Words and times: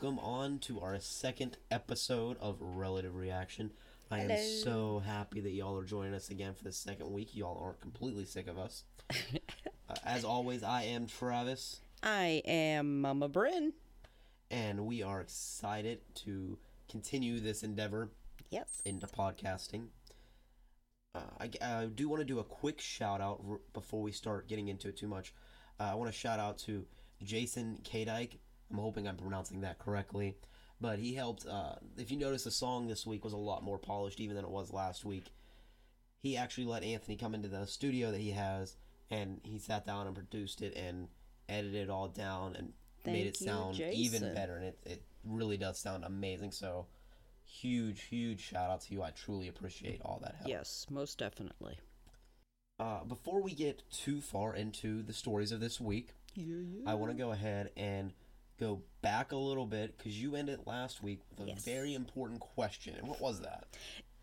welcome 0.00 0.18
on 0.20 0.58
to 0.60 0.80
our 0.80 0.98
second 1.00 1.56
episode 1.70 2.36
of 2.40 2.56
Relative 2.60 3.14
Reaction. 3.16 3.70
I 4.10 4.20
am 4.20 4.38
so 4.62 5.00
happy 5.04 5.40
that 5.40 5.50
y'all 5.50 5.76
are 5.78 5.84
joining 5.84 6.14
us 6.14 6.30
again 6.30 6.54
for 6.54 6.64
the 6.64 6.72
second 6.72 7.10
week. 7.12 7.34
Y'all 7.34 7.60
aren't 7.62 7.80
completely 7.80 8.24
sick 8.24 8.46
of 8.48 8.58
us. 8.58 8.84
uh, 9.10 9.94
as 10.04 10.24
always, 10.24 10.62
I 10.62 10.84
am 10.84 11.06
Travis, 11.06 11.80
I 12.02 12.42
am 12.46 13.00
Mama 13.00 13.28
Bryn. 13.28 13.72
and 14.50 14.86
we 14.86 15.02
are 15.02 15.20
excited 15.20 16.00
to 16.16 16.58
continue 16.88 17.40
this 17.40 17.62
endeavor 17.62 18.10
Yes. 18.50 18.82
into 18.84 19.06
podcasting. 19.06 19.86
Uh, 21.14 21.20
I, 21.40 21.50
I 21.60 21.86
do 21.86 22.08
want 22.08 22.20
to 22.20 22.24
do 22.24 22.38
a 22.38 22.44
quick 22.44 22.80
shout 22.80 23.20
out 23.20 23.40
r- 23.48 23.60
before 23.72 24.02
we 24.02 24.12
start 24.12 24.48
getting 24.48 24.68
into 24.68 24.88
it 24.88 24.96
too 24.96 25.08
much. 25.08 25.34
Uh, 25.80 25.84
I 25.92 25.94
want 25.94 26.10
to 26.12 26.16
shout 26.16 26.38
out 26.38 26.58
to 26.58 26.86
Jason 27.22 27.78
Kadike. 27.82 28.38
I'm 28.70 28.78
hoping 28.78 29.08
I'm 29.08 29.16
pronouncing 29.16 29.60
that 29.62 29.78
correctly. 29.78 30.36
But 30.80 30.98
he 30.98 31.14
helped. 31.14 31.46
Uh, 31.46 31.74
if 31.96 32.10
you 32.10 32.16
notice, 32.16 32.44
the 32.44 32.50
song 32.50 32.86
this 32.86 33.06
week 33.06 33.24
was 33.24 33.32
a 33.32 33.38
lot 33.38 33.64
more 33.64 33.78
polished 33.78 34.20
even 34.20 34.36
than 34.36 34.44
it 34.44 34.50
was 34.50 34.72
last 34.72 35.04
week. 35.04 35.24
He 36.20 36.36
actually 36.36 36.66
let 36.66 36.82
Anthony 36.82 37.16
come 37.16 37.34
into 37.34 37.48
the 37.48 37.66
studio 37.66 38.10
that 38.10 38.20
he 38.20 38.30
has, 38.32 38.76
and 39.10 39.40
he 39.42 39.58
sat 39.58 39.86
down 39.86 40.06
and 40.06 40.14
produced 40.14 40.62
it 40.62 40.76
and 40.76 41.08
edited 41.48 41.82
it 41.82 41.90
all 41.90 42.08
down 42.08 42.54
and 42.56 42.72
made 43.06 43.26
it 43.26 43.36
Thank 43.36 43.50
sound 43.50 43.80
even 43.80 44.34
better. 44.34 44.56
And 44.56 44.64
it, 44.66 44.78
it 44.84 45.02
really 45.24 45.56
does 45.56 45.78
sound 45.78 46.04
amazing. 46.04 46.52
So, 46.52 46.86
huge, 47.44 48.02
huge 48.02 48.40
shout 48.40 48.70
out 48.70 48.82
to 48.82 48.94
you. 48.94 49.02
I 49.02 49.10
truly 49.10 49.48
appreciate 49.48 50.00
all 50.04 50.20
that 50.22 50.36
help. 50.36 50.48
Yes, 50.48 50.86
most 50.90 51.18
definitely. 51.18 51.78
Uh, 52.80 53.02
before 53.04 53.42
we 53.42 53.52
get 53.52 53.82
too 53.90 54.20
far 54.20 54.54
into 54.54 55.02
the 55.02 55.12
stories 55.12 55.50
of 55.50 55.58
this 55.58 55.80
week, 55.80 56.10
I 56.86 56.94
want 56.94 57.10
to 57.10 57.18
go 57.18 57.32
ahead 57.32 57.70
and 57.76 58.12
go 58.58 58.82
back 59.02 59.32
a 59.32 59.36
little 59.36 59.66
bit 59.66 59.96
because 59.96 60.20
you 60.20 60.34
ended 60.34 60.60
last 60.66 61.02
week 61.02 61.20
with 61.30 61.40
a 61.46 61.50
Yes. 61.50 61.64
very 61.64 61.94
important 61.94 62.40
question. 62.40 62.94
And 62.96 63.06
what 63.08 63.20
was 63.20 63.40
that? 63.40 63.66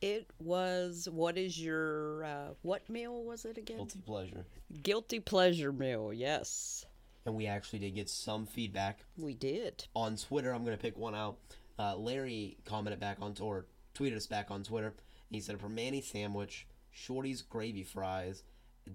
It 0.02 0.28
was 0.40 1.08
what 1.10 1.38
is 1.38 1.60
your 1.60 2.24
uh, 2.26 2.50
what 2.62 2.88
meal 2.90 3.24
was 3.24 3.46
it 3.46 3.58
again? 3.58 3.78
Guilty 3.78 4.00
pleasure. 4.06 4.46
Guilty 4.84 5.20
pleasure 5.20 5.72
meal. 5.72 6.12
Yes, 6.14 6.86
And 7.26 7.34
we 7.34 7.48
actually 7.48 7.80
did 7.80 7.96
get 7.96 8.10
some 8.10 8.46
feedback 8.46 9.00
we 9.18 9.34
did. 9.34 9.86
on 9.96 10.18
Twitter. 10.18 10.52
I'm 10.54 10.66
going 10.66 10.78
to 10.78 10.82
pick 10.82 10.98
one 10.98 11.16
out. 11.16 11.38
Uh, 11.80 11.96
Larry 11.96 12.58
commented 12.66 13.00
back 13.00 13.18
on, 13.22 13.36
or 13.42 13.66
tweeted 13.98 14.16
us 14.16 14.28
back 14.28 14.52
on 14.52 14.64
Twitter. 14.64 14.94
He 15.32 15.40
said, 15.40 15.58
"Primanti 15.60 16.04
sandwich, 16.04 16.68
Shorty's 16.92 17.42
gravy 17.42 17.84
fries, 17.84 18.44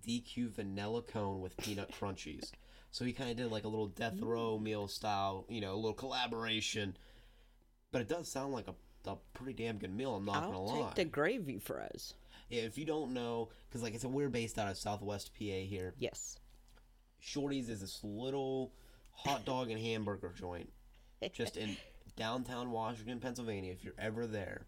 DQ 0.06 0.50
vanilla 0.50 1.02
cone 1.02 1.40
with 1.40 1.56
peanut 1.56 1.90
crunchies." 1.98 2.52
So 2.90 3.04
he 3.04 3.12
kind 3.12 3.30
of 3.30 3.36
did 3.36 3.50
like 3.50 3.64
a 3.64 3.68
little 3.68 3.86
death 3.86 4.16
mm. 4.16 4.26
row 4.26 4.58
meal 4.58 4.88
style, 4.88 5.46
you 5.48 5.60
know, 5.60 5.74
a 5.74 5.76
little 5.76 5.92
collaboration. 5.92 6.96
But 7.92 8.02
it 8.02 8.08
does 8.08 8.28
sound 8.28 8.52
like 8.52 8.66
a, 8.68 9.10
a 9.10 9.16
pretty 9.34 9.62
damn 9.62 9.78
good 9.78 9.94
meal. 9.94 10.14
I'm 10.14 10.24
not 10.24 10.42
I'll 10.42 10.52
gonna 10.52 10.60
lie. 10.60 10.86
take 10.86 10.94
the 10.94 11.04
gravy 11.04 11.58
fries. 11.58 12.14
Yeah, 12.48 12.62
if 12.62 12.76
you 12.76 12.84
don't 12.84 13.12
know, 13.12 13.50
because 13.68 13.82
like 13.82 13.94
I 13.94 13.98
said, 13.98 14.10
we're 14.10 14.28
based 14.28 14.58
out 14.58 14.68
of 14.68 14.76
Southwest 14.76 15.32
PA 15.38 15.44
here. 15.44 15.94
Yes. 15.98 16.38
Shorty's 17.20 17.68
is 17.68 17.80
this 17.80 18.00
little 18.02 18.72
hot 19.12 19.44
dog 19.44 19.70
and 19.70 19.80
hamburger 19.80 20.32
joint 20.36 20.70
just 21.32 21.56
in 21.56 21.76
downtown 22.16 22.72
Washington, 22.72 23.20
Pennsylvania. 23.20 23.72
If 23.72 23.84
you're 23.84 23.94
ever 23.98 24.26
there, 24.26 24.66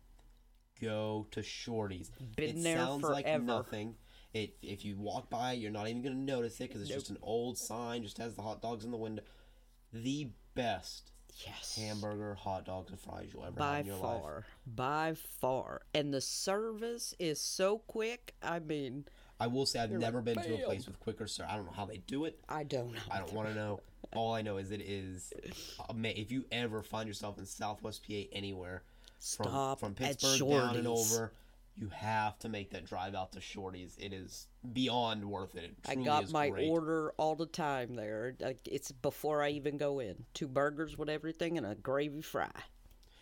go 0.80 1.26
to 1.32 1.42
Shorty's. 1.42 2.10
Been 2.36 2.58
it 2.58 2.62
there 2.62 2.78
sounds 2.78 3.02
like 3.02 3.24
forever. 3.24 3.42
nothing. 3.42 3.94
It, 4.34 4.54
if 4.62 4.84
you 4.84 4.96
walk 4.96 5.28
by, 5.28 5.52
you're 5.52 5.70
not 5.70 5.88
even 5.88 6.02
going 6.02 6.14
to 6.14 6.20
notice 6.20 6.58
it 6.60 6.68
because 6.68 6.82
it's 6.82 6.90
just 6.90 7.10
an 7.10 7.18
old 7.22 7.58
sign, 7.58 8.02
just 8.02 8.18
has 8.18 8.34
the 8.34 8.42
hot 8.42 8.62
dogs 8.62 8.84
in 8.84 8.90
the 8.90 8.96
window. 8.96 9.22
The 9.92 10.28
best 10.54 11.12
Yes. 11.46 11.76
hamburger, 11.76 12.34
hot 12.34 12.64
dogs, 12.64 12.90
and 12.90 13.00
fries 13.00 13.30
you'll 13.32 13.42
ever 13.42 13.52
have 13.52 13.58
By 13.58 13.78
in 13.80 13.86
your 13.86 13.96
life. 13.96 14.22
far. 14.22 14.44
By 14.66 15.14
far. 15.14 15.82
And 15.94 16.12
the 16.12 16.20
service 16.20 17.14
is 17.18 17.40
so 17.40 17.78
quick. 17.78 18.34
I 18.42 18.58
mean, 18.58 19.06
I 19.40 19.46
will 19.46 19.66
say 19.66 19.80
I've 19.80 19.90
never 19.90 20.18
like, 20.18 20.24
been 20.26 20.42
to 20.42 20.54
a 20.54 20.66
place 20.66 20.86
with 20.86 21.00
quicker 21.00 21.26
service. 21.26 21.52
I 21.52 21.56
don't 21.56 21.66
know 21.66 21.72
how 21.72 21.84
they 21.84 21.98
do 21.98 22.26
it. 22.26 22.38
I 22.48 22.64
don't 22.64 22.92
know. 22.92 23.00
I 23.10 23.18
don't 23.18 23.32
want 23.32 23.48
to 23.48 23.54
know. 23.54 23.80
All 24.14 24.34
I 24.34 24.42
know 24.42 24.58
is 24.58 24.70
it 24.70 24.82
is. 24.82 25.32
If 26.04 26.30
you 26.30 26.44
ever 26.52 26.82
find 26.82 27.08
yourself 27.08 27.38
in 27.38 27.46
Southwest 27.46 28.06
PA 28.06 28.14
anywhere, 28.32 28.82
from 29.18 29.46
Stop 29.46 29.80
from 29.80 29.94
Pittsburgh 29.94 30.48
down 30.48 30.76
and 30.76 30.86
over, 30.86 31.32
you 31.76 31.88
have 31.88 32.38
to 32.40 32.48
make 32.48 32.70
that 32.72 32.84
drive 32.86 33.14
out 33.14 33.32
to 33.32 33.40
Shorty's. 33.40 33.96
It 33.98 34.12
is 34.12 34.46
beyond 34.72 35.24
worth 35.24 35.54
it. 35.56 35.74
It 35.84 35.88
I 35.88 35.94
got 35.94 36.30
my 36.30 36.50
great. 36.50 36.68
order 36.68 37.12
all 37.16 37.34
the 37.34 37.46
time 37.46 37.94
there. 37.94 38.34
Like, 38.40 38.66
It's 38.70 38.92
before 38.92 39.42
I 39.42 39.50
even 39.50 39.78
go 39.78 39.98
in. 40.00 40.24
Two 40.34 40.48
burgers 40.48 40.98
with 40.98 41.08
everything 41.08 41.56
and 41.56 41.66
a 41.66 41.74
gravy 41.74 42.20
fry. 42.22 42.50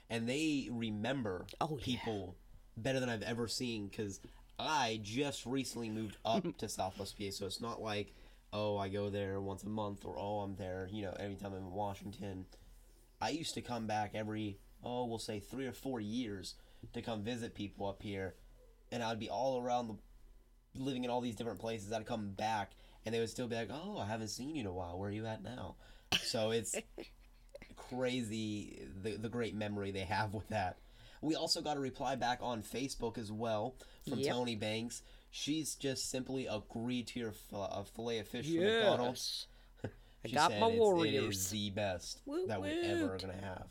and 0.08 0.28
they 0.28 0.68
remember 0.72 1.46
Oh, 1.60 1.78
yeah. 1.78 1.84
people 1.84 2.36
better 2.76 2.98
than 3.00 3.08
I've 3.08 3.22
ever 3.22 3.46
seen 3.46 3.86
because 3.88 4.20
I 4.58 4.98
just 5.02 5.46
recently 5.46 5.88
moved 5.88 6.16
up 6.24 6.44
to 6.58 6.68
Southwest 6.68 7.16
PA, 7.18 7.30
so 7.30 7.46
it's 7.46 7.60
not 7.60 7.80
like 7.80 8.14
oh 8.52 8.76
I 8.76 8.88
go 8.88 9.10
there 9.10 9.40
once 9.40 9.62
a 9.62 9.68
month 9.68 10.04
or 10.04 10.18
oh 10.18 10.40
I'm 10.40 10.56
there 10.56 10.88
you 10.90 11.02
know 11.02 11.14
every 11.20 11.36
time 11.36 11.52
I'm 11.52 11.58
in 11.58 11.70
Washington. 11.70 12.46
I 13.20 13.28
used 13.30 13.54
to 13.54 13.62
come 13.62 13.86
back 13.86 14.10
every 14.14 14.58
oh 14.82 15.04
we'll 15.06 15.18
say 15.20 15.38
three 15.40 15.66
or 15.66 15.72
four 15.72 16.00
years 16.00 16.54
to 16.94 17.02
come 17.02 17.22
visit 17.22 17.54
people 17.54 17.86
up 17.86 18.02
here, 18.02 18.34
and 18.92 19.02
I'd 19.02 19.18
be 19.18 19.28
all 19.30 19.60
around 19.62 19.88
the 19.88 19.96
living 20.80 21.04
in 21.04 21.10
all 21.10 21.20
these 21.20 21.36
different 21.36 21.58
places. 21.60 21.92
I'd 21.92 22.06
come 22.06 22.30
back 22.30 22.72
and 23.04 23.14
they 23.14 23.18
would 23.20 23.30
still 23.30 23.48
be 23.48 23.56
like 23.56 23.70
oh 23.72 23.98
I 23.98 24.06
haven't 24.06 24.28
seen 24.28 24.54
you 24.54 24.60
in 24.60 24.66
a 24.66 24.72
while. 24.72 24.98
Where 24.98 25.08
are 25.08 25.12
you 25.12 25.26
at 25.26 25.42
now? 25.42 25.76
So 26.22 26.50
it's 26.50 26.74
crazy 27.76 28.82
the 29.02 29.16
the 29.16 29.28
great 29.28 29.54
memory 29.54 29.90
they 29.90 30.00
have 30.00 30.34
with 30.34 30.48
that. 30.48 30.76
We 31.22 31.34
also 31.34 31.60
got 31.60 31.76
a 31.76 31.80
reply 31.80 32.16
back 32.16 32.38
on 32.40 32.62
Facebook 32.62 33.18
as 33.18 33.30
well 33.30 33.74
from 34.08 34.20
Yep. 34.20 34.32
Tony 34.32 34.56
Banks. 34.56 35.02
She's 35.30 35.74
just 35.74 36.10
simply 36.10 36.46
agreed 36.46 37.06
to 37.08 37.20
your 37.20 37.32
fil- 37.32 37.86
fillet 37.94 38.18
of 38.20 38.28
fish 38.28 38.46
from 38.46 38.64
McDonald's. 38.64 39.46
I 40.24 40.28
got 40.34 40.58
my 40.58 40.66
Warriors. 40.66 41.36
is 41.36 41.50
the 41.50 41.70
best 41.70 42.20
Woot 42.26 42.48
that 42.48 42.60
we 42.62 42.70
ever 42.70 43.04
are 43.04 43.08
woot. 43.12 43.20
gonna 43.20 43.34
have. 43.34 43.66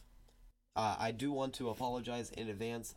Uh, 0.75 0.95
I 0.99 1.11
do 1.11 1.31
want 1.31 1.55
to 1.55 1.69
apologize 1.69 2.29
in 2.29 2.49
advance. 2.49 2.95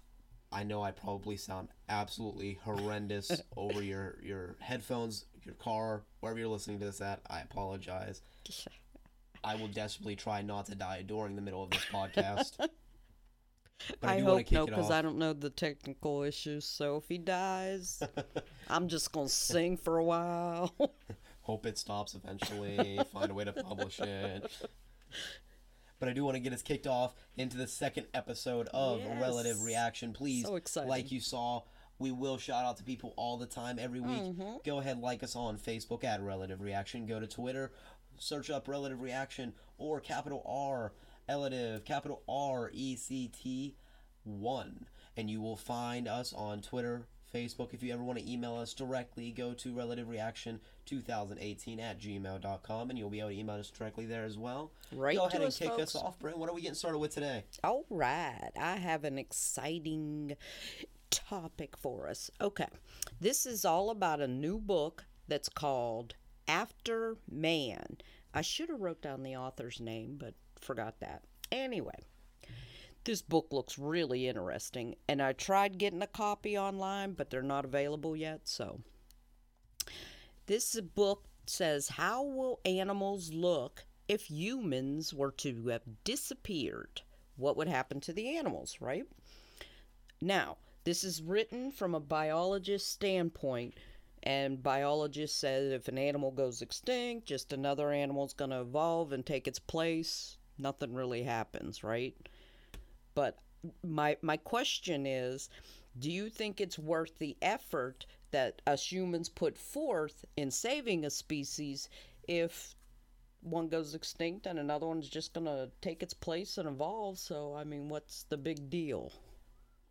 I 0.53 0.65
know 0.65 0.83
I 0.83 0.91
probably 0.91 1.37
sound 1.37 1.69
absolutely 1.89 2.59
horrendous 2.65 3.31
over 3.57 3.83
your 3.83 4.19
your 4.23 4.57
headphones, 4.61 5.25
your 5.45 5.55
car, 5.55 6.03
wherever 6.21 6.39
you're 6.39 6.49
listening 6.49 6.79
to 6.81 6.85
this 6.85 7.01
at. 7.01 7.21
I 7.29 7.41
apologize. 7.41 8.23
I 9.45 9.57
will 9.57 9.69
desperately 9.69 10.15
try 10.15 10.43
not 10.43 10.67
to 10.67 10.75
die 10.75 11.03
during 11.03 11.35
the 11.35 11.43
middle 11.43 11.65
of 11.65 11.71
this 11.71 11.85
podcast. 11.93 12.53
But 14.01 14.11
I, 14.11 14.15
I 14.15 14.19
do 14.21 14.27
want 14.27 14.47
to 14.47 14.55
hope 14.55 14.71
no, 14.71 14.77
because. 14.77 14.93
I 14.93 15.03
don't 15.03 15.19
know 15.19 15.33
the 15.33 15.51
technical 15.51 16.23
issues. 16.23 16.65
So 16.65 16.99
if 16.99 17.09
he 17.09 17.19
dies, 17.19 18.01
I'm 18.69 18.87
just 18.87 19.11
gonna 19.11 19.29
sing 19.29 19.77
for 19.77 19.99
a 19.99 20.05
while. 20.05 20.73
Hope 21.41 21.67
it 21.67 21.77
stops 21.77 22.15
eventually. 22.15 23.01
find 23.13 23.33
a 23.33 23.35
way 23.35 23.43
to 23.43 23.53
publish 23.53 23.99
it. 23.99 24.53
But 26.03 26.09
I 26.09 26.15
do 26.15 26.25
want 26.25 26.35
to 26.35 26.41
get 26.41 26.53
us 26.53 26.63
kicked 26.63 26.89
off 26.89 27.15
into 27.37 27.57
the 27.57 27.69
second 27.69 28.09
episode 28.13 28.67
of 28.75 28.99
Yes. 28.99 29.21
Relative 29.21 29.63
Reaction. 29.63 30.13
Please, 30.13 30.45
So 30.65 30.83
like 30.85 31.13
you 31.13 31.21
saw, 31.21 31.63
we 32.01 32.11
will 32.11 32.39
shout 32.39 32.65
out 32.65 32.77
to 32.79 32.83
people 32.83 33.15
all 33.17 33.37
the 33.37 33.47
time, 33.47 33.79
every 33.79 34.01
week. 34.01 34.21
Mm-hmm. 34.21 34.57
Go 34.65 34.81
ahead, 34.81 34.99
like 34.99 35.23
us 35.23 35.37
on 35.37 35.59
Facebook 35.59 36.03
at 36.03 36.21
Relative 36.21 36.61
Reaction. 36.61 37.07
Go 37.07 37.21
to 37.21 37.29
Twitter, 37.29 37.71
search 38.19 38.51
up 38.51 38.67
Relative 38.67 39.01
Reaction 39.01 39.53
or 39.79 40.01
capital 40.01 40.43
R, 40.45 40.93
Relative, 41.29 41.85
capital 41.85 42.25
R 42.29 42.69
E 42.75 42.97
C 42.97 43.29
T 43.29 43.77
1. 44.25 44.87
And 45.17 45.31
you 45.31 45.41
will 45.41 45.55
find 45.57 46.09
us 46.09 46.33
on 46.33 46.63
Twitter, 46.63 47.07
Facebook. 47.33 47.73
If 47.73 47.83
you 47.83 47.93
ever 47.93 48.03
want 48.03 48.19
to 48.19 48.31
email 48.31 48.57
us 48.57 48.75
directly, 48.75 49.31
go 49.31 49.55
to 49.55 49.73
Relative 49.73 50.09
Reaction 50.09 50.61
2018 50.87 51.81
at 51.81 52.01
gmail.com 52.01 52.91
and 52.91 52.99
you'll 52.99 53.11
be 53.11 53.21
able 53.21 53.31
to 53.31 53.39
email 53.39 53.57
us 53.57 53.71
directly 53.71 54.07
there 54.07 54.25
as 54.25 54.37
well. 54.37 54.73
Right 54.93 55.17
Go 55.17 55.27
ahead 55.27 55.41
and 55.41 55.49
us, 55.49 55.59
kick 55.59 55.79
us 55.79 55.95
off, 55.95 56.19
Brent. 56.19 56.39
What 56.39 56.49
are 56.49 56.55
we 56.55 56.63
getting 56.63 56.75
started 56.75 56.99
with 56.99 57.15
today? 57.15 57.45
All 57.65 57.85
right, 57.91 58.51
I 58.61 58.77
have 58.77 59.05
an 59.05 59.19
exciting 59.19 60.37
topic 61.11 61.77
for 61.77 62.09
us. 62.09 62.31
Okay, 62.41 62.69
this 63.21 63.47
is 63.47 63.65
all 63.65 63.91
about 63.91 64.21
a 64.21 64.29
new 64.29 64.59
book 64.59 65.05
that's 65.29 65.49
called 65.49 66.15
After 66.49 67.17
Man. 67.31 67.99
I 68.35 68.43
should 68.43 68.71
have 68.71 68.81
wrote 68.81 69.03
down 69.03 69.23
the 69.23 69.37
author's 69.37 69.81
name, 69.81 70.17
but 70.19 70.35
forgot 70.61 71.01
that. 71.01 71.23
Anyway, 71.51 71.99
this 73.05 73.23
book 73.23 73.49
looks 73.51 73.79
really 73.79 74.29
interesting, 74.29 74.95
and 75.09 75.21
I 75.21 75.33
tried 75.33 75.79
getting 75.79 76.03
a 76.03 76.07
copy 76.07 76.57
online, 76.57 77.13
but 77.13 77.31
they're 77.31 77.43
not 77.43 77.65
available 77.65 78.17
yet. 78.17 78.49
So, 78.49 78.81
this 80.47 80.81
book 80.81 81.25
says, 81.47 81.89
How 81.89 82.23
will 82.23 82.61
animals 82.65 83.33
look 83.33 83.85
if 84.09 84.31
humans 84.31 85.13
were 85.13 85.33
to 85.33 85.67
have 85.69 85.83
disappeared? 86.05 87.03
What 87.37 87.57
would 87.57 87.69
happen 87.69 88.01
to 88.03 88.13
the 88.13 88.37
animals, 88.37 88.77
right? 88.81 89.07
Now, 90.21 90.59
this 90.85 91.03
is 91.05 91.23
written 91.23 91.71
from 91.71 91.95
a 91.95 92.01
biologist 92.01 92.91
standpoint, 92.91 93.75
and 94.23 94.63
biologists 94.63 95.39
said 95.39 95.73
if 95.73 95.89
an 95.89 95.99
animal 95.99 96.31
goes 96.31 96.63
extinct, 96.63 97.27
just 97.27 97.53
another 97.53 97.91
animal's 97.91 98.35
going 98.35 98.51
to 98.51 98.61
evolve 98.61 99.13
and 99.13 99.25
take 99.25 99.49
its 99.49 99.59
place. 99.59 100.39
nothing 100.59 100.95
really 100.95 101.25
happens, 101.25 101.83
right? 101.83 102.15
But 103.15 103.39
my 103.85 104.17
my 104.23 104.37
question 104.37 105.07
is, 105.07 105.49
do 105.99 106.11
you 106.11 106.29
think 106.29 106.61
it's 106.61 106.79
worth 106.79 107.19
the 107.19 107.37
effort 107.43 108.07
that 108.31 108.63
us 108.67 108.91
humans 108.91 109.29
put 109.29 109.59
forth 109.59 110.25
in 110.37 110.51
saving 110.51 111.05
a 111.05 111.11
species 111.11 111.89
if 112.27 112.75
one 113.43 113.69
goes 113.69 113.95
extinct 113.95 114.47
and 114.47 114.59
another 114.59 114.87
one's 114.87 115.09
just 115.09 115.35
going 115.35 115.47
to 115.47 115.71
take 115.81 116.03
its 116.03 116.15
place 116.15 116.59
and 116.59 116.69
evolve? 116.69 117.19
So, 117.19 117.55
I 117.55 117.65
mean, 117.65 117.89
what's 117.89 118.25
the 118.25 118.37
big 118.37 118.71
deal? 118.71 119.13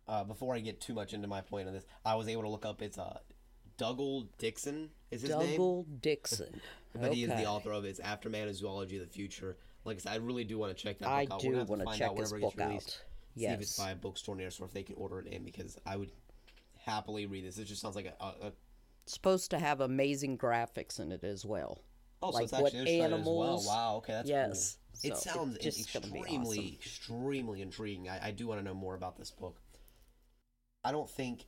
Uh, 0.08 0.24
before 0.24 0.54
I 0.54 0.60
get 0.60 0.80
too 0.80 0.94
much 0.94 1.14
into 1.14 1.28
my 1.28 1.40
point 1.40 1.68
on 1.68 1.74
this, 1.74 1.86
I 2.04 2.16
was 2.16 2.28
able 2.28 2.42
to 2.42 2.48
look 2.48 2.66
up 2.66 2.82
it's 2.82 2.98
uh, 2.98 3.18
Dougal 3.76 4.28
Dixon 4.38 4.90
is 5.10 5.22
his 5.22 5.30
name. 5.30 5.50
Dougal 5.50 5.86
Dixon. 6.00 6.60
But 6.94 7.14
he 7.14 7.24
is 7.24 7.30
the 7.30 7.46
author 7.46 7.72
of 7.72 7.86
it. 7.86 7.88
It's 7.88 8.00
After 8.00 8.28
Man 8.28 8.48
and 8.48 8.54
Zoology 8.54 8.98
of 8.98 9.02
the 9.02 9.10
Future. 9.10 9.56
Like 9.86 9.96
I 9.96 10.00
said, 10.00 10.12
I 10.12 10.16
really 10.16 10.44
do 10.44 10.58
want 10.58 10.76
to 10.76 10.82
check 10.82 10.98
that 10.98 11.06
book 11.06 11.30
I 11.30 11.34
out. 11.34 11.40
Do 11.40 11.52
want 11.64 11.80
to 11.80 11.98
check 11.98 12.10
out 12.10 12.18
his 12.18 12.34
book 12.34 12.54
gets 12.54 13.00
out. 13.36 13.40
See 13.40 13.46
if 13.46 13.60
it's 13.60 13.78
Yes. 13.78 13.86
by 13.86 13.90
a 13.92 13.96
bookstore 13.96 14.36
near 14.36 14.46
us 14.48 14.60
or 14.60 14.64
if 14.66 14.72
they 14.72 14.82
can 14.82 14.96
order 14.96 15.20
it 15.20 15.26
in 15.26 15.44
because 15.44 15.78
I 15.86 15.96
would 15.96 16.10
happily 16.84 17.26
read 17.26 17.44
this. 17.44 17.58
It 17.58 17.64
just 17.64 17.80
sounds 17.80 17.96
like 17.96 18.06
a, 18.06 18.14
a, 18.24 18.48
a 18.48 18.52
supposed 19.06 19.50
to 19.50 19.58
have 19.58 19.80
amazing 19.80 20.38
graphics 20.38 21.00
in 21.00 21.12
it 21.12 21.24
as 21.24 21.44
well. 21.44 21.80
oh, 22.22 22.30
so 22.30 22.34
Like 22.36 22.44
it's 22.44 22.52
what 22.52 22.74
as 22.74 22.86
well. 22.86 23.02
animals- 23.04 23.66
Wow, 23.66 23.96
okay, 23.96 24.12
that's 24.12 24.28
Yes, 24.28 24.76
cool. 25.02 25.10
It 25.10 25.16
so 25.16 25.30
sounds 25.34 25.58
just 25.58 25.80
extremely, 25.80 26.58
awesome. 26.58 26.74
extremely 26.74 27.62
intriguing. 27.62 28.08
I, 28.08 28.28
I 28.28 28.30
do 28.30 28.46
want 28.46 28.60
to 28.60 28.64
know 28.64 28.74
more 28.74 28.94
about 28.94 29.16
this 29.16 29.30
book. 29.30 29.56
I 30.84 30.92
don't 30.92 31.08
think 31.10 31.46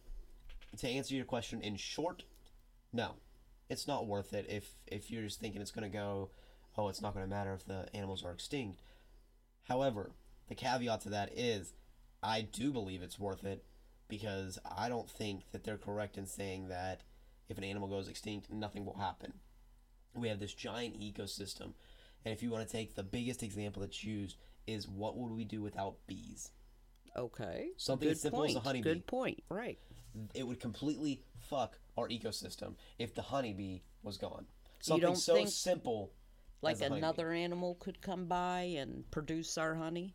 to 0.79 0.89
answer 0.89 1.15
your 1.15 1.25
question 1.25 1.61
in 1.61 1.77
short, 1.77 2.25
no, 2.93 3.15
it's 3.69 3.87
not 3.87 4.07
worth 4.07 4.33
it. 4.33 4.47
If 4.49 4.71
if 4.87 5.11
you're 5.11 5.23
just 5.23 5.41
thinking 5.41 5.61
it's 5.61 5.71
going 5.71 5.89
to 5.91 5.97
go, 5.97 6.31
oh, 6.77 6.89
it's 6.89 7.01
not 7.03 7.15
going 7.15 7.25
to 7.25 7.31
matter 7.31 7.53
if 7.55 7.65
the 7.67 7.87
animals 7.95 8.25
are 8.25 8.33
extinct. 8.33 8.81
However, 9.69 10.11
the 10.49 10.55
caveat 10.55 11.01
to 11.03 11.11
that 11.11 11.31
is, 11.37 11.73
I 12.23 12.43
do 12.43 12.73
believe 12.73 13.03
it's 13.03 13.19
worth 13.19 13.45
it 13.45 13.65
because 14.09 14.59
I 14.65 14.89
don't 14.89 15.09
think 15.09 15.51
that 15.53 15.65
they're 15.65 15.79
correct 15.79 16.17
in 16.19 16.27
saying 16.27 16.69
that 16.69 17.03
if 17.49 17.59
an 17.59 17.65
animal 17.65 17.89
goes 17.89 18.09
extinct, 18.09 18.51
nothing 18.51 18.85
will 18.85 18.99
happen. 18.99 19.33
We 20.15 20.29
have 20.29 20.39
this 20.39 20.55
giant 20.55 21.01
ecosystem, 21.01 21.73
and 22.25 22.33
if 22.33 22.43
you 22.43 22.51
want 22.51 22.67
to 22.67 22.73
take 22.73 22.95
the 22.95 23.03
biggest 23.03 23.43
example 23.43 23.83
that's 23.83 24.05
used, 24.05 24.37
is 24.67 24.89
what 24.89 25.17
would 25.17 25.33
we 25.33 25.45
do 25.45 25.61
without 25.61 25.97
bees? 26.07 26.51
Okay. 27.17 27.69
Something 27.77 28.09
Good 28.09 28.13
as 28.17 28.21
simple 28.23 28.45
as 28.45 28.53
a 28.53 28.55
point. 28.55 28.65
honeybee. 28.67 28.83
Good 28.89 29.07
point. 29.07 29.43
Right. 29.49 29.79
It 30.35 30.47
would 30.47 30.61
completely 30.61 31.23
fuck 31.39 31.79
our 31.99 32.09
ecosystem 32.09 32.75
if 32.99 33.15
the 33.15 33.23
honeybee 33.23 33.81
was 34.03 34.17
gone. 34.17 34.47
Something 34.81 35.03
don't 35.03 35.17
so 35.17 35.35
think- 35.35 35.49
simple 35.49 36.13
Like 36.63 36.75
as 36.75 36.81
a 36.81 36.85
honeybee. 36.85 36.99
another 36.99 37.33
animal 37.33 37.75
could 37.77 38.01
come 38.01 38.27
by 38.27 38.61
and 38.79 39.09
produce 39.11 39.59
our 39.59 39.75
honey. 39.75 40.15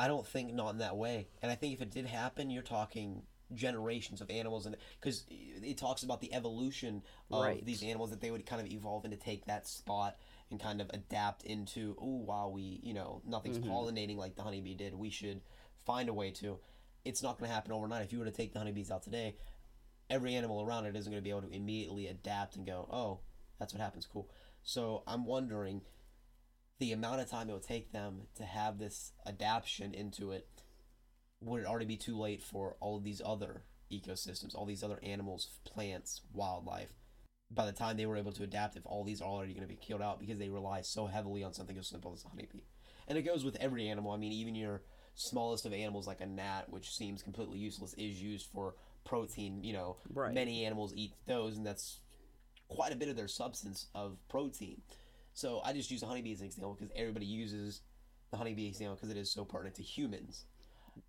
I 0.00 0.08
don't 0.08 0.26
think 0.26 0.54
not 0.54 0.70
in 0.70 0.78
that 0.78 0.96
way. 0.96 1.28
And 1.42 1.52
I 1.52 1.54
think 1.54 1.74
if 1.74 1.82
it 1.82 1.90
did 1.90 2.06
happen, 2.06 2.50
you're 2.50 2.62
talking 2.62 3.22
generations 3.52 4.20
of 4.20 4.30
animals, 4.30 4.64
and 4.64 4.76
because 5.00 5.26
it 5.28 5.76
talks 5.76 6.02
about 6.02 6.20
the 6.20 6.32
evolution 6.32 7.02
of 7.30 7.42
Right. 7.42 7.64
these 7.66 7.82
animals 7.82 8.10
that 8.10 8.20
they 8.20 8.30
would 8.30 8.46
kind 8.46 8.64
of 8.64 8.72
evolve 8.72 9.04
into 9.04 9.16
take 9.16 9.44
that 9.46 9.66
spot 9.66 10.16
and 10.50 10.58
kind 10.60 10.80
of 10.80 10.88
adapt 10.94 11.42
into. 11.42 11.96
Oh 12.00 12.16
wow, 12.30 12.48
we 12.48 12.80
you 12.82 12.94
know 12.94 13.20
nothing's 13.26 13.58
Mm-hmm. 13.58 13.70
pollinating 13.70 14.16
like 14.16 14.36
the 14.36 14.42
honeybee 14.42 14.74
did. 14.74 14.94
We 14.94 15.10
should 15.10 15.42
find 15.84 16.08
a 16.08 16.14
way 16.14 16.30
to. 16.32 16.58
It's 17.04 17.22
not 17.22 17.38
going 17.38 17.48
to 17.48 17.54
happen 17.54 17.72
overnight. 17.72 18.02
If 18.02 18.12
you 18.12 18.18
were 18.20 18.24
to 18.26 18.30
take 18.30 18.52
the 18.52 18.58
honeybees 18.58 18.90
out 18.90 19.02
today, 19.02 19.36
every 20.08 20.34
animal 20.34 20.62
around 20.62 20.86
it 20.86 20.96
isn't 20.96 21.10
going 21.10 21.22
to 21.22 21.24
be 21.24 21.30
able 21.30 21.42
to 21.42 21.54
immediately 21.54 22.06
adapt 22.06 22.56
and 22.56 22.66
go, 22.66 22.88
oh, 22.90 23.20
that's 23.58 23.72
what 23.72 23.80
happens. 23.80 24.06
Cool. 24.10 24.28
So 24.62 25.02
I'm 25.06 25.24
wondering 25.24 25.80
the 26.80 26.92
amount 26.92 27.20
of 27.20 27.30
time 27.30 27.48
it 27.48 27.52
would 27.52 27.62
take 27.62 27.92
them 27.92 28.22
to 28.34 28.42
have 28.42 28.78
this 28.78 29.12
adaptation 29.26 29.94
into 29.94 30.32
it 30.32 30.48
would 31.40 31.62
it 31.62 31.66
already 31.66 31.86
be 31.86 31.96
too 31.96 32.18
late 32.18 32.42
for 32.42 32.76
all 32.80 32.96
of 32.96 33.04
these 33.04 33.22
other 33.24 33.62
ecosystems 33.90 34.54
all 34.54 34.66
these 34.66 34.82
other 34.82 34.98
animals 35.02 35.48
plants 35.64 36.22
wildlife? 36.32 36.90
By 37.52 37.66
the 37.66 37.72
time 37.72 37.96
they 37.96 38.06
were 38.06 38.16
able 38.16 38.32
to 38.32 38.44
adapt 38.44 38.76
if 38.76 38.86
all 38.86 39.04
these 39.04 39.20
are 39.20 39.28
already 39.28 39.52
going 39.52 39.66
to 39.66 39.72
be 39.72 39.78
killed 39.80 40.02
out 40.02 40.20
because 40.20 40.38
they 40.38 40.48
rely 40.48 40.82
so 40.82 41.06
heavily 41.06 41.42
on 41.42 41.52
something 41.52 41.76
as 41.76 41.88
simple 41.88 42.12
as 42.12 42.24
a 42.24 42.28
honeybee. 42.28 42.62
And 43.08 43.18
it 43.18 43.22
goes 43.22 43.44
with 43.44 43.56
every 43.56 43.88
animal. 43.88 44.12
I 44.12 44.16
mean 44.16 44.32
even 44.32 44.54
your 44.54 44.82
smallest 45.14 45.66
of 45.66 45.72
animals 45.72 46.06
like 46.06 46.20
a 46.20 46.26
gnat 46.26 46.70
which 46.70 46.94
seems 46.94 47.22
completely 47.22 47.58
useless 47.58 47.94
is 47.94 48.22
used 48.22 48.46
for 48.46 48.74
protein. 49.04 49.62
You 49.64 49.74
know 49.74 49.96
Right. 50.14 50.32
many 50.32 50.64
animals 50.64 50.94
eat 50.96 51.12
those 51.26 51.56
and 51.56 51.66
that's 51.66 51.98
quite 52.68 52.92
a 52.92 52.96
bit 52.96 53.08
of 53.08 53.16
their 53.16 53.28
substance 53.28 53.86
of 53.94 54.16
protein 54.28 54.80
so 55.32 55.60
I 55.64 55.72
just 55.72 55.90
use 55.90 56.00
the 56.00 56.06
honeybee 56.06 56.32
as 56.32 56.40
an 56.40 56.46
example 56.46 56.74
because 56.78 56.92
everybody 56.96 57.26
uses 57.26 57.82
the 58.30 58.36
honeybee 58.36 58.66
example 58.66 58.96
because 58.96 59.10
it 59.10 59.16
is 59.16 59.30
so 59.30 59.44
pertinent 59.44 59.76
to 59.76 59.82
humans. 59.82 60.44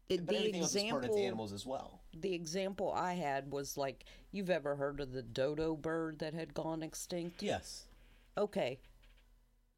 It- 0.09 0.25
But 0.25 0.33
the 0.33 0.38
everything 0.39 0.62
else 0.62 0.75
is 0.75 0.83
pertinent 0.83 1.13
to 1.15 1.21
animals 1.21 1.53
as 1.53 1.65
well. 1.65 2.01
the 2.13 2.33
example 2.33 2.91
I 2.94 3.13
had 3.13 3.51
was 3.51 3.77
like, 3.77 4.06
you've 4.31 4.50
ever 4.50 4.75
heard 4.75 5.00
of 5.00 5.12
the 5.12 5.21
dodo 5.23 5.75
bird 5.75 6.19
that 6.19 6.33
had 6.33 6.53
gone 6.53 6.83
extinct? 6.83 7.41
Yes. 7.44 7.85
Okay. 8.38 8.79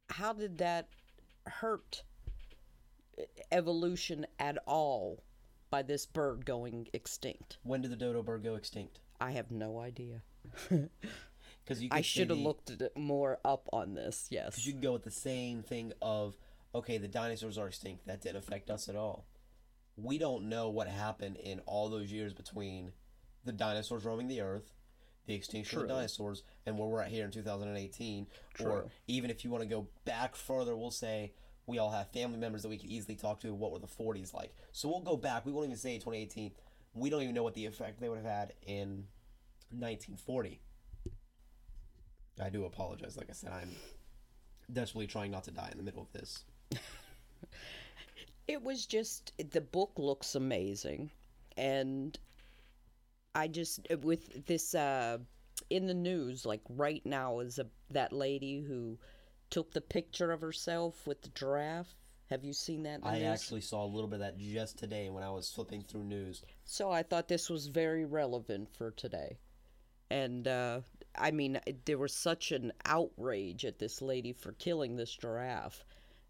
How 0.10 0.34
did 0.34 0.58
that 0.60 0.90
hurt 1.48 2.04
e- 3.18 3.24
evolution 3.52 4.26
at 4.40 4.58
all 4.68 5.24
by 5.70 5.82
this 5.82 6.06
bird 6.06 6.46
going 6.46 6.88
extinct? 6.94 7.58
When 7.64 7.82
did 7.82 7.92
the 7.92 7.96
dodo 7.98 8.22
bird 8.24 8.44
go 8.44 8.56
extinct? 8.56 9.00
I 9.20 9.32
have 9.32 9.50
no 9.52 9.80
idea. 9.80 10.22
Because 11.64 11.82
you 11.82 11.90
I 11.92 12.02
should 12.02 12.30
have 12.30 12.40
looked 12.40 12.72
more 12.96 13.40
up 13.46 13.70
on 13.72 13.94
this. 13.94 14.28
Yes. 14.30 14.66
you 14.66 14.74
can 14.74 14.82
go 14.82 14.94
with 14.94 15.04
the 15.04 15.12
same 15.12 15.64
thing 15.64 15.94
of 16.02 16.38
okay, 16.76 16.98
the 16.98 17.08
dinosaurs 17.08 17.58
are 17.58 17.68
extinct. 17.68 18.08
That 18.08 18.22
didn't 18.22 18.38
affect 18.38 18.70
us 18.70 18.90
at 18.90 18.96
all. 18.96 19.26
We 19.96 20.18
don't 20.18 20.50
know 20.50 20.70
what 20.70 20.88
happened 20.88 21.38
in 21.38 21.60
all 21.66 21.90
those 21.90 22.12
years 22.12 22.34
between 22.34 22.92
the 23.46 23.52
dinosaurs 23.52 24.06
roaming 24.06 24.28
the 24.28 24.42
earth, 24.42 24.74
the 25.28 25.36
extinction 25.36 25.80
of 25.80 25.88
the 25.88 25.94
dinosaurs, 25.94 26.44
and 26.66 26.78
where 26.78 26.88
we're 26.88 27.02
at 27.02 27.10
here 27.10 27.26
in 27.26 27.32
2018. 27.32 28.28
Or 28.62 28.86
even 29.08 29.30
if 29.30 29.44
you 29.44 29.52
want 29.52 29.62
to 29.62 29.70
go 29.70 29.88
back 30.06 30.36
further, 30.36 30.76
we'll 30.76 30.92
say 30.92 31.34
we 31.68 31.78
all 31.78 31.92
have 31.92 32.12
family 32.12 32.38
members 32.38 32.64
that 32.64 32.70
we 32.70 32.78
could 32.78 32.90
easily 32.90 33.16
talk 33.16 33.40
to. 33.42 33.54
What 33.54 33.72
were 33.72 33.80
the 33.80 33.88
40s 33.88 34.34
like? 34.34 34.54
So 34.72 34.90
we'll 34.90 35.02
go 35.02 35.16
back. 35.16 35.46
We 35.46 35.52
won't 35.52 35.68
even 35.68 35.78
say 35.78 35.96
2018. 35.96 36.52
We 36.96 37.10
don't 37.10 37.22
even 37.22 37.36
know 37.36 37.44
what 37.44 37.54
the 37.54 37.66
effect 37.66 38.00
they 38.00 38.10
would 38.10 38.18
have 38.18 38.26
had 38.26 38.54
in 38.66 39.06
1940. 39.70 40.60
I 42.42 42.50
do 42.50 42.66
apologize. 42.66 43.18
Like 43.18 43.30
I 43.30 43.34
said, 43.34 43.52
I'm 43.52 43.72
desperately 44.72 45.08
trying 45.08 45.32
not 45.32 45.44
to 45.46 45.52
die 45.52 45.70
in 45.72 45.78
the 45.78 45.84
middle 45.84 46.02
of 46.02 46.12
this. 46.14 46.44
It 48.48 48.62
was 48.62 48.86
just 48.86 49.32
the 49.52 49.62
book 49.62 49.94
looks 49.98 50.36
amazing, 50.36 51.12
and 51.56 52.18
I 53.36 53.48
just 53.48 53.88
with 54.02 54.46
this 54.46 54.76
uh, 54.76 55.20
in 55.70 55.88
the 55.88 55.94
news 55.94 56.46
like 56.46 56.62
right 56.70 57.02
now 57.06 57.40
is 57.40 57.58
a 57.60 57.68
that 57.92 58.12
lady 58.12 58.60
who 58.62 58.98
took 59.50 59.72
the 59.72 59.82
picture 59.82 60.32
of 60.32 60.42
herself 60.42 61.08
with 61.08 61.22
the 61.22 61.30
giraffe. 61.30 61.96
Have 62.30 62.44
you 62.44 62.54
seen 62.54 62.84
that? 62.84 63.00
I 63.04 63.20
news? 63.20 63.24
actually 63.28 63.62
saw 63.62 63.86
a 63.86 63.88
little 63.88 64.10
bit 64.10 64.16
of 64.16 64.22
that 64.22 64.38
just 64.38 64.78
today 64.78 65.10
when 65.10 65.24
I 65.24 65.30
was 65.30 65.50
flipping 65.50 65.82
through 65.82 66.04
news. 66.04 66.44
So 66.66 66.92
I 66.92 67.04
thought 67.04 67.28
this 67.28 67.50
was 67.50 67.68
very 67.68 68.06
relevant 68.06 68.70
for 68.76 68.92
today. 68.92 69.38
And 70.10 70.48
uh, 70.48 70.82
I 71.18 71.32
mean, 71.32 71.60
there 71.86 71.98
was 71.98 72.14
such 72.14 72.52
an 72.52 72.72
outrage 72.86 73.66
at 73.66 73.80
this 73.80 74.02
lady 74.02 74.34
for 74.34 74.54
killing 74.54 74.96
this 74.96 75.16
giraffe. 75.16 75.84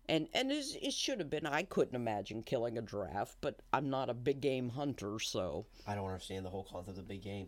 And 0.09 0.27
and 0.33 0.51
it 0.51 0.91
should 0.93 1.19
have 1.19 1.29
been. 1.29 1.45
I 1.45 1.63
couldn't 1.63 1.95
imagine 1.95 2.43
killing 2.43 2.77
a 2.77 2.81
giraffe, 2.81 3.37
but 3.39 3.61
I'm 3.71 3.89
not 3.89 4.09
a 4.09 4.13
big 4.13 4.41
game 4.41 4.69
hunter, 4.69 5.17
so 5.19 5.65
I 5.87 5.95
don't 5.95 6.05
understand 6.07 6.45
the 6.45 6.49
whole 6.49 6.65
concept 6.69 6.97
of 6.97 7.07
big 7.07 7.21
game. 7.21 7.47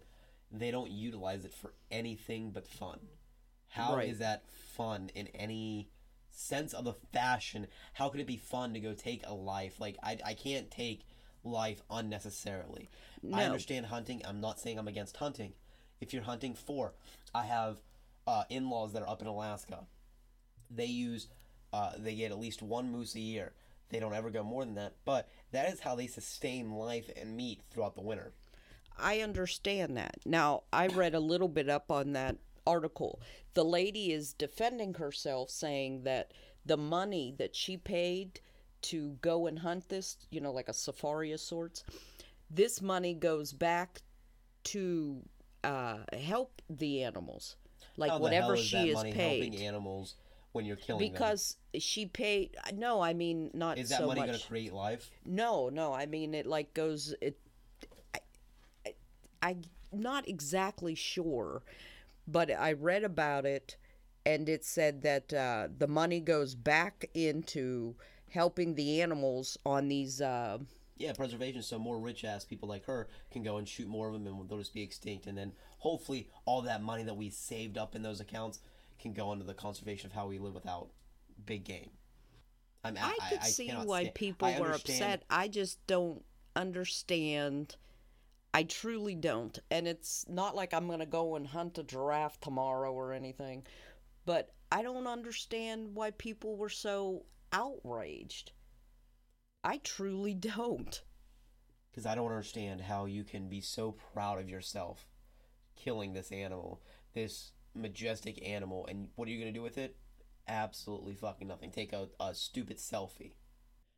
They 0.51 0.71
don't 0.71 0.89
utilize 0.89 1.43
it 1.43 1.53
for 1.53 1.73
anything 1.91 2.51
but 2.51 2.65
fun. 2.65 2.99
How 3.67 3.97
is 3.97 4.11
Right. 4.11 4.19
that 4.19 4.49
fun 4.49 5.09
in 5.15 5.27
any 5.29 5.89
sense 6.31 6.73
of 6.73 6.85
the 6.85 6.93
fashion? 6.93 7.67
How 7.93 8.07
could 8.07 8.21
it 8.21 8.27
be 8.27 8.37
fun 8.37 8.73
to 8.73 8.79
go 8.79 8.93
take 8.93 9.23
a 9.27 9.33
life? 9.33 9.81
Like 9.81 9.97
I, 10.01 10.17
I 10.25 10.33
can't 10.33 10.71
take 10.71 11.05
life 11.43 11.81
unnecessarily. 11.89 12.89
I 13.33 13.43
understand 13.43 13.87
hunting. 13.87 14.21
I'm 14.25 14.39
not 14.39 14.59
saying 14.61 14.79
I'm 14.79 14.87
against 14.87 15.17
hunting. 15.17 15.53
If 16.01 16.13
you're 16.13 16.23
hunting 16.23 16.53
for, 16.53 16.93
I 17.33 17.43
have 17.45 17.77
uh, 18.27 18.43
in-laws 18.49 18.93
that 18.93 19.01
are 19.01 19.09
up 19.09 19.21
in 19.21 19.27
Alaska. 19.27 19.85
They 20.69 20.85
use, 20.85 21.27
uh, 21.73 21.91
they 21.97 22.15
get 22.15 22.31
at 22.31 22.39
least 22.39 22.61
one 22.61 22.91
moose 22.91 23.15
a 23.15 23.19
year. 23.19 23.53
They 23.89 23.99
don't 23.99 24.13
ever 24.13 24.29
go 24.29 24.43
more 24.43 24.65
than 24.65 24.75
that, 24.75 24.93
but 25.05 25.29
that 25.51 25.71
is 25.71 25.79
how 25.79 25.95
they 25.95 26.07
sustain 26.07 26.71
life 26.71 27.09
and 27.15 27.37
meat 27.37 27.61
throughout 27.69 27.95
the 27.95 28.01
winter. 28.01 28.33
I 28.97 29.19
understand 29.21 29.95
that. 29.97 30.17
Now, 30.25 30.63
I 30.73 30.87
read 30.87 31.15
a 31.15 31.19
little 31.19 31.47
bit 31.47 31.69
up 31.69 31.91
on 31.91 32.13
that 32.13 32.37
article. 32.65 33.21
The 33.53 33.65
lady 33.65 34.11
is 34.11 34.33
defending 34.33 34.95
herself, 34.95 35.49
saying 35.49 36.03
that 36.03 36.31
the 36.65 36.77
money 36.77 37.35
that 37.37 37.55
she 37.55 37.77
paid 37.77 38.39
to 38.83 39.17
go 39.21 39.47
and 39.47 39.59
hunt 39.59 39.89
this, 39.89 40.17
you 40.31 40.41
know, 40.41 40.51
like 40.51 40.69
a 40.69 40.73
safari 40.73 41.31
of 41.31 41.39
sorts, 41.39 41.83
this 42.49 42.81
money 42.81 43.13
goes 43.13 43.53
back 43.53 44.01
to 44.63 45.21
uh, 45.65 45.97
help 46.17 46.61
the 46.69 47.03
animals. 47.03 47.55
Like 47.97 48.11
How 48.11 48.17
the 48.17 48.23
whatever 48.23 48.45
hell 48.47 48.53
is 48.53 48.65
she 48.65 48.77
that 48.77 48.87
is 48.87 48.95
money 48.95 49.13
paid. 49.13 49.43
helping 49.43 49.61
animals 49.65 50.15
when 50.51 50.65
you're 50.65 50.75
killing 50.77 51.01
them. 51.01 51.11
because 51.11 51.57
she 51.77 52.05
paid. 52.05 52.55
No, 52.73 53.01
I 53.01 53.13
mean 53.13 53.51
not 53.53 53.77
Is 53.77 53.89
that 53.89 53.99
so 53.99 54.07
money 54.07 54.21
going 54.21 54.37
to 54.37 54.47
create 54.47 54.73
life? 54.73 55.09
No, 55.25 55.69
no. 55.69 55.93
I 55.93 56.05
mean, 56.05 56.33
it 56.33 56.45
like 56.45 56.73
goes. 56.73 57.13
It. 57.21 57.37
I, 58.13 58.19
I, 58.85 58.93
I'm 59.41 59.61
not 59.91 60.27
exactly 60.27 60.95
sure, 60.95 61.61
but 62.27 62.51
I 62.51 62.73
read 62.73 63.03
about 63.03 63.45
it, 63.45 63.77
and 64.25 64.47
it 64.49 64.65
said 64.65 65.01
that 65.03 65.33
uh, 65.33 65.67
the 65.77 65.87
money 65.87 66.19
goes 66.19 66.55
back 66.55 67.09
into 67.13 67.95
helping 68.29 68.75
the 68.75 69.01
animals 69.01 69.57
on 69.65 69.87
these. 69.87 70.21
Uh, 70.21 70.59
Yeah, 70.97 71.11
preservation. 71.13 71.61
So 71.61 71.77
more 71.77 71.99
rich 71.99 72.23
ass 72.23 72.45
people 72.45 72.69
like 72.69 72.85
her 72.85 73.07
can 73.31 73.43
go 73.43 73.57
and 73.57 73.67
shoot 73.67 73.87
more 73.87 74.07
of 74.07 74.13
them, 74.13 74.27
and 74.27 74.49
they'll 74.49 74.57
just 74.57 74.73
be 74.73 74.81
extinct. 74.81 75.27
And 75.27 75.37
then 75.37 75.51
hopefully, 75.79 76.29
all 76.45 76.61
that 76.61 76.81
money 76.81 77.03
that 77.03 77.17
we 77.17 77.29
saved 77.29 77.77
up 77.77 77.95
in 77.95 78.01
those 78.01 78.21
accounts 78.21 78.59
can 78.99 79.13
go 79.13 79.33
into 79.33 79.45
the 79.45 79.53
conservation 79.53 80.07
of 80.07 80.13
how 80.13 80.27
we 80.27 80.39
live 80.39 80.53
without 80.53 80.89
big 81.45 81.65
game. 81.65 81.89
I'm, 82.83 82.97
I 82.97 83.15
could 83.29 83.43
see 83.43 83.71
why 83.71 84.03
sta- 84.03 84.11
people 84.13 84.53
were 84.59 84.71
upset. 84.71 85.23
I 85.29 85.47
just 85.47 85.85
don't 85.87 86.23
understand. 86.55 87.75
I 88.53 88.63
truly 88.63 89.15
don't. 89.15 89.57
And 89.71 89.87
it's 89.87 90.25
not 90.29 90.55
like 90.55 90.73
I'm 90.73 90.87
going 90.87 90.99
to 90.99 91.05
go 91.05 91.35
and 91.35 91.47
hunt 91.47 91.77
a 91.77 91.83
giraffe 91.83 92.39
tomorrow 92.39 92.93
or 92.93 93.11
anything. 93.11 93.65
But 94.25 94.53
I 94.71 94.81
don't 94.81 95.07
understand 95.07 95.95
why 95.95 96.11
people 96.11 96.55
were 96.55 96.69
so 96.69 97.23
outraged. 97.51 98.51
I 99.65 99.77
truly 99.83 100.35
don't. 100.35 101.01
because 101.89 102.05
I 102.05 102.13
don't 102.13 102.29
understand 102.29 102.81
how 102.81 103.05
you 103.05 103.23
can 103.23 103.49
be 103.49 103.61
so 103.61 103.93
proud 104.13 104.39
of 104.39 104.49
yourself 104.49 105.07
killing 105.75 106.13
this 106.13 106.31
animal, 106.31 106.81
this 107.13 107.51
majestic 107.73 108.45
animal, 108.47 108.85
and 108.87 109.07
what 109.15 109.27
are 109.27 109.31
you 109.31 109.39
going 109.39 109.53
to 109.53 109.57
do 109.57 109.63
with 109.63 109.77
it? 109.77 109.95
Absolutely 110.47 111.15
fucking 111.15 111.47
nothing. 111.47 111.71
Take 111.71 111.93
a, 111.93 112.09
a 112.19 112.35
stupid 112.35 112.77
selfie. 112.77 113.33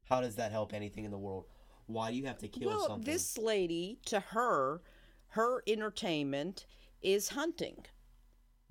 How 0.05 0.21
does 0.21 0.35
that 0.35 0.51
help 0.51 0.73
anything 0.73 1.05
in 1.05 1.11
the 1.11 1.17
world? 1.17 1.45
Why 1.87 2.11
do 2.11 2.17
you 2.17 2.25
have 2.27 2.37
to 2.39 2.47
kill 2.47 2.69
well, 2.69 2.87
something? 2.87 3.03
this 3.11 3.37
lady, 3.37 3.99
to 4.05 4.19
her, 4.19 4.81
her 5.29 5.63
entertainment 5.67 6.65
is 7.01 7.29
hunting. 7.29 7.85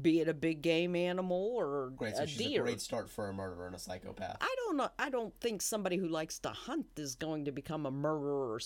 Be 0.01 0.21
it 0.21 0.29
a 0.29 0.35
big 0.35 0.61
game 0.61 0.95
animal 0.95 1.55
or 1.57 1.91
great, 1.97 2.17
so 2.17 2.25
a 2.25 2.27
she's 2.27 2.39
deer. 2.39 2.61
a 2.61 2.65
great 2.65 2.81
start 2.83 3.09
for 3.11 3.29
a 3.29 3.33
murderer 3.33 3.67
and 3.67 3.75
a 3.75 3.79
psychopath. 3.79 4.37
I 4.41 4.55
don't 4.59 4.77
know. 4.77 4.91
I 4.99 5.09
don't 5.09 5.35
think 5.41 5.63
somebody 5.63 5.97
who 5.97 6.09
likes 6.09 6.39
to 6.41 6.51
hunt 6.51 6.87
is 6.99 7.15
going 7.15 7.47
to 7.47 7.53
become 7.53 7.87
a 7.87 7.91
murderer 7.91 8.53
or 8.55 8.61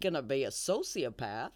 gonna 0.00 0.22
be 0.22 0.44
a 0.44 0.50
sociopath. 0.50 1.50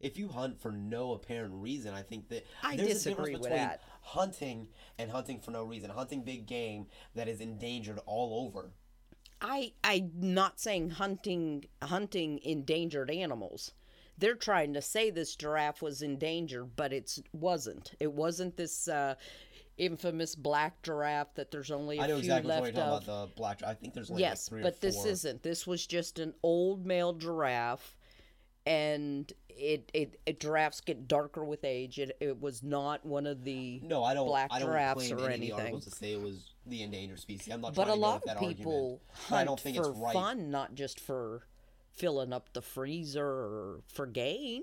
If 0.00 0.16
you 0.18 0.28
hunt 0.28 0.60
for 0.60 0.70
no 0.70 1.12
apparent 1.12 1.54
reason, 1.54 1.92
I 1.94 2.02
think 2.02 2.28
that 2.28 2.46
I 2.62 2.76
there's 2.76 2.88
disagree 2.88 3.12
a 3.12 3.16
difference 3.16 3.32
with 3.32 3.42
between 3.50 3.58
that. 3.58 3.82
hunting 4.02 4.68
and 4.98 5.10
hunting 5.10 5.40
for 5.40 5.50
no 5.50 5.64
reason. 5.64 5.90
Hunting 5.90 6.22
big 6.22 6.46
game 6.46 6.86
that 7.14 7.26
is 7.26 7.40
endangered 7.40 7.98
all 8.06 8.46
over. 8.46 8.70
I 9.40 9.72
I'm 9.82 10.10
not 10.14 10.60
saying 10.60 10.90
hunting 10.90 11.64
hunting 11.82 12.38
endangered 12.44 13.10
animals. 13.10 13.72
They're 14.18 14.34
trying 14.34 14.74
to 14.74 14.82
say 14.82 15.10
this 15.10 15.36
giraffe 15.36 15.80
was 15.80 16.02
endangered, 16.02 16.74
but 16.76 16.92
it's 16.92 17.20
wasn't. 17.32 17.92
It 18.00 18.12
wasn't 18.12 18.56
this 18.56 18.88
uh, 18.88 19.14
infamous 19.76 20.34
black 20.34 20.82
giraffe 20.82 21.34
that 21.34 21.50
there's 21.50 21.70
only 21.70 21.98
a 21.98 22.02
I 22.02 22.06
know 22.08 22.14
few 22.20 22.32
exactly 22.32 22.48
what 22.50 22.56
you're 22.56 22.64
left 22.64 22.76
talking 22.76 23.08
of. 23.08 23.08
about. 23.08 23.28
The 23.28 23.34
black. 23.36 23.62
I 23.64 23.74
think 23.74 23.94
there's 23.94 24.10
like 24.10 24.20
yes, 24.20 24.48
three 24.48 24.62
but 24.62 24.80
this 24.80 25.04
isn't. 25.04 25.42
This 25.42 25.66
was 25.66 25.86
just 25.86 26.18
an 26.18 26.34
old 26.42 26.84
male 26.84 27.12
giraffe, 27.12 27.96
and 28.66 29.32
it, 29.48 29.90
it, 29.94 30.20
it 30.26 30.40
giraffes 30.40 30.80
get 30.80 31.06
darker 31.08 31.44
with 31.44 31.64
age. 31.64 31.98
It, 31.98 32.16
it 32.20 32.40
was 32.40 32.62
not 32.62 33.04
one 33.06 33.26
of 33.26 33.44
the 33.44 33.80
No, 33.84 34.02
I 34.04 34.14
don't. 34.14 34.26
black 34.26 34.48
I 34.52 34.58
don't 34.58 34.68
giraffes 34.68 35.08
claim 35.08 35.20
or 35.24 35.30
any 35.30 35.52
anything. 35.52 35.80
to 35.80 35.90
say 35.90 36.12
it 36.12 36.20
was 36.20 36.50
the 36.66 36.82
endangered 36.82 37.20
species. 37.20 37.52
I'm 37.52 37.60
not 37.60 37.74
But 37.74 37.88
a 37.88 37.94
lot 37.94 38.22
of 38.26 38.38
people 38.40 38.72
argument. 38.72 39.00
Hunt 39.28 39.40
I 39.40 39.44
don't 39.44 39.60
think 39.60 39.76
for 39.76 39.90
it's 39.90 39.98
right. 39.98 40.12
fun, 40.12 40.50
not 40.50 40.74
just 40.74 40.98
for 41.00 41.42
filling 41.98 42.32
up 42.32 42.52
the 42.52 42.62
freezer 42.62 43.26
or 43.26 43.80
for 43.92 44.06
gain. 44.06 44.62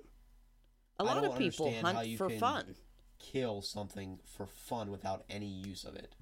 A 0.99 1.03
I 1.03 1.05
lot 1.05 1.25
of 1.25 1.37
people 1.37 1.71
hunt 1.81 2.07
you 2.07 2.17
for 2.17 2.29
can 2.29 2.39
fun. 2.39 2.75
Kill 3.19 3.61
something 3.61 4.19
for 4.25 4.45
fun 4.45 4.89
without 4.91 5.23
any 5.29 5.47
use 5.47 5.83
of 5.83 5.95
it. 5.95 6.15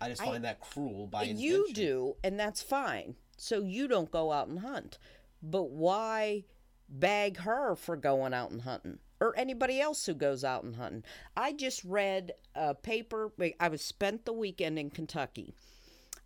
I 0.00 0.08
just 0.08 0.22
I- 0.22 0.26
find 0.26 0.44
that 0.44 0.60
cruel 0.60 1.06
by 1.06 1.24
You 1.24 1.72
do, 1.72 2.16
and 2.22 2.38
that's 2.38 2.62
fine. 2.62 3.16
So 3.36 3.60
you 3.62 3.88
don't 3.88 4.10
go 4.10 4.32
out 4.32 4.48
and 4.48 4.60
hunt. 4.60 4.98
But 5.42 5.70
why 5.70 6.44
bag 6.88 7.38
her 7.38 7.74
for 7.74 7.96
going 7.96 8.32
out 8.32 8.50
and 8.50 8.62
hunting? 8.62 8.98
Or 9.20 9.34
anybody 9.36 9.80
else 9.80 10.04
who 10.06 10.14
goes 10.14 10.44
out 10.44 10.64
and 10.64 10.76
hunting? 10.76 11.04
I 11.36 11.52
just 11.52 11.82
read 11.84 12.32
a 12.54 12.74
paper. 12.74 13.32
I 13.58 13.68
was 13.68 13.82
spent 13.82 14.24
the 14.24 14.32
weekend 14.32 14.78
in 14.78 14.90
Kentucky. 14.90 15.54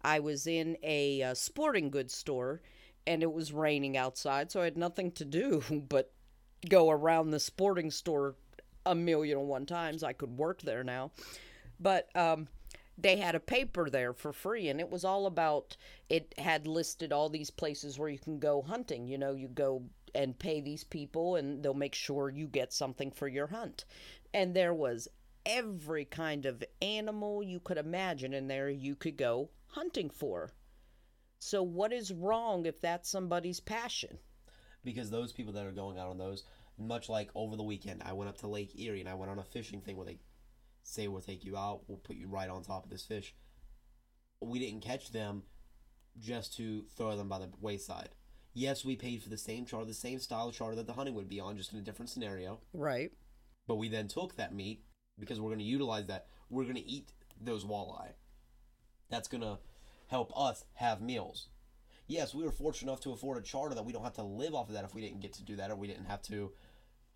I 0.02 0.20
was 0.20 0.47
in 0.47 0.76
a 0.82 1.23
uh, 1.23 1.35
sporting 1.35 1.90
goods 1.90 2.14
store, 2.14 2.61
and 3.07 3.23
it 3.23 3.33
was 3.33 3.52
raining 3.52 3.97
outside, 3.97 4.50
so 4.50 4.61
I 4.61 4.64
had 4.64 4.76
nothing 4.76 5.12
to 5.12 5.25
do 5.25 5.62
but 5.88 6.12
go 6.69 6.90
around 6.90 7.31
the 7.31 7.40
sporting 7.40 7.90
store 7.90 8.35
a 8.85 8.95
million 8.95 9.38
and 9.38 9.49
one 9.49 9.67
times. 9.67 10.02
I 10.02 10.12
could 10.12 10.37
work 10.37 10.62
there 10.62 10.83
now. 10.83 11.12
But 11.78 12.09
um, 12.17 12.49
they 12.97 13.17
had 13.17 13.35
a 13.35 13.40
paper 13.40 13.88
there 13.88 14.12
for 14.12 14.33
free, 14.33 14.69
and 14.69 14.81
it 14.81 14.90
was 14.90 15.05
all 15.05 15.26
about 15.26 15.76
it 16.09 16.35
had 16.38 16.67
listed 16.67 17.12
all 17.12 17.28
these 17.28 17.50
places 17.50 17.99
where 17.99 18.09
you 18.09 18.19
can 18.19 18.38
go 18.38 18.62
hunting. 18.62 19.07
You 19.07 19.19
know, 19.19 19.35
you 19.35 19.49
go 19.49 19.83
and 20.14 20.38
pay 20.38 20.61
these 20.61 20.85
people, 20.85 21.37
and 21.37 21.62
they'll 21.62 21.75
make 21.75 21.95
sure 21.95 22.28
you 22.31 22.49
get 22.49 22.73
something 22.73 23.11
for 23.11 23.28
your 23.28 23.47
hunt. 23.47 23.85
And 24.35 24.55
there 24.55 24.75
was 24.75 25.09
every 25.47 26.05
kind 26.05 26.45
of 26.45 26.64
animal 26.83 27.43
you 27.43 27.61
could 27.61 27.78
imagine 27.78 28.35
in 28.35 28.49
there 28.49 28.69
you 28.69 28.97
could 28.97 29.17
go 29.17 29.50
hunting 29.69 30.11
for. 30.11 30.50
So, 31.38 31.62
what 31.62 31.92
is 31.92 32.12
wrong 32.12 32.66
if 32.66 32.80
that's 32.80 33.09
somebody's 33.09 33.61
passion? 33.61 34.18
because 34.85 35.11
those 35.11 35.33
people 35.33 35.52
that 35.52 35.66
are 35.66 35.73
going 35.73 35.99
out 35.99 36.09
on 36.09 36.18
those, 36.18 36.45
much 36.78 37.09
like 37.09 37.30
over 37.35 37.57
the 37.57 37.62
weekend, 37.62 38.02
I 38.04 38.12
went 38.12 38.28
up 38.28 38.38
to 38.38 38.47
Lake 38.47 38.78
Erie 38.78 39.00
and 39.00 39.09
I 39.09 39.14
went 39.14 39.30
on 39.30 39.38
a 39.38 39.45
fishing 39.45 39.80
thing 39.80 39.97
where 39.97 40.07
they 40.07 40.18
say 40.83 41.09
we'll 41.09 41.21
take 41.21 41.45
you 41.45 41.57
out, 41.57 41.83
we'll 41.88 41.99
put 41.99 42.16
you 42.16 42.28
right 42.28 42.49
on 42.49 42.62
top 42.62 42.85
of 42.85 42.90
this 42.90 43.04
fish. 43.04 43.35
We 44.40 44.59
didn't 44.59 44.83
catch 44.83 45.11
them 45.11 45.42
just 46.18 46.57
to 46.57 46.85
throw 46.97 47.16
them 47.16 47.28
by 47.28 47.38
the 47.38 47.50
wayside. 47.61 48.11
Yes, 48.54 48.85
we 48.85 48.97
paid 48.97 49.23
for 49.23 49.28
the 49.28 49.38
same 49.38 49.66
charter, 49.66 49.85
the 49.85 49.95
same 49.95 50.18
style 50.21 50.49
of 50.49 50.54
charter 50.54 50.76
that 50.76 50.87
the 50.87 50.92
hunting 50.92 51.14
would 51.14 51.28
be 51.28 51.40
on, 51.40 51.57
just 51.57 51.73
in 51.73 51.78
a 51.78 51.83
different 51.83 52.09
scenario. 52.09 52.61
Right. 52.73 53.12
But 53.66 53.76
we 53.76 53.88
then 53.88 54.09
took 54.09 54.37
that 54.37 54.54
meat 54.54 54.83
because 55.18 55.40
we're 55.40 55.50
going 55.50 55.59
to 55.59 55.64
utilize 55.64 56.07
that. 56.07 56.26
We're 56.49 56.64
going 56.64 56.76
to 56.76 56.88
eat 56.88 57.12
those 57.40 57.64
walleye. 57.64 58.12
That's 59.11 59.28
going 59.28 59.42
to 59.42 59.59
help 60.08 60.32
us 60.36 60.64
have 60.74 61.00
meals. 61.00 61.48
Yes, 62.06 62.34
we 62.34 62.42
were 62.42 62.50
fortunate 62.50 62.90
enough 62.90 63.02
to 63.02 63.12
afford 63.12 63.38
a 63.38 63.42
charter 63.42 63.74
that 63.74 63.84
we 63.84 63.92
don't 63.92 64.04
have 64.04 64.14
to 64.14 64.22
live 64.22 64.54
off 64.54 64.68
of 64.68 64.74
that 64.74 64.84
if 64.84 64.94
we 64.94 65.02
didn't 65.02 65.20
get 65.20 65.34
to 65.34 65.42
do 65.42 65.56
that 65.56 65.70
or 65.70 65.76
we 65.76 65.86
didn't 65.86 66.06
have 66.06 66.22
to, 66.22 66.52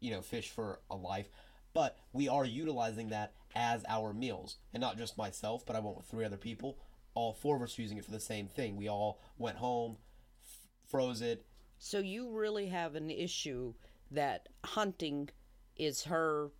you 0.00 0.11
know, 0.11 0.20
fish 0.20 0.50
for 0.50 0.80
a 0.90 0.94
life. 0.94 1.28
But 1.72 1.99
we 2.12 2.28
are 2.28 2.44
utilizing 2.44 3.08
that 3.08 3.32
as 3.54 3.84
our 3.88 4.12
meals. 4.12 4.56
And 4.75 4.80
not 4.82 4.99
just 4.99 5.16
myself, 5.16 5.64
but 5.64 5.76
I 5.76 5.80
went 5.80 5.96
with 5.96 6.06
three 6.06 6.26
other 6.26 6.37
people. 6.37 6.78
All 7.14 7.32
four 7.32 7.56
of 7.56 7.62
us 7.62 7.78
using 7.78 7.96
it 7.96 8.04
for 8.04 8.11
the 8.11 8.20
same 8.20 8.49
thing. 8.49 8.76
We 8.76 8.88
all 8.88 9.20
went 9.38 9.56
home, 9.56 9.96
f- 10.44 10.68
froze 10.88 11.22
it. 11.22 11.46
So 11.78 11.99
you 11.99 12.30
really 12.30 12.66
have 12.66 12.94
an 12.94 13.11
issue 13.11 13.72
that 14.11 14.49
hunting 14.64 15.30
is 15.76 16.04
her, 16.04 16.50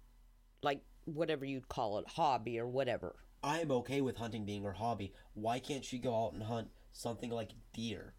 like 0.63 0.81
whatever 1.05 1.45
you'd 1.45 1.69
call 1.69 1.99
it, 1.99 2.09
hobby 2.09 2.59
or 2.59 2.67
whatever. 2.67 3.17
I 3.43 3.61
am 3.61 3.71
okay 3.73 4.01
with 4.01 4.17
hunting 4.17 4.45
being 4.45 4.63
her 4.65 4.73
hobby. 4.73 5.13
Why 5.35 5.59
can't 5.59 5.85
she 5.85 5.99
go 5.99 6.27
out 6.27 6.33
and 6.33 6.43
hunt 6.43 6.69
something 6.93 7.31
like 7.31 7.51
deer? 7.73 8.15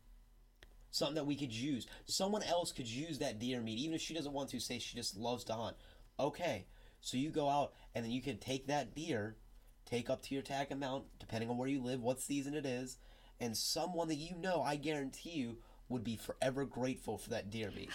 Something 0.92 1.15
that 1.15 1.25
we 1.25 1.36
could 1.36 1.53
use. 1.53 1.88
Someone 2.06 2.44
else 2.44 2.72
could 2.72 2.88
use 2.88 3.20
that 3.20 3.39
deer 3.39 3.62
meat, 3.62 3.80
even 3.80 3.96
if 3.96 4.01
she 4.01 4.13
doesn't 4.13 4.34
want 4.34 4.50
to. 4.50 4.60
Say 4.60 4.80
she 4.80 4.96
just 4.96 5.18
loves 5.18 5.44
to 5.46 5.53
hunt. 5.53 5.77
Okay, 6.20 6.65
so 7.01 7.18
you 7.18 7.30
go 7.30 7.50
out 7.50 7.74
and 7.96 8.06
then 8.06 8.12
you 8.12 8.22
can 8.22 8.38
take 8.38 8.68
that 8.68 8.94
deer, 8.94 9.36
take 9.86 10.10
up 10.10 10.22
to 10.24 10.34
your 10.34 10.44
tag 10.44 10.72
amount, 10.72 11.06
depending 11.20 11.50
on 11.50 11.58
where 11.58 11.70
you 11.70 11.82
live, 11.82 12.01
what 12.01 12.22
season 12.22 12.53
it 12.53 12.65
is, 12.65 12.98
and 13.39 13.58
someone 13.58 14.08
that 14.10 14.15
you 14.15 14.36
know, 14.36 14.62
I 14.62 14.75
guarantee 14.75 15.32
you, 15.32 15.58
would 15.89 16.03
be 16.03 16.15
forever 16.15 16.65
grateful 16.65 17.18
for 17.18 17.30
that 17.32 17.50
deer 17.50 17.72
meat. 17.75 17.89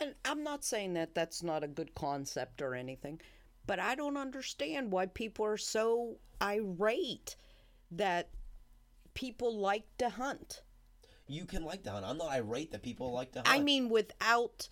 And 0.00 0.14
I'm 0.24 0.42
not 0.42 0.64
saying 0.64 0.94
that 0.94 1.14
that's 1.14 1.42
not 1.42 1.64
a 1.64 1.68
good 1.68 1.94
concept 1.94 2.60
or 2.60 2.74
anything, 2.74 3.20
but 3.66 3.78
I 3.80 3.94
don't 3.94 4.16
understand 4.16 4.92
why 4.92 5.06
people 5.06 5.44
are 5.46 5.56
so 5.56 6.18
irate 6.42 7.36
that 7.90 8.30
people 9.14 9.56
like 9.58 9.84
to 9.98 10.08
hunt. 10.10 10.62
You 11.26 11.44
can 11.46 11.64
like 11.64 11.82
to 11.84 11.90
hunt. 11.90 12.06
I'm 12.06 12.18
not 12.18 12.30
irate 12.32 12.70
that 12.72 12.82
people 12.82 13.12
like 13.12 13.32
to 13.32 13.38
hunt. 13.40 13.48
I 13.48 13.60
mean, 13.60 13.88
without 13.88 14.68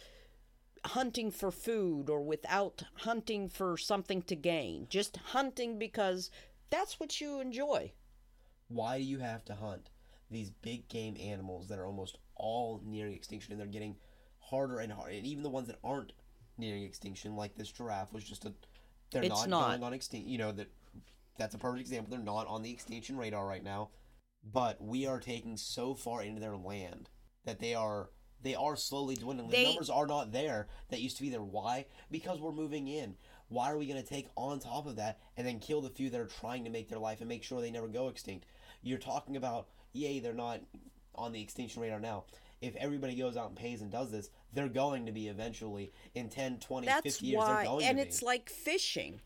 hunting 0.87 1.31
for 1.31 1.51
food 1.51 2.09
or 2.11 2.23
without 2.23 2.85
hunting 2.95 3.49
for 3.49 3.77
something 3.77 4.23
to 4.23 4.37
gain, 4.37 4.87
just 4.91 5.17
hunting 5.17 5.79
because 5.79 6.31
that's 6.71 7.01
what 7.01 7.21
you 7.21 7.41
enjoy. 7.41 7.93
why 8.69 8.99
do 8.99 9.05
you 9.05 9.19
have 9.19 9.45
to 9.45 9.55
hunt 9.55 9.91
these 10.31 10.51
big 10.51 10.89
game 10.89 11.17
animals 11.21 11.69
that 11.69 11.79
are 11.79 11.87
almost 11.87 12.19
all 12.37 12.81
nearing 12.85 13.15
extinction 13.15 13.53
and 13.53 13.61
they're 13.61 13.69
getting 13.69 13.97
harder 14.41 14.79
and 14.81 14.93
harder 14.93 15.13
and 15.13 15.27
even 15.27 15.43
the 15.43 15.51
ones 15.51 15.69
that 15.69 15.79
aren't 15.85 16.13
nearing 16.59 16.83
extinction 16.85 17.37
like 17.37 17.55
this 17.57 17.71
giraffe 17.71 18.13
was 18.13 18.25
just 18.25 18.45
a 18.45 18.53
they're 19.15 19.23
It's 19.23 19.47
not, 19.47 19.49
not. 19.49 19.69
going 19.71 19.83
on 19.83 19.95
extinct 19.95 20.29
you 20.29 20.37
know 20.39 20.53
that 20.53 20.69
that's 21.39 21.55
a 21.55 21.59
perfect 21.59 21.81
example. 21.81 22.11
They're 22.11 22.25
not 22.25 22.47
on 22.47 22.63
the 22.63 22.71
extinction 22.71 23.17
radar 23.17 23.47
right 23.47 23.65
now, 23.65 23.89
but 24.45 24.81
we 24.81 25.07
are 25.07 25.19
taking 25.19 25.57
so 25.57 25.95
far 25.95 26.23
into 26.23 26.41
their 26.41 26.57
land 26.57 27.09
that 27.45 27.59
they 27.61 27.75
are 27.75 28.11
they 28.43 28.55
are 28.55 28.77
slowly 28.77 29.17
dwindling. 29.17 29.51
They- 29.51 29.63
the 29.65 29.69
numbers 29.71 29.89
are 29.91 30.07
not 30.07 30.31
there 30.33 30.69
that 30.91 31.01
used 31.01 31.17
to 31.17 31.23
be 31.23 31.31
there. 31.31 31.43
Why? 31.43 31.87
Because 32.11 32.41
we're 32.41 32.53
moving 32.53 32.89
in. 32.89 33.17
Why 33.49 33.71
are 33.71 33.79
we 33.79 33.87
going 33.87 34.03
to 34.03 34.07
take 34.09 34.29
on 34.37 34.59
top 34.61 34.87
of 34.87 34.97
that 34.97 35.19
and 35.37 35.47
then 35.47 35.61
kill 35.61 35.81
the 35.81 35.89
few 35.91 36.11
that 36.11 36.21
are 36.21 36.27
trying 36.27 36.65
to 36.65 36.71
make 36.71 36.89
their 36.89 36.99
life 36.99 37.21
and 37.21 37.29
make 37.29 37.43
sure 37.43 37.61
they 37.63 37.71
never 37.71 37.89
go 37.89 38.09
extinct? 38.09 38.47
You're 38.83 38.99
talking 38.99 39.37
about, 39.37 39.69
yay, 39.93 40.19
they're 40.21 40.35
not 40.35 40.61
on 41.15 41.33
the 41.33 41.41
extinction 41.41 41.81
radar 41.81 42.01
now. 42.01 42.25
If 42.61 42.77
everybody 42.77 43.15
goes 43.15 43.37
out 43.37 43.49
and 43.49 43.57
pays 43.57 43.81
and 43.81 43.91
does 43.91 44.11
this, 44.11 44.29
they're 44.55 44.69
going 44.69 45.07
to 45.07 45.13
be 45.13 45.29
eventually 45.29 45.93
in 46.15 46.29
10, 46.29 46.59
20, 46.59 46.87
That's 46.87 47.03
50 47.03 47.27
years. 47.27 47.39
why, 47.39 47.55
they're 47.55 47.65
going 47.65 47.85
and 47.85 47.99
to 47.99 48.05
be. 48.05 48.09
it's 48.09 48.23
like 48.23 48.49
fishing. 48.49 49.21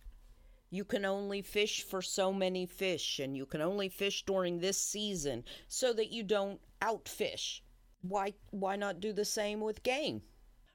You 0.70 0.84
can 0.84 1.04
only 1.04 1.40
fish 1.42 1.82
for 1.82 2.02
so 2.02 2.32
many 2.32 2.66
fish, 2.66 3.20
and 3.20 3.36
you 3.36 3.46
can 3.46 3.62
only 3.62 3.88
fish 3.88 4.24
during 4.24 4.58
this 4.58 4.78
season 4.78 5.44
so 5.68 5.92
that 5.94 6.10
you 6.10 6.22
don't 6.22 6.60
outfish. 6.82 7.60
Why? 8.02 8.34
Why 8.50 8.76
not 8.76 9.00
do 9.00 9.12
the 9.12 9.24
same 9.24 9.60
with 9.60 9.82
game? 9.82 10.22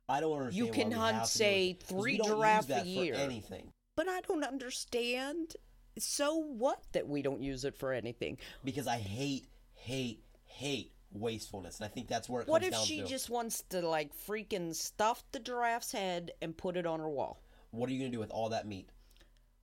I 0.09 0.19
don't 0.19 0.37
understand. 0.37 0.65
You 0.67 0.71
can 0.73 0.91
hunt, 0.91 1.27
say, 1.27 1.77
three 1.83 2.13
we 2.13 2.17
don't 2.17 2.27
use 2.27 2.35
giraffe 2.35 2.69
a 2.69 2.85
year. 2.85 3.13
anything 3.15 3.69
But 3.95 4.09
I 4.09 4.21
don't 4.21 4.43
understand. 4.43 5.55
So 5.99 6.35
what 6.35 6.81
that 6.93 7.07
we 7.07 7.21
don't 7.21 7.41
use 7.41 7.63
it 7.65 7.75
for 7.75 7.93
anything? 7.93 8.37
because 8.63 8.87
I 8.87 8.97
hate, 8.97 9.47
hate, 9.75 10.23
hate 10.45 10.91
wastefulness, 11.13 11.77
and 11.77 11.85
I 11.85 11.89
think 11.89 12.07
that's 12.07 12.27
where 12.29 12.41
it. 12.41 12.47
What 12.47 12.63
if 12.63 12.75
she 12.75 13.01
to. 13.01 13.07
just 13.07 13.29
wants 13.29 13.63
to 13.69 13.87
like 13.87 14.11
freaking 14.27 14.75
stuff 14.75 15.23
the 15.31 15.39
giraffe's 15.39 15.91
head 15.91 16.31
and 16.41 16.55
put 16.55 16.77
it 16.77 16.85
on 16.85 16.99
her 16.99 17.09
wall? 17.09 17.41
What 17.71 17.89
are 17.89 17.93
you 17.93 17.99
gonna 17.99 18.11
do 18.11 18.19
with 18.19 18.31
all 18.31 18.49
that 18.49 18.67
meat? 18.67 18.89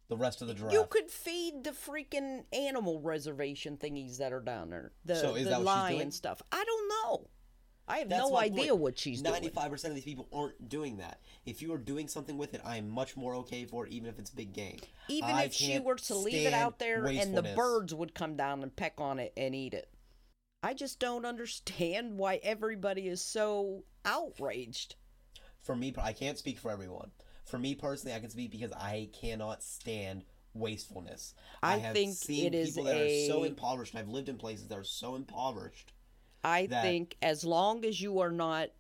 The 0.09 0.17
rest 0.17 0.43
of 0.43 0.49
the 0.49 0.55
giraffe. 0.55 0.73
You 0.73 0.87
could 0.91 1.09
feed 1.11 1.63
the 1.63 1.71
freaking 1.71 2.43
animal 2.53 3.01
reservation 3.01 3.77
thingies 3.77 4.19
that 4.19 4.33
are 4.33 4.41
down 4.41 4.71
there. 4.71 4.91
The, 5.05 5.15
So 5.15 5.37
is 5.37 5.45
the 5.45 5.51
that 5.51 5.63
what 5.63 5.73
she's 5.73 5.83
lion 5.83 5.97
doing? 5.99 6.11
stuff. 6.11 6.43
I 6.51 6.65
don't 6.65 6.89
know. 6.89 7.29
I 7.87 7.99
have 7.99 8.09
That's 8.09 8.29
no 8.31 8.37
idea 8.37 8.69
point. 8.71 8.81
what 8.81 8.99
she's 8.99 9.21
doing. 9.21 9.33
Ninety-five 9.35 9.71
percent 9.71 9.91
of 9.91 9.97
these 9.97 10.05
people 10.05 10.29
aren't 10.33 10.69
doing 10.69 10.99
that. 10.99 11.21
If 11.45 11.61
you 11.61 11.73
are 11.73 11.79
doing 11.79 12.07
something 12.07 12.39
with 12.39 12.55
it, 12.55 12.61
I 12.65 12.77
am 12.77 12.89
much 12.89 13.17
more 13.17 13.35
okay 13.37 13.65
for 13.65 13.87
it, 13.87 13.93
even 13.93 14.09
if 14.09 14.19
it's 14.19 14.31
big 14.31 14.53
game. 14.53 14.79
Even 15.09 15.31
I 15.31 15.45
if 15.45 15.55
she 15.55 15.79
were 15.81 15.97
to 15.97 16.15
leave 16.15 16.47
it 16.47 16.55
out 16.55 16.79
there 16.79 17.05
and 17.07 17.37
the 17.37 17.43
birds 17.43 17.93
would 17.95 18.15
come 18.15 18.37
down 18.37 18.63
and 18.63 18.75
peck 18.75 18.95
on 18.99 19.19
it 19.19 19.33
and 19.37 19.55
eat 19.57 19.75
it. 19.75 19.89
I 20.63 20.75
just 20.75 20.99
don't 20.99 21.25
understand 21.25 22.19
why 22.19 22.41
everybody 22.43 23.09
is 23.09 23.23
so 23.23 23.85
outraged. 24.05 24.97
For 25.61 25.77
me, 25.77 25.95
I 26.01 26.13
can't 26.13 26.39
speak 26.39 26.59
for 26.59 26.71
everyone. 26.71 27.11
For 27.45 27.59
me 27.59 27.75
personally, 27.75 28.17
I 28.17 28.21
can 28.21 28.31
speak 28.31 28.51
because 28.51 28.73
I 28.73 29.09
cannot 29.13 29.63
stand 29.63 30.25
wastefulness. 30.55 31.35
I 31.63 31.79
have 31.79 31.95
think 31.95 32.15
seen 32.15 32.47
it 32.47 32.55
is 32.55 32.71
people 32.71 32.85
that 32.85 33.01
are 33.01 33.27
so 33.27 33.45
impoverished. 33.45 33.95
I've 33.95 34.09
lived 34.09 34.29
in 34.29 34.37
places 34.37 34.69
that 34.69 34.79
are 34.79 34.85
so 34.85 35.17
impoverished. 35.17 35.93
I 36.43 36.67
that- 36.67 36.83
think 36.83 37.17
as 37.21 37.45
long 37.45 37.85
as 37.85 38.01
you 38.01 38.21
are 38.21 38.31
not 38.31 38.71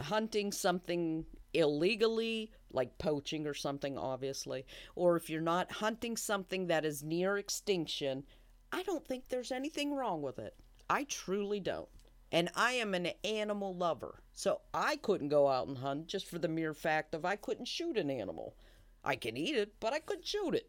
hunting 0.00 0.52
something 0.52 1.26
illegally, 1.52 2.52
like 2.72 2.96
poaching 2.98 3.46
or 3.46 3.54
something, 3.54 3.98
obviously, 3.98 4.64
or 4.94 5.16
if 5.16 5.28
you're 5.28 5.40
not 5.40 5.70
hunting 5.72 6.16
something 6.16 6.68
that 6.68 6.84
is 6.84 7.02
near 7.02 7.36
extinction, 7.36 8.24
I 8.72 8.82
don't 8.84 9.06
think 9.06 9.28
there's 9.28 9.52
anything 9.52 9.94
wrong 9.94 10.22
with 10.22 10.38
it. 10.38 10.54
I 10.90 11.04
truly 11.04 11.60
don't. 11.60 11.88
And 12.32 12.50
I 12.56 12.72
am 12.72 12.94
an 12.94 13.10
animal 13.24 13.74
lover, 13.74 14.22
so 14.32 14.60
I 14.74 14.96
couldn't 14.96 15.28
go 15.28 15.46
out 15.46 15.68
and 15.68 15.78
hunt 15.78 16.08
just 16.08 16.26
for 16.26 16.38
the 16.40 16.48
mere 16.48 16.74
fact 16.74 17.14
of 17.14 17.24
I 17.24 17.36
couldn't 17.36 17.68
shoot 17.68 17.96
an 17.96 18.10
animal. 18.10 18.56
I 19.04 19.14
can 19.14 19.36
eat 19.36 19.54
it, 19.54 19.74
but 19.78 19.92
I 19.92 20.00
couldn't 20.00 20.26
shoot 20.26 20.54
it. 20.54 20.68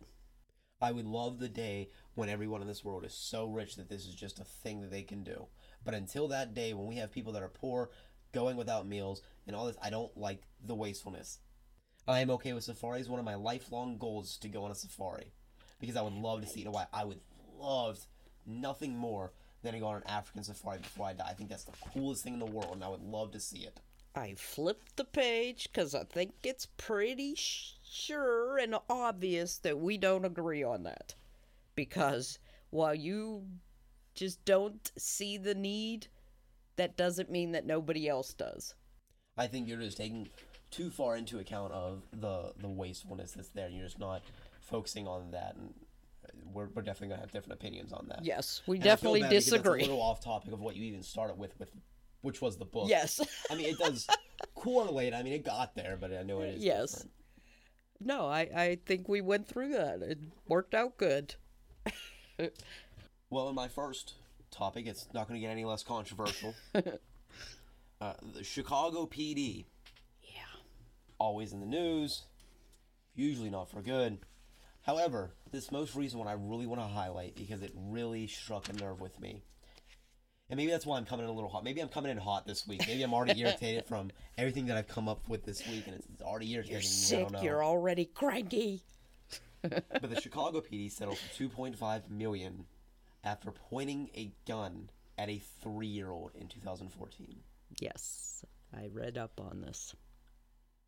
I 0.79 0.91
would 0.91 1.07
love 1.07 1.39
the 1.39 1.49
day 1.49 1.89
when 2.13 2.29
everyone 2.29 2.61
in 2.61 2.67
this 2.67 2.85
world 2.85 3.03
is 3.03 3.13
so 3.13 3.45
rich 3.45 3.75
that 3.75 3.89
this 3.89 4.05
is 4.05 4.13
just 4.13 4.39
a 4.39 4.43
thing 4.43 4.81
that 4.81 4.91
they 4.91 5.03
can 5.03 5.23
do. 5.23 5.47
But 5.83 5.95
until 5.95 6.27
that 6.27 6.53
day, 6.53 6.73
when 6.73 6.87
we 6.87 6.95
have 6.97 7.11
people 7.11 7.33
that 7.33 7.43
are 7.43 7.49
poor, 7.49 7.89
going 8.31 8.57
without 8.57 8.87
meals, 8.87 9.23
and 9.47 9.55
all 9.55 9.65
this, 9.65 9.77
I 9.81 9.89
don't 9.89 10.15
like 10.15 10.43
the 10.63 10.75
wastefulness. 10.75 11.39
I 12.07 12.19
am 12.19 12.29
okay 12.31 12.53
with 12.53 12.63
safaris. 12.63 13.09
One 13.09 13.19
of 13.19 13.25
my 13.25 13.35
lifelong 13.35 13.97
goals 13.97 14.31
is 14.31 14.37
to 14.37 14.49
go 14.49 14.65
on 14.65 14.71
a 14.71 14.75
safari 14.75 15.31
because 15.79 15.95
I 15.95 16.01
would 16.03 16.13
love 16.13 16.41
to 16.41 16.47
see. 16.47 16.59
You 16.59 16.65
know 16.65 16.71
why? 16.71 16.85
I 16.93 17.05
would 17.05 17.21
love 17.59 18.07
nothing 18.45 18.95
more 18.95 19.33
than 19.63 19.73
to 19.73 19.79
go 19.79 19.87
on 19.87 19.97
an 19.97 20.07
African 20.07 20.43
safari 20.43 20.79
before 20.79 21.07
I 21.07 21.13
die. 21.13 21.27
I 21.29 21.33
think 21.33 21.49
that's 21.49 21.63
the 21.63 21.73
coolest 21.93 22.23
thing 22.23 22.33
in 22.33 22.39
the 22.39 22.45
world, 22.45 22.73
and 22.73 22.83
I 22.83 22.89
would 22.89 23.03
love 23.03 23.31
to 23.31 23.39
see 23.39 23.59
it. 23.59 23.79
I 24.15 24.33
flipped 24.35 24.97
the 24.97 25.05
page 25.05 25.69
because 25.71 25.95
I 25.95 26.03
think 26.03 26.33
it's 26.43 26.67
pretty 26.77 27.35
sh- 27.35 27.75
sure 27.83 28.57
and 28.57 28.75
obvious 28.89 29.57
that 29.59 29.79
we 29.79 29.97
don't 29.97 30.25
agree 30.25 30.63
on 30.63 30.83
that. 30.83 31.15
Because 31.75 32.39
while 32.71 32.95
you 32.95 33.45
just 34.13 34.43
don't 34.43 34.91
see 34.97 35.37
the 35.37 35.55
need, 35.55 36.07
that 36.75 36.97
doesn't 36.97 37.31
mean 37.31 37.53
that 37.53 37.65
nobody 37.65 38.09
else 38.09 38.33
does. 38.33 38.75
I 39.37 39.47
think 39.47 39.67
you're 39.67 39.79
just 39.79 39.97
taking 39.97 40.29
too 40.71 40.89
far 40.89 41.15
into 41.15 41.39
account 41.39 41.73
of 41.73 42.01
the 42.11 42.53
the 42.59 42.67
wastefulness 42.67 43.33
that's 43.33 43.49
there. 43.49 43.69
You're 43.69 43.85
just 43.85 43.99
not 43.99 44.23
focusing 44.59 45.07
on 45.07 45.31
that, 45.31 45.55
and 45.55 45.73
we're, 46.53 46.67
we're 46.73 46.81
definitely 46.81 47.09
gonna 47.09 47.21
have 47.21 47.31
different 47.31 47.53
opinions 47.59 47.93
on 47.93 48.07
that. 48.09 48.23
Yes, 48.23 48.61
we 48.67 48.77
And 48.77 48.83
definitely 48.83 49.21
bad 49.21 49.29
because 49.29 49.45
that's 49.45 49.51
disagree. 49.63 49.81
a 49.81 49.85
little 49.85 50.01
off 50.01 50.23
topic 50.23 50.53
of 50.53 50.59
what 50.59 50.75
you 50.75 50.83
even 50.85 51.03
started 51.03 51.37
with, 51.37 51.57
with 51.59 51.69
which 52.21 52.41
was 52.41 52.57
the 52.57 52.65
book. 52.65 52.87
Yes. 52.89 53.19
I 53.49 53.55
mean 53.55 53.67
it 53.67 53.77
does 53.79 54.07
correlate. 54.55 55.13
I 55.13 55.23
mean 55.23 55.33
it 55.33 55.45
got 55.45 55.75
there, 55.75 55.97
but 55.99 56.11
I 56.13 56.23
know 56.23 56.41
it 56.41 56.55
is. 56.55 56.63
Yes. 56.63 56.91
different. 56.91 57.11
no, 57.99 58.27
I, 58.27 58.39
I 58.55 58.77
think 58.85 59.07
we 59.09 59.21
went 59.21 59.47
through 59.47 59.69
that. 59.73 60.01
It 60.01 60.19
worked 60.47 60.73
out 60.75 60.97
good. 60.97 61.35
Well, 63.29 63.47
in 63.49 63.55
my 63.55 63.67
first 63.67 64.15
topic, 64.49 64.87
it's 64.87 65.07
not 65.13 65.27
going 65.27 65.39
to 65.39 65.45
get 65.45 65.51
any 65.51 65.63
less 65.63 65.83
controversial. 65.83 66.53
uh, 66.75 68.13
the 68.33 68.43
Chicago 68.43 69.05
PD, 69.05 69.65
Yeah. 70.23 70.41
always 71.19 71.53
in 71.53 71.59
the 71.59 71.65
news, 71.65 72.23
usually 73.15 73.49
not 73.49 73.69
for 73.69 73.81
good. 73.81 74.17
However, 74.83 75.31
this 75.51 75.71
most 75.71 75.95
recent 75.95 76.19
one 76.19 76.27
I 76.27 76.33
really 76.33 76.65
want 76.65 76.81
to 76.81 76.87
highlight 76.87 77.35
because 77.35 77.61
it 77.61 77.71
really 77.75 78.27
struck 78.27 78.69
a 78.69 78.73
nerve 78.73 78.99
with 78.99 79.19
me. 79.19 79.43
And 80.49 80.57
maybe 80.57 80.71
that's 80.71 80.85
why 80.85 80.97
I'm 80.97 81.05
coming 81.05 81.23
in 81.23 81.29
a 81.29 81.33
little 81.33 81.49
hot. 81.49 81.63
Maybe 81.63 81.81
I'm 81.81 81.87
coming 81.87 82.11
in 82.11 82.17
hot 82.17 82.45
this 82.45 82.67
week. 82.67 82.83
Maybe 82.85 83.01
I'm 83.03 83.13
already 83.13 83.39
irritated 83.39 83.85
from 83.85 84.11
everything 84.37 84.65
that 84.65 84.75
I've 84.75 84.87
come 84.87 85.07
up 85.07 85.29
with 85.29 85.45
this 85.45 85.65
week, 85.67 85.87
and 85.87 85.95
it's, 85.95 86.07
it's 86.11 86.21
already 86.21 86.51
irritating. 86.51 86.73
You're 86.73 86.81
sick. 86.81 87.27
You're 87.41 87.63
already 87.63 88.05
cranky. 88.05 88.81
but 89.61 90.09
the 90.09 90.19
Chicago 90.19 90.59
PD 90.59 90.91
settled 90.91 91.19
for 91.19 91.43
2.5 91.43 92.09
million 92.09 92.65
after 93.23 93.51
pointing 93.51 94.09
a 94.15 94.33
gun 94.45 94.89
at 95.17 95.29
a 95.29 95.39
three-year-old 95.63 96.31
in 96.35 96.47
2014. 96.47 97.37
Yes, 97.79 98.43
I 98.75 98.87
read 98.91 99.17
up 99.17 99.39
on 99.39 99.61
this. 99.61 99.95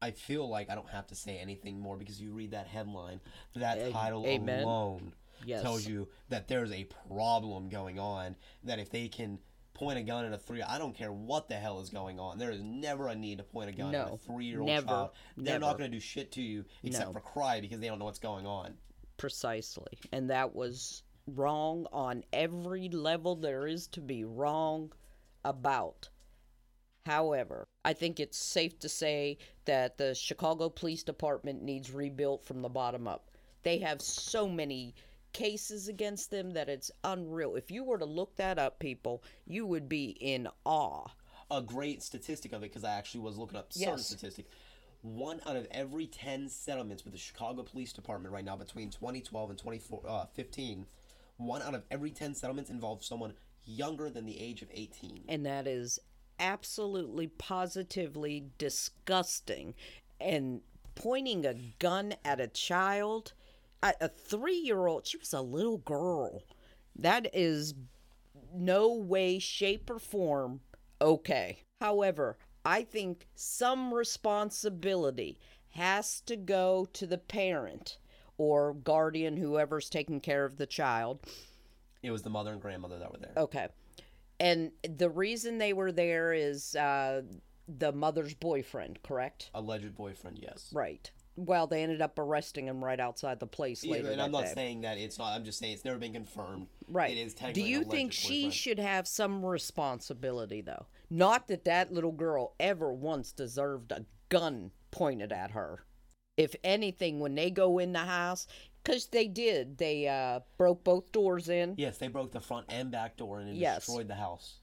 I 0.04 0.12
feel 0.12 0.50
like 0.50 0.70
I 0.70 0.76
don't 0.76 0.90
have 0.90 1.08
to 1.08 1.16
say 1.16 1.38
anything 1.38 1.80
more 1.80 1.96
because 1.98 2.20
you 2.22 2.32
read 2.32 2.52
that 2.52 2.68
headline, 2.68 3.22
that 3.56 3.78
A- 3.78 3.92
title 3.92 4.26
amen. 4.26 4.64
alone 4.64 5.14
Yes. 5.46 5.62
tells 5.62 5.88
you 5.88 6.10
that 6.30 6.48
there's 6.48 6.72
a 6.74 6.84
problem 7.10 7.70
going 7.70 8.00
on. 8.00 8.36
That 8.66 8.80
if 8.80 8.90
they 8.90 9.08
can 9.08 9.40
point 9.74 9.98
a 9.98 10.04
gun 10.04 10.26
at 10.26 10.34
a 10.34 10.38
three, 10.38 10.62
I 10.62 10.78
don't 10.78 10.94
care 10.96 11.12
what 11.12 11.48
the 11.48 11.56
hell 11.56 11.80
is 11.80 11.90
going 11.90 12.20
on. 12.20 12.38
There 12.38 12.52
is 12.52 12.62
never 12.62 13.08
a 13.08 13.16
need 13.16 13.38
to 13.38 13.44
point 13.44 13.70
a 13.70 13.74
gun 13.74 13.96
at 13.96 14.12
a 14.14 14.18
three-year-old 14.18 14.68
never, 14.68 14.88
child. 14.88 15.10
They're 15.38 15.58
not 15.60 15.78
going 15.78 15.90
to 15.90 15.98
do 15.98 16.02
shit 16.02 16.32
to 16.34 16.42
you 16.42 16.66
except 16.84 17.08
No. 17.08 17.14
for 17.14 17.20
cry 17.22 17.60
because 17.62 17.80
they 17.80 17.88
don't 17.88 17.98
know 18.00 18.06
what's 18.06 18.20
going 18.20 18.46
on. 18.46 18.78
Precisely. 19.18 19.98
And 20.12 20.30
that 20.30 20.54
was 20.54 21.04
wrong 21.28 21.88
on 21.94 22.24
every 22.34 22.90
level 22.90 23.36
there 23.38 23.66
is 23.68 23.88
to 23.88 24.02
be 24.02 24.26
wrong 24.26 24.92
about. 25.46 26.10
However, 27.06 27.68
I 27.84 27.94
think 27.94 28.20
it's 28.20 28.38
safe 28.38 28.80
to 28.80 28.90
say 28.90 29.38
that 29.66 29.98
the 29.98 30.16
Chicago 30.16 30.70
Police 30.70 31.04
Department 31.04 31.62
needs 31.62 31.92
rebuilt 31.92 32.46
from 32.46 32.62
the 32.62 32.70
bottom 32.70 33.08
up. 33.08 33.30
They 33.64 33.78
have 33.80 34.02
so 34.02 34.48
many 34.48 34.96
cases 35.34 35.88
against 35.90 36.32
them 36.32 36.52
that 36.52 36.70
it's 36.70 36.92
unreal. 37.04 37.56
If 37.56 37.72
you 37.72 37.84
were 37.84 37.98
to 37.98 38.06
look 38.06 38.36
that 38.38 38.58
up, 38.58 38.80
people, 38.80 39.24
you 39.46 39.66
would 39.66 39.90
be 39.90 40.16
in 40.22 40.48
awe. 40.66 41.08
a 41.52 41.62
great 41.62 42.02
statistic 42.02 42.52
of 42.54 42.64
it 42.64 42.72
because 42.72 42.84
I 42.86 42.92
actually 42.96 43.20
was 43.20 43.38
looking 43.38 43.58
up 43.60 43.72
certain 43.74 43.98
Yes. 43.98 44.08
statistic. 44.08 44.46
One 45.02 45.40
out 45.46 45.56
of 45.58 45.68
every 45.72 46.08
10 46.08 46.48
settlements 46.50 47.04
with 47.04 47.14
the 47.14 47.20
Chicago 47.20 47.62
Police 47.64 47.94
Department 47.94 48.34
right 48.34 48.46
now 48.46 48.56
between 48.56 48.90
2012 48.90 49.50
and 49.52 49.60
2015, 49.60 50.80
uh, 50.82 50.86
one 51.38 51.62
out 51.62 51.76
of 51.76 51.84
every 51.92 52.10
10 52.12 52.34
settlements 52.34 52.72
involves 52.72 53.06
someone 53.06 53.34
younger 53.66 54.10
than 54.10 54.26
the 54.26 54.40
age 54.40 54.62
of 54.64 54.70
18. 54.74 55.26
and 55.28 55.46
that 55.46 55.68
is 55.68 56.00
absolutely 56.40 57.28
positively 57.28 58.46
disgusting 58.58 59.74
and 60.20 60.62
pointing 60.96 61.46
a 61.46 61.56
gun 61.80 62.14
at 62.24 62.40
a 62.40 62.48
child 62.48 63.34
a, 63.82 63.94
a 64.02 64.08
three-year-old 64.08 65.06
she 65.06 65.18
was 65.18 65.34
a 65.34 65.42
little 65.42 65.80
girl 65.80 66.44
that 66.96 67.28
is 67.34 67.74
no 68.54 68.94
way 68.94 69.40
shape 69.40 69.90
or 69.90 70.00
form 70.00 70.60
okay 71.02 71.60
however 71.82 72.38
i 72.64 72.84
think 72.84 73.28
some 73.36 73.94
responsibility 73.94 75.40
has 75.72 76.22
to 76.22 76.36
go 76.36 76.88
to 76.94 77.08
the 77.08 77.18
parent 77.18 77.98
or 78.38 78.74
guardian, 78.74 79.38
whoever's 79.38 79.90
taking 79.90 80.20
care 80.20 80.46
of 80.46 80.58
the 80.58 80.66
child. 80.66 81.20
It 82.02 82.12
was 82.12 82.24
the 82.24 82.30
mother 82.30 82.52
and 82.52 82.62
grandmother 82.62 83.00
that 83.00 83.12
were 83.12 83.20
there. 83.20 83.34
Okay. 83.38 83.68
And 84.40 84.72
the 84.88 85.10
reason 85.10 85.58
they 85.58 85.74
were 85.74 85.92
there 85.92 86.34
is 86.34 86.76
uh, 86.76 87.22
the 87.68 87.92
mother's 87.92 88.34
boyfriend, 88.34 89.02
correct? 89.04 89.50
Alleged 89.54 89.96
boyfriend, 89.96 90.40
yes. 90.42 90.70
Right. 90.74 91.10
Well, 91.36 91.66
they 91.66 91.82
ended 91.82 92.02
up 92.02 92.20
arresting 92.20 92.68
him 92.68 92.84
right 92.84 93.00
outside 93.00 93.40
the 93.40 93.48
place 93.48 93.84
Yeah, 93.84 93.94
later 93.94 94.12
and 94.12 94.22
I'm 94.22 94.32
not 94.32 94.44
day. 94.46 94.52
saying 94.54 94.82
that 94.82 94.98
it's 95.00 95.18
not. 95.18 95.34
I'm 95.34 95.44
just 95.44 95.58
saying 95.58 95.74
it's 95.74 95.86
never 95.86 95.98
been 95.98 96.14
confirmed. 96.14 96.68
Right. 96.88 97.18
It 97.18 97.20
is 97.22 97.34
Do 97.34 97.62
you 97.62 97.84
think 97.84 98.12
she 98.12 98.42
boyfriend. 98.44 98.54
should 98.54 98.80
have 98.80 99.08
some 99.08 99.44
responsibility, 99.44 100.62
though? 100.62 100.86
Not 101.10 101.48
that 101.48 101.66
that 101.66 101.92
little 101.92 102.12
girl 102.12 102.54
ever 102.60 102.94
once 102.94 103.32
deserved 103.32 103.92
a 103.92 104.06
gun 104.30 104.72
pointed 104.92 105.32
at 105.32 105.52
her. 105.52 105.86
If 106.38 106.56
anything, 106.64 107.20
when 107.20 107.36
they 107.36 107.52
go 107.52 107.78
in 107.80 107.94
the 107.94 108.00
house, 108.00 108.48
because 108.84 109.06
they 109.08 109.28
did, 109.28 109.78
they 109.78 110.08
uh, 110.08 110.40
broke 110.58 110.84
both 110.84 111.12
doors 111.12 111.48
in. 111.48 111.76
Yes, 111.78 111.98
they 111.98 112.08
broke 112.08 112.32
the 112.32 112.40
front 112.40 112.66
and 112.70 112.92
back 112.92 113.18
door 113.18 113.40
and 113.40 113.56
Yes. 113.56 113.86
destroyed 113.86 114.08
the 114.08 114.16
house. 114.16 114.56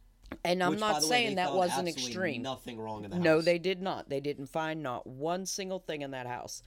And 0.45 0.63
I'm 0.63 0.71
Which, 0.73 0.81
not 0.81 1.01
the 1.01 1.07
way, 1.07 1.11
saying 1.11 1.29
they 1.31 1.35
that 1.37 1.55
wasn't 1.55 1.89
extreme. 1.89 2.43
Nothing 2.43 2.79
wrong 2.79 3.05
in 3.05 3.11
the 3.11 3.17
house. 3.17 3.25
No, 3.25 3.41
they 3.41 3.59
did 3.59 3.83
not. 3.83 4.09
They 4.09 4.21
didn't 4.21 4.47
find 4.47 4.83
not 4.83 5.07
one 5.07 5.47
single 5.47 5.79
thing 5.79 6.03
in 6.03 6.11
that 6.13 6.27
house. 6.27 6.63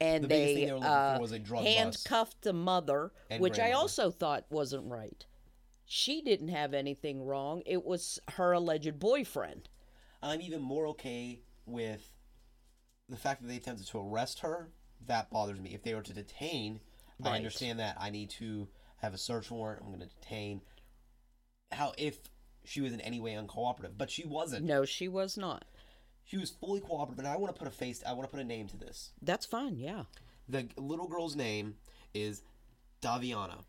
And 0.00 0.24
The 0.24 0.28
they, 0.28 0.54
they 0.54 0.70
uh, 0.70 1.14
for 1.14 1.20
was 1.20 1.32
a 1.32 1.38
drug 1.38 1.64
handcuffed 1.64 2.42
the 2.42 2.52
mother, 2.52 3.12
which 3.38 3.58
I 3.58 3.72
also 3.72 4.10
thought 4.10 4.44
wasn't 4.50 4.88
right. 4.88 5.26
She 5.84 6.22
didn't 6.22 6.48
have 6.48 6.74
anything 6.74 7.24
wrong. 7.24 7.62
It 7.66 7.84
was 7.84 8.20
her 8.34 8.52
alleged 8.52 9.00
boyfriend. 9.00 9.68
I'm 10.22 10.40
even 10.40 10.60
more 10.60 10.86
okay 10.88 11.40
with 11.66 12.12
the 13.08 13.16
fact 13.16 13.42
that 13.42 13.48
they 13.48 13.56
attempted 13.56 13.86
to 13.88 13.98
arrest 13.98 14.40
her. 14.40 14.68
That 15.06 15.30
bothers 15.30 15.60
me. 15.60 15.70
If 15.74 15.82
they 15.82 15.94
were 15.94 16.02
to 16.02 16.12
detain, 16.12 16.80
I 17.24 17.36
understand 17.36 17.78
that. 17.78 17.96
I 18.00 18.10
need 18.10 18.30
to 18.30 18.68
have 18.98 19.14
a 19.14 19.18
search 19.18 19.50
warrant. 19.50 19.82
I'm 19.82 19.88
going 19.88 20.00
to 20.00 20.14
detain. 20.20 20.60
How 21.70 21.92
if 21.96 22.18
she 22.64 22.80
was 22.80 22.92
in 22.92 23.00
any 23.00 23.20
way 23.20 23.32
uncooperative, 23.32 23.92
but 23.96 24.10
she 24.10 24.26
wasn't. 24.26 24.66
No, 24.66 24.84
she 24.84 25.08
was 25.08 25.36
not. 25.36 25.64
She 26.24 26.36
was 26.36 26.50
fully 26.50 26.80
cooperative, 26.80 27.20
and 27.20 27.28
I 27.28 27.36
want 27.36 27.54
to 27.54 27.58
put 27.58 27.68
a 27.68 27.74
face. 27.74 28.02
I 28.06 28.12
want 28.12 28.28
to 28.28 28.30
put 28.30 28.40
a 28.40 28.44
name 28.44 28.66
to 28.68 28.76
this. 28.76 29.12
That's 29.22 29.46
fine, 29.46 29.78
yeah. 29.78 30.04
The 30.48 30.68
little 30.76 31.08
girl's 31.08 31.36
name 31.36 31.76
is 32.12 32.42
Daviana. 33.00 33.64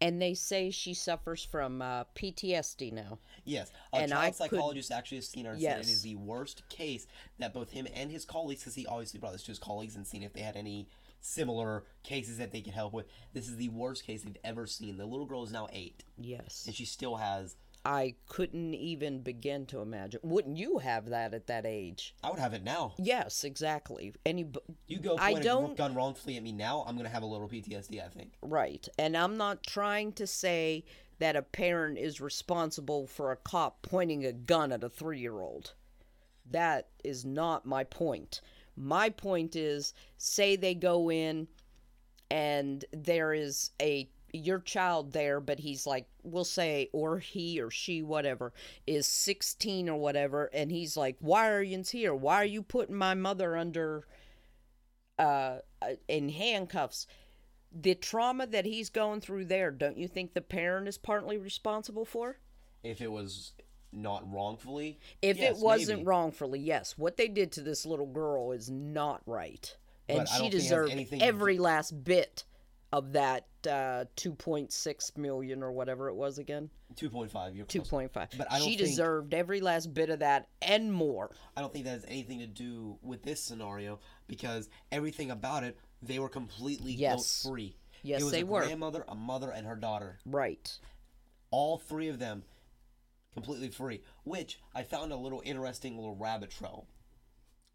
And 0.00 0.20
they 0.20 0.32
say 0.34 0.70
she 0.70 0.94
suffers 0.94 1.44
from 1.44 1.82
uh, 1.82 2.04
PTSD 2.14 2.92
now. 2.92 3.18
Yes, 3.44 3.70
a 3.92 3.96
And 3.96 4.10
child 4.10 4.22
I 4.24 4.28
could- 4.28 4.36
psychologist 4.36 4.90
actually 4.90 5.18
has 5.18 5.28
seen 5.28 5.44
her 5.44 5.52
and 5.52 5.60
said 5.60 5.72
it 5.80 5.86
Yes. 5.86 5.88
is 5.90 6.02
the 6.02 6.16
worst 6.16 6.66
case 6.70 7.06
that 7.38 7.52
both 7.52 7.70
him 7.70 7.86
and 7.94 8.10
his 8.10 8.24
colleagues, 8.24 8.62
because 8.62 8.74
he 8.74 8.86
obviously 8.86 9.20
brought 9.20 9.32
this 9.32 9.42
to 9.42 9.50
his 9.50 9.58
colleagues 9.58 9.96
and 9.96 10.06
seen 10.06 10.22
if 10.22 10.32
they 10.32 10.40
had 10.40 10.56
any 10.56 10.88
similar 11.20 11.84
cases 12.02 12.38
that 12.38 12.50
they 12.50 12.62
could 12.62 12.72
help 12.72 12.94
with. 12.94 13.06
This 13.34 13.46
is 13.48 13.56
the 13.56 13.68
worst 13.68 14.04
case 14.04 14.22
they've 14.22 14.36
ever 14.42 14.66
seen. 14.66 14.96
The 14.96 15.04
little 15.04 15.26
girl 15.26 15.42
is 15.44 15.52
now 15.52 15.68
eight, 15.72 16.02
Yes. 16.16 16.64
and 16.66 16.74
she 16.74 16.86
still 16.86 17.16
has. 17.16 17.56
I 17.84 18.14
couldn't 18.28 18.74
even 18.74 19.22
begin 19.22 19.64
to 19.66 19.80
imagine. 19.80 20.20
Wouldn't 20.22 20.58
you 20.58 20.78
have 20.78 21.08
that 21.10 21.32
at 21.32 21.46
that 21.46 21.64
age? 21.64 22.14
I 22.22 22.30
would 22.30 22.38
have 22.38 22.52
it 22.52 22.62
now. 22.62 22.92
Yes, 22.98 23.42
exactly. 23.44 24.12
Any 24.26 24.46
You 24.86 24.98
go 24.98 25.16
I 25.18 25.32
point 25.32 25.44
a 25.44 25.48
don't- 25.48 25.76
gun 25.76 25.94
wrongfully 25.94 26.36
at 26.36 26.42
me 26.42 26.52
now, 26.52 26.84
I'm 26.86 26.96
gonna 26.96 27.08
have 27.08 27.22
a 27.22 27.26
little 27.26 27.48
PTSD. 27.48 28.00
I 28.04 28.08
think. 28.08 28.34
Right. 28.42 28.86
And 28.98 29.16
I'm 29.16 29.36
not 29.36 29.62
trying 29.62 30.12
to 30.14 30.26
say 30.26 30.84
that 31.20 31.36
a 31.36 31.42
parent 31.42 31.98
is 31.98 32.20
responsible 32.20 33.06
for 33.06 33.30
a 33.32 33.36
cop 33.36 33.82
pointing 33.82 34.24
a 34.26 34.32
gun 34.32 34.72
at 34.72 34.84
a 34.84 34.88
three 34.90 35.20
year 35.20 35.40
old. 35.40 35.72
That 36.50 36.88
is 37.04 37.24
not 37.24 37.64
my 37.64 37.84
point. 37.84 38.40
My 38.76 39.08
point 39.10 39.56
is 39.56 39.94
say 40.18 40.56
they 40.56 40.74
go 40.74 41.10
in 41.10 41.48
and 42.30 42.84
there 42.92 43.32
is 43.32 43.70
a 43.80 44.08
your 44.32 44.58
child 44.58 45.12
there 45.12 45.40
but 45.40 45.58
he's 45.58 45.86
like 45.86 46.06
we'll 46.22 46.44
say 46.44 46.88
or 46.92 47.18
he 47.18 47.60
or 47.60 47.70
she 47.70 48.02
whatever 48.02 48.52
is 48.86 49.06
16 49.06 49.88
or 49.88 49.98
whatever 49.98 50.50
and 50.52 50.70
he's 50.70 50.96
like 50.96 51.16
why 51.20 51.50
are 51.50 51.62
you 51.62 51.82
here 51.90 52.14
why 52.14 52.36
are 52.36 52.44
you 52.44 52.62
putting 52.62 52.96
my 52.96 53.14
mother 53.14 53.56
under 53.56 54.06
uh 55.18 55.58
in 56.08 56.28
handcuffs 56.28 57.06
the 57.72 57.94
trauma 57.94 58.46
that 58.46 58.64
he's 58.64 58.90
going 58.90 59.20
through 59.20 59.44
there, 59.46 59.70
don't 59.70 59.96
you 59.96 60.08
think 60.08 60.34
the 60.34 60.40
parent 60.40 60.88
is 60.88 60.98
partly 60.98 61.38
responsible 61.38 62.04
for? 62.04 62.38
If 62.82 63.00
it 63.00 63.10
was 63.12 63.52
not 63.92 64.30
wrongfully, 64.30 64.98
If 65.22 65.38
yes, 65.38 65.56
it 65.56 65.62
wasn't 65.62 66.00
maybe. 66.00 66.08
wongfully, 66.08 66.60
yes. 66.60 66.96
What 66.96 67.16
they 67.16 67.28
did 67.28 67.52
to 67.52 67.60
this 67.60 67.86
little 67.86 68.06
girl 68.06 68.52
is 68.52 68.70
not 68.70 69.22
right. 69.26 69.76
And 70.08 70.28
she 70.28 70.38
don't 70.38 70.42
think 70.42 70.54
it 70.54 70.56
has 70.56 70.64
deserved 70.64 70.92
anything 70.92 71.20
to 71.20 71.24
every 71.24 71.58
last 71.58 72.02
bit 72.02 72.44
of 72.92 73.12
that 73.12 73.46
uh, 73.66 74.04
2.6 74.16 75.16
million 75.16 75.62
or 75.62 75.70
whatever 75.72 76.08
it 76.08 76.14
was 76.14 76.38
again. 76.38 76.70
2.5 76.96 77.54
you're 77.54 77.66
2.5 77.66 78.10
But 78.12 78.50
I 78.50 78.58
don't 78.58 78.66
she 78.68 78.76
think- 78.76 78.88
deserved 78.88 79.32
every 79.32 79.60
last 79.60 79.94
bit 79.94 80.10
of 80.10 80.18
that 80.20 80.48
and 80.60 80.92
more. 80.92 81.30
I 81.56 81.60
don't 81.60 81.72
think 81.72 81.84
that 81.84 81.92
has 81.92 82.04
anything 82.08 82.40
to 82.40 82.46
do 82.48 82.98
with 83.02 83.22
this 83.22 83.40
scenario 83.42 84.00
because 84.26 84.68
everything 84.90 85.30
about 85.30 85.62
it, 85.62 85.78
they 86.02 86.18
were 86.18 86.28
completely 86.28 86.92
Yes. 86.92 87.42
guilt 87.42 87.52
free. 87.54 87.76
Yes, 88.02 88.22
it 88.22 88.24
was 88.24 88.32
they 88.32 88.40
a 88.40 88.46
were. 88.46 88.62
grandmother, 88.64 89.04
a 89.08 89.14
mother, 89.14 89.50
and 89.50 89.66
her 89.66 89.76
daughter. 89.76 90.18
Right. 90.26 90.78
All 91.50 91.78
three 91.78 92.08
of 92.08 92.18
them 92.18 92.44
completely 93.34 93.68
free. 93.68 94.02
Which 94.24 94.58
I 94.74 94.82
found 94.82 95.12
a 95.12 95.16
little 95.16 95.42
interesting 95.44 95.96
little 95.96 96.16
rabbit 96.16 96.50
trail. 96.50 96.86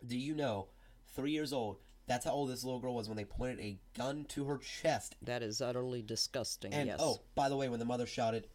Do 0.06 0.18
you 0.18 0.34
know, 0.36 0.68
three 1.16 1.32
years 1.32 1.54
old, 1.54 1.78
that's 2.08 2.26
how 2.26 2.32
old 2.32 2.50
this 2.50 2.64
little 2.64 2.80
girl 2.80 2.94
was 2.94 3.08
when 3.08 3.18
they 3.18 3.26
pointed 3.26 3.60
a 3.60 3.78
gun 3.98 4.26
to 4.30 4.46
her 4.46 4.58
chest. 4.58 5.16
That 5.22 5.42
is 5.42 5.62
utterly 5.62 6.02
disgusting. 6.02 6.74
And 6.74 6.88
yes. 6.88 7.00
oh, 7.02 7.22
by 7.34 7.50
the 7.50 7.58
way, 7.58 7.68
when 7.68 7.80
the 7.80 7.86
mother 7.86 8.06
shouted, 8.06 8.48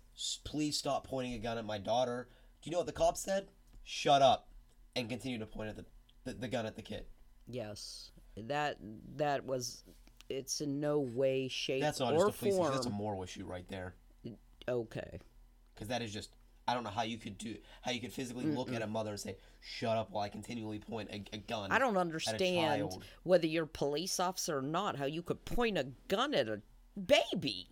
please 0.44 0.76
stop 0.76 1.06
pointing 1.06 1.34
a 1.34 1.38
gun 1.38 1.58
at 1.58 1.64
my 1.64 1.78
daughter, 1.78 2.28
do 2.62 2.68
you 2.68 2.72
know 2.72 2.78
what 2.78 2.86
the 2.86 2.92
cop 2.92 3.16
said? 3.16 3.48
Shut 3.84 4.22
up. 4.22 4.48
And 4.96 5.08
continued 5.08 5.40
to 5.40 5.46
point 5.46 5.70
at 5.70 5.76
the, 5.76 5.84
the, 6.24 6.32
the 6.32 6.48
gun 6.48 6.66
at 6.66 6.76
the 6.76 6.82
kid. 6.82 7.04
Yes. 7.46 8.10
That 8.36 8.76
that 9.16 9.44
was 9.44 9.82
it's 10.28 10.60
in 10.60 10.80
no 10.80 11.00
way 11.00 11.48
shape 11.48 11.82
That's 11.82 12.00
not 12.00 12.12
or 12.14 12.26
just 12.26 12.36
a 12.36 12.38
police 12.38 12.54
issue. 12.54 12.62
form. 12.62 12.74
That's 12.74 12.86
a 12.86 12.90
moral 12.90 13.22
issue 13.22 13.44
right 13.44 13.68
there. 13.68 13.94
Okay. 14.68 15.18
Because 15.74 15.88
that 15.88 16.02
is 16.02 16.12
just 16.12 16.30
I 16.70 16.74
don't 16.74 16.84
know 16.84 16.90
how 16.90 17.02
you 17.02 17.18
could 17.18 17.36
do 17.36 17.56
how 17.82 17.90
you 17.90 18.00
could 18.00 18.12
physically 18.12 18.44
look 18.46 18.72
at 18.72 18.80
a 18.80 18.86
mother 18.86 19.10
and 19.10 19.18
say, 19.18 19.36
"Shut 19.60 19.96
up," 19.96 20.10
while 20.12 20.24
I 20.24 20.28
continually 20.28 20.78
point 20.78 21.10
a, 21.10 21.24
a 21.34 21.38
gun. 21.38 21.72
I 21.72 21.80
don't 21.80 21.96
understand 21.96 22.92
whether 23.24 23.48
you're 23.48 23.64
a 23.64 23.66
police 23.66 24.20
officer 24.20 24.58
or 24.58 24.62
not, 24.62 24.96
how 24.96 25.06
you 25.06 25.22
could 25.22 25.44
point 25.44 25.78
a 25.78 25.88
gun 26.06 26.32
at 26.32 26.48
a 26.48 26.60
baby. 26.96 27.70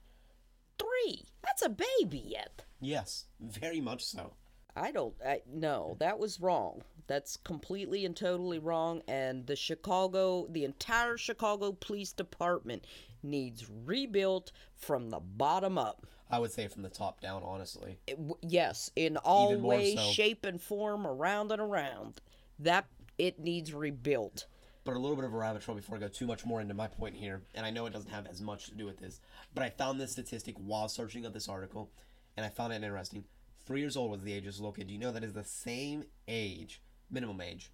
Three. 0.79 1.27
That's 1.45 1.63
a 1.63 1.69
baby 1.69 2.23
yet. 2.27 2.65
Yes, 2.81 3.27
very 3.41 3.81
much 3.81 4.05
so. 4.05 4.33
I 4.75 4.91
don't. 4.91 5.15
I, 5.25 5.43
no, 5.47 5.97
that 6.01 6.19
was 6.19 6.41
wrong. 6.41 6.83
That's 7.07 7.37
completely 7.37 8.05
and 8.05 8.17
totally 8.17 8.59
wrong. 8.59 9.03
And 9.09 9.47
the 9.47 9.57
Chicago, 9.57 10.47
the 10.51 10.65
entire 10.65 11.17
Chicago 11.17 11.73
Police 11.73 12.13
Department 12.13 12.85
needs 13.23 13.69
rebuilt 13.69 14.53
from 14.75 15.11
the 15.11 15.21
bottom 15.21 15.79
up. 15.79 16.07
I 16.31 16.39
would 16.39 16.53
say 16.53 16.69
from 16.69 16.83
the 16.83 16.89
top 16.89 17.21
down, 17.21 17.43
honestly. 17.45 17.99
It 18.07 18.19
yes, 18.43 18.91
in 18.97 19.17
all 19.19 19.53
Even 19.53 19.63
ways, 19.63 19.99
so. 19.99 20.11
shape, 20.11 20.45
and 20.45 20.61
form, 20.61 21.07
around 21.07 21.53
and 21.53 21.61
around. 21.61 22.21
That 22.59 22.87
it 23.17 23.39
needs 23.39 23.73
rebuilt. 23.73 24.47
But 24.85 24.97
a 24.97 24.99
little 24.99 25.17
bit 25.17 25.25
of 25.25 25.35
a 25.35 25.37
rabbit 25.37 25.63
trail 25.63 25.77
before 25.77 25.97
I 25.97 26.01
go 26.01 26.09
too 26.09 26.27
much 26.27 26.47
more 26.47 26.61
into 26.61 26.75
my 26.75 26.87
point 26.87 27.15
here, 27.15 27.43
and 27.55 27.65
I 27.67 27.71
know 27.71 27.87
it 27.87 27.93
doesn't 27.93 28.11
have 28.11 28.27
as 28.27 28.41
much 28.41 28.67
to 28.67 28.75
do 28.75 28.87
with 28.87 28.99
this, 28.99 29.21
but 29.55 29.63
I 29.63 29.71
found 29.71 30.01
this 30.01 30.13
statistic 30.13 30.57
while 30.59 30.89
searching 30.89 31.27
up 31.27 31.35
this 31.35 31.49
article, 31.49 31.91
and 32.37 32.45
I 32.47 32.49
found 32.49 32.73
it 32.73 32.83
interesting. 32.83 33.25
Three 33.67 33.81
years 33.81 33.97
old 33.97 34.11
was 34.11 34.23
the 34.23 34.33
age 34.33 34.47
of 34.47 34.57
little 34.57 34.73
kid. 34.73 34.87
Do 34.87 34.95
you 34.95 34.99
know 34.99 35.13
that 35.13 35.25
is 35.25 35.35
the 35.35 35.45
same 35.45 36.05
age, 36.27 36.81
minimum 37.11 37.41
age, 37.41 37.71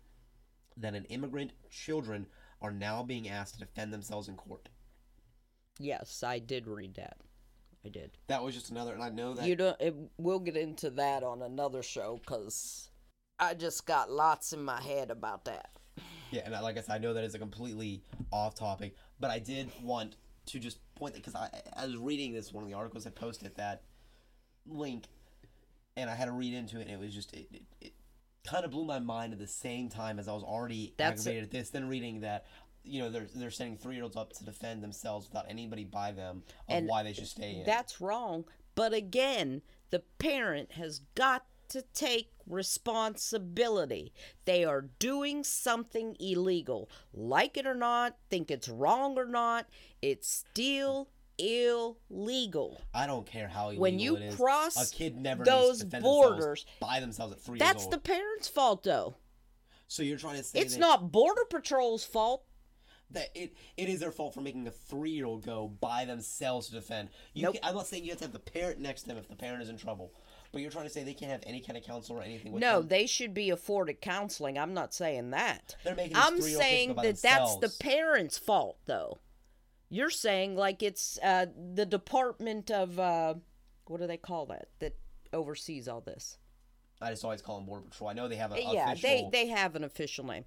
that 0.77 0.95
an 0.95 1.05
immigrant 1.05 1.53
children 1.71 2.27
are 2.61 2.73
now 2.73 3.03
being 3.03 3.29
asked 3.29 3.55
to 3.55 3.61
defend 3.61 3.93
themselves 3.93 4.27
in 4.27 4.35
court? 4.35 4.69
Yes, 5.79 6.23
I 6.23 6.40
did 6.40 6.67
read 6.67 6.95
that. 6.95 7.19
I 7.85 7.88
did. 7.90 8.12
That 8.29 8.42
was 8.42 8.55
just 8.55 8.70
another, 8.70 8.94
and 8.94 9.03
I 9.03 9.11
know 9.11 9.35
that 9.35 9.47
You 9.47 9.57
don't. 9.57 9.79
It, 9.81 9.94
we'll 10.16 10.38
get 10.40 10.57
into 10.57 10.90
that 10.90 11.23
on 11.23 11.42
another 11.42 11.83
show 11.83 12.18
because 12.25 12.88
I 13.38 13.55
just 13.55 13.87
got 13.87 14.11
lots 14.11 14.53
in 14.53 14.62
my 14.64 14.81
head 14.81 15.11
about 15.11 15.44
that. 15.44 15.68
Yeah, 16.31 16.42
and 16.47 16.55
I- 16.55 16.61
like 16.61 16.79
I 16.79 16.81
said, 16.81 16.94
I 16.94 16.99
know 16.99 17.12
that 17.14 17.25
is 17.25 17.35
a 17.35 17.38
completely 17.38 18.03
off 18.33 18.55
topic, 18.55 18.97
but 19.20 19.31
I 19.31 19.38
did 19.38 19.70
want 19.83 20.16
to 20.47 20.59
just 20.59 20.79
point 20.94 21.14
that 21.14 21.20
because 21.25 21.35
I, 21.35 21.49
I 21.77 21.87
was 21.87 21.97
reading 21.97 22.33
this 22.33 22.53
one 22.53 22.64
of 22.64 22.70
the 22.70 22.75
articles 22.77 23.07
I 23.07 23.11
posted 23.11 23.55
that 23.57 23.83
link, 24.66 25.05
and 25.97 26.09
I 26.09 26.14
had 26.14 26.27
to 26.27 26.33
read 26.33 26.55
into 26.55 26.79
it, 26.81 26.83
and 26.88 26.90
it 26.92 26.99
was 26.99 27.14
just 27.14 27.35
it, 27.35 27.49
it, 27.53 27.62
it 27.81 27.92
kind 28.47 28.64
of 28.64 28.70
blew 28.70 28.85
my 28.85 28.99
mind 28.99 29.33
at 29.33 29.38
the 29.38 29.47
same 29.47 29.88
time 29.88 30.18
as 30.18 30.27
I 30.29 30.33
was 30.33 30.42
already 30.42 30.94
That's- 30.97 31.20
aggravated 31.20 31.44
at 31.44 31.51
this. 31.51 31.70
Then 31.70 31.88
reading 31.88 32.20
that 32.20 32.47
you 32.85 33.01
know 33.03 33.11
they're 33.11 33.27
they're 33.35 33.51
sending 33.51 33.77
three 33.77 33.94
year 33.94 34.05
olds 34.05 34.16
up 34.16 34.33
to 34.35 34.44
defend 34.44 34.83
themselves 34.83 35.27
without 35.29 35.47
anybody 35.49 35.85
by 35.85 36.12
them 36.12 36.42
of 36.47 36.53
And 36.68 36.88
why 36.88 37.03
they 37.03 37.12
should 37.12 37.27
stay 37.29 37.57
in. 37.57 37.64
That's 37.64 38.01
wrong. 38.01 38.44
But 38.75 38.92
again, 38.92 39.62
the 39.90 40.01
parent 40.18 40.73
has 40.73 41.01
got 41.14 41.47
to 41.68 41.83
take 41.94 42.31
responsibility. 42.47 44.12
They 44.44 44.64
are 44.64 44.83
doing 44.99 45.44
something 45.44 46.16
illegal. 46.20 46.90
Like 47.12 47.57
it 47.57 47.66
or 47.66 47.75
not, 47.75 48.16
think 48.31 48.51
it's 48.51 48.68
wrong 48.68 49.16
or 49.16 49.25
not, 49.27 49.66
it's 50.03 50.29
still 50.29 51.09
illegal. 51.38 52.81
I 52.92 53.07
don't 53.07 53.27
care 53.27 53.49
how 53.49 53.66
illegal 53.68 53.83
When 53.83 53.99
you 53.99 54.16
it 54.16 54.23
is. 54.23 54.37
cross 54.37 54.92
a 54.92 54.94
kid 54.94 55.16
never 55.16 55.44
those 55.44 55.83
borders, 55.85 56.66
by 56.81 57.01
themselves 57.01 57.33
at 57.33 57.40
three 57.40 57.59
That's 57.59 57.87
the 57.87 57.99
parents' 57.99 58.49
fault, 58.49 58.83
though. 58.85 59.14
so 59.87 60.03
you're 60.03 60.18
trying 60.18 60.37
to 60.37 60.44
say 60.44 60.61
It's 60.61 60.75
that, 60.75 60.81
not 60.81 61.12
Border 61.12 61.44
Patrol's 61.49 62.05
fault. 62.05 62.44
That 63.14 63.31
it, 63.35 63.55
it 63.77 63.88
is 63.88 64.00
their 64.00 64.12
fault 64.12 64.35
for 64.35 64.40
making 64.40 64.66
a 64.66 64.70
three 64.70 65.11
year 65.11 65.27
old 65.27 65.44
go 65.44 65.68
by 65.81 66.05
themselves 66.05 66.68
to 66.68 66.74
defend. 66.74 67.09
You 67.33 67.44
Nope. 67.44 67.55
can, 67.55 67.64
I'm 67.64 67.74
not 67.74 67.87
saying 67.87 68.05
you 68.05 68.11
have 68.11 68.18
to 68.18 68.24
have 68.24 68.33
the 68.33 68.38
parent 68.38 68.79
next 68.81 69.03
to 69.03 69.09
them 69.09 69.16
if 69.16 69.29
the 69.29 69.37
parent 69.37 69.62
is 69.62 69.68
in 69.68 69.77
trouble, 69.77 70.12
but 70.53 70.61
you're 70.62 70.70
trying 70.70 70.85
to 70.85 70.90
say 70.90 71.03
they 71.03 71.14
can't 71.14 71.33
have 71.33 71.42
any 71.46 71.61
kind 71.61 71.77
of 71.77 71.85
counsel 71.85 72.16
or 72.18 72.22
anything 72.22 72.53
with 72.53 72.61
No, 72.61 72.81
them. 72.81 72.88
they 72.88 73.07
should 73.07 73.35
be 73.35 73.50
afforded 73.50 74.00
counseling. 74.00 74.59
I'm 74.59 74.74
not 74.74 74.92
saying 74.94 75.31
that. 75.31 75.77
They're 75.85 75.94
making 75.96 76.16
I'm 76.16 76.40
saying 76.40 76.94
that 76.96 77.20
that's 77.22 77.57
the 77.57 77.74
parents' 77.81 78.38
fault, 78.38 78.79
though. 78.87 79.18
You're 79.90 80.11
saying 80.11 80.57
like 80.57 80.83
it's 80.83 81.18
uh, 81.22 81.46
the 81.74 81.87
Department 81.87 82.70
of 82.70 82.98
uh, 82.98 83.35
what 83.87 84.00
do 84.00 84.07
they 84.07 84.16
call 84.16 84.46
that 84.46 84.68
that 84.81 84.96
oversees 85.33 85.88
all 85.88 86.00
this? 86.00 86.38
I 87.03 87.11
just 87.11 87.24
always 87.24 87.42
call 87.42 87.57
them 87.59 87.66
border 87.66 87.83
patrol. 87.83 88.09
I 88.09 88.12
know 88.14 88.29
they 88.29 88.37
have 88.37 88.53
a 88.53 88.61
yeah, 88.61 88.92
official. 88.92 89.31
they 89.31 89.44
they 89.44 89.50
have 89.50 89.77
an 89.77 89.85
official 89.85 90.24
name. 90.24 90.44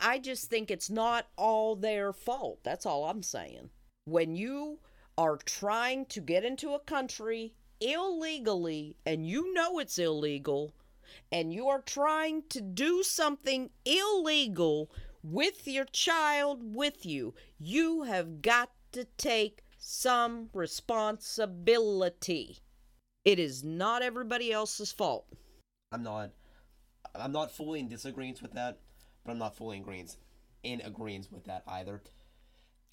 I 0.00 0.18
just 0.18 0.50
think 0.50 0.70
it's 0.70 0.90
not 0.90 1.26
all 1.36 1.76
their 1.76 2.12
fault. 2.12 2.60
That's 2.62 2.86
all 2.86 3.04
I'm 3.04 3.22
saying. 3.22 3.70
When 4.04 4.34
you 4.34 4.78
are 5.16 5.36
trying 5.36 6.06
to 6.06 6.20
get 6.20 6.44
into 6.44 6.74
a 6.74 6.80
country 6.80 7.54
illegally 7.80 8.96
and 9.06 9.26
you 9.26 9.54
know 9.54 9.78
it's 9.78 9.98
illegal 9.98 10.74
and 11.32 11.52
you 11.52 11.68
are 11.68 11.80
trying 11.80 12.42
to 12.50 12.60
do 12.60 13.02
something 13.02 13.70
illegal 13.84 14.90
with 15.22 15.66
your 15.66 15.84
child 15.86 16.74
with 16.74 17.04
you, 17.04 17.34
you 17.58 18.04
have 18.04 18.42
got 18.42 18.70
to 18.92 19.04
take 19.16 19.62
some 19.78 20.50
responsibility. 20.52 22.58
It 23.24 23.38
is 23.38 23.64
not 23.64 24.02
everybody 24.02 24.52
else's 24.52 24.92
fault. 24.92 25.26
I'm 25.92 26.02
not. 26.02 26.30
I'm 27.14 27.32
not 27.32 27.50
fully 27.50 27.80
in 27.80 27.88
disagreement 27.88 28.40
with 28.40 28.52
that, 28.52 28.78
but 29.24 29.32
I'm 29.32 29.38
not 29.38 29.56
fully 29.56 29.76
in 29.76 29.82
agreement 29.82 30.16
in 30.62 30.80
agreement 30.82 31.28
with 31.30 31.44
that 31.44 31.62
either. 31.66 32.02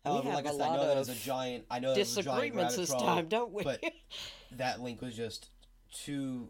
However, 0.05 0.29
like 0.29 0.45
I 0.47 0.51
said, 0.51 0.61
I 0.61 0.75
know 0.75 0.87
that 0.87 0.97
was 0.97 1.09
a 1.09 1.15
giant. 1.15 1.65
I 1.69 1.79
know 1.79 1.93
that 1.93 1.99
was 1.99 2.17
a 2.17 2.23
giant 2.23 2.53
Disagreements 2.53 2.75
this 2.77 2.93
time, 2.93 3.27
don't 3.27 3.51
we? 3.51 3.63
But 3.63 3.83
that 4.53 4.81
link 4.81 5.01
was 5.01 5.15
just 5.15 5.49
too 5.91 6.49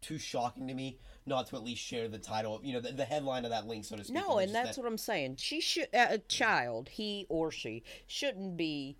too 0.00 0.18
shocking 0.18 0.68
to 0.68 0.74
me 0.74 0.98
not 1.26 1.46
to 1.46 1.56
at 1.56 1.64
least 1.64 1.82
share 1.82 2.08
the 2.08 2.18
title. 2.18 2.60
You 2.62 2.74
know, 2.74 2.80
the, 2.80 2.92
the 2.92 3.04
headline 3.04 3.44
of 3.44 3.50
that 3.50 3.66
link, 3.66 3.84
so 3.84 3.96
to 3.96 4.04
speak. 4.04 4.14
No, 4.14 4.38
and 4.38 4.54
that's 4.54 4.76
what 4.76 4.86
I'm 4.86 4.98
saying. 4.98 5.36
She 5.38 5.60
should 5.60 5.88
a 5.92 6.18
child, 6.18 6.90
he 6.90 7.26
or 7.28 7.50
she 7.50 7.82
shouldn't 8.06 8.56
be 8.56 8.96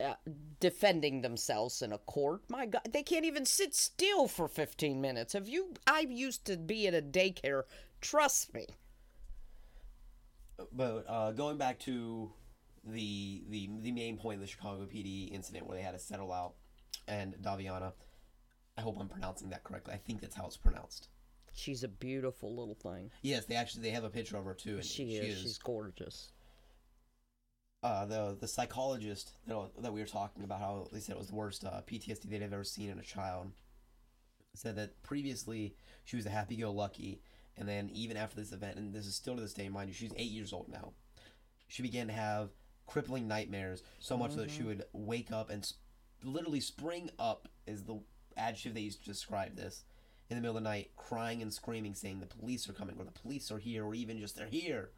uh, 0.00 0.14
defending 0.58 1.22
themselves 1.22 1.82
in 1.82 1.92
a 1.92 1.98
court. 1.98 2.42
My 2.48 2.66
God, 2.66 2.82
they 2.90 3.02
can't 3.02 3.24
even 3.24 3.46
sit 3.46 3.74
still 3.74 4.26
for 4.26 4.48
15 4.48 5.00
minutes. 5.00 5.32
Have 5.34 5.48
you? 5.48 5.74
I 5.86 6.00
used 6.00 6.44
to 6.46 6.56
be 6.56 6.86
at 6.88 6.94
a 6.94 7.02
daycare. 7.02 7.62
Trust 8.00 8.52
me. 8.52 8.66
But 10.72 11.04
uh, 11.08 11.32
going 11.32 11.58
back 11.58 11.78
to 11.80 12.32
the 12.84 13.42
the 13.48 13.68
the 13.82 13.92
main 13.92 14.16
point 14.16 14.36
of 14.36 14.40
the 14.40 14.46
Chicago 14.46 14.86
PD 14.86 15.30
incident 15.32 15.66
where 15.66 15.76
they 15.76 15.82
had 15.82 15.92
to 15.92 15.98
settle 15.98 16.32
out, 16.32 16.54
and 17.08 17.34
Daviana, 17.42 17.92
I 18.76 18.80
hope 18.80 18.96
I'm 19.00 19.08
pronouncing 19.08 19.50
that 19.50 19.64
correctly. 19.64 19.94
I 19.94 19.98
think 19.98 20.20
that's 20.20 20.34
how 20.36 20.46
it's 20.46 20.56
pronounced. 20.56 21.08
She's 21.52 21.82
a 21.82 21.88
beautiful 21.88 22.54
little 22.56 22.76
thing. 22.76 23.10
Yes, 23.22 23.44
they 23.44 23.56
actually 23.56 23.82
they 23.82 23.90
have 23.90 24.04
a 24.04 24.10
picture 24.10 24.36
of 24.36 24.44
her 24.44 24.54
too, 24.54 24.76
and 24.76 24.84
She, 24.84 25.14
is. 25.16 25.40
She's 25.40 25.58
gorgeous. 25.58 26.30
uh, 27.82 28.04
the 28.06 28.36
the 28.40 28.48
psychologist 28.48 29.32
that, 29.46 29.56
that 29.82 29.92
we 29.92 30.00
were 30.00 30.06
talking 30.06 30.44
about 30.44 30.60
how 30.60 30.86
they 30.92 31.00
said 31.00 31.14
it 31.16 31.18
was 31.18 31.28
the 31.28 31.34
worst 31.34 31.64
uh, 31.64 31.80
PTSD 31.90 32.28
they'd 32.30 32.42
ever 32.42 32.64
seen 32.64 32.90
in 32.90 32.98
a 32.98 33.02
child 33.02 33.50
said 34.54 34.76
that 34.76 35.00
previously 35.02 35.74
she 36.04 36.16
was 36.16 36.26
a 36.26 36.30
happy-go-lucky, 36.30 37.20
and 37.56 37.68
then 37.68 37.90
even 37.92 38.16
after 38.16 38.36
this 38.36 38.52
event, 38.52 38.76
and 38.76 38.94
this 38.94 39.06
is 39.06 39.14
still 39.14 39.36
to 39.36 39.42
this 39.42 39.54
day, 39.54 39.68
mind 39.68 39.88
you, 39.88 39.94
she's 39.94 40.12
eight 40.16 40.30
years 40.30 40.52
old 40.52 40.68
now. 40.68 40.92
She 41.68 41.82
began 41.82 42.06
to 42.08 42.12
have 42.12 42.50
crippling 42.86 43.28
nightmares 43.28 43.82
so 44.00 44.16
much 44.16 44.34
that 44.34 44.50
she 44.50 44.58
mm-hmm. 44.58 44.68
would 44.68 44.84
wake 44.92 45.30
up 45.30 45.50
and 45.50 45.62
s- 45.62 45.74
literally 46.24 46.60
spring 46.60 47.10
up 47.18 47.48
is 47.66 47.84
the 47.84 48.00
adjective 48.36 48.74
they 48.74 48.80
used 48.80 49.04
to 49.04 49.08
describe 49.08 49.54
this 49.54 49.84
in 50.28 50.36
the 50.36 50.40
middle 50.40 50.56
of 50.56 50.62
the 50.62 50.68
night, 50.68 50.90
crying 50.96 51.42
and 51.42 51.52
screaming, 51.52 51.94
saying 51.94 52.20
the 52.20 52.26
police 52.26 52.68
are 52.68 52.72
coming 52.72 52.96
or 52.98 53.04
the 53.04 53.10
police 53.10 53.50
are 53.50 53.58
here 53.58 53.84
or 53.84 53.94
even 53.94 54.18
just 54.18 54.36
they're 54.36 54.46
here. 54.46 54.90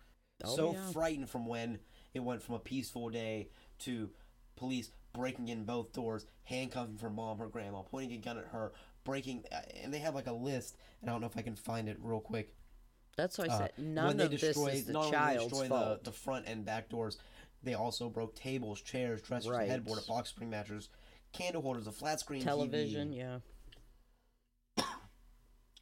Oh, 0.45 0.57
so 0.57 0.73
yeah. 0.73 0.91
frightened 0.91 1.31
from 1.31 1.47
when 1.47 1.79
it 2.15 2.21
went 2.21 2.43
from 2.43 2.55
a 2.55 2.59
peaceful 2.59 3.11
day 3.11 3.49
to 3.81 4.11
police 4.57 4.91
breaking 5.15 5.49
in 5.49 5.65
both 5.65 5.93
doors, 5.93 6.27
handcuffing 6.45 6.99
her 6.99 7.11
mom, 7.11 7.39
her 7.39 7.49
grandma, 7.49 7.83
pointing 7.83 8.19
a 8.19 8.21
gun 8.21 8.39
at 8.39 8.47
her, 8.53 8.73
breaking, 9.05 9.45
uh, 9.53 9.61
and 9.83 9.93
they 9.93 9.99
have 9.99 10.15
like 10.15 10.27
a 10.27 10.33
list. 10.33 10.77
And 11.01 11.11
I 11.11 11.13
don't 11.13 11.21
know 11.21 11.27
if 11.27 11.37
I 11.37 11.43
can 11.43 11.57
find 11.57 11.89
it 11.89 11.97
real 12.01 12.21
quick. 12.21 12.55
That's 13.17 13.37
why 13.39 13.45
I 13.45 13.49
Uh, 13.49 13.59
said 13.59 13.73
when 13.77 13.95
none 13.95 14.21
of 14.21 14.31
this 14.31 14.43
is 14.43 14.87
the 14.87 14.93
child's 14.95 15.45
destroy 15.51 15.69
fault. 15.69 16.05
The, 16.05 16.11
the 16.11 16.17
front 16.17 16.47
and 16.47 16.65
back 16.65 16.89
doors, 16.89 17.19
they 17.63 17.75
also 17.75 18.09
broke 18.09 18.35
tables, 18.35 18.81
chairs, 18.81 19.21
dressers, 19.23 19.51
Right. 19.51 19.69
headboard, 19.69 19.99
a 19.99 20.07
box 20.07 20.31
spring 20.31 20.49
mattress, 20.51 20.89
candle 21.33 21.63
holders, 21.63 21.87
a 21.87 21.93
flat 21.93 22.21
screen 22.21 22.43
Television, 22.43 23.11
TV, 23.11 23.17
yeah. 24.79 24.85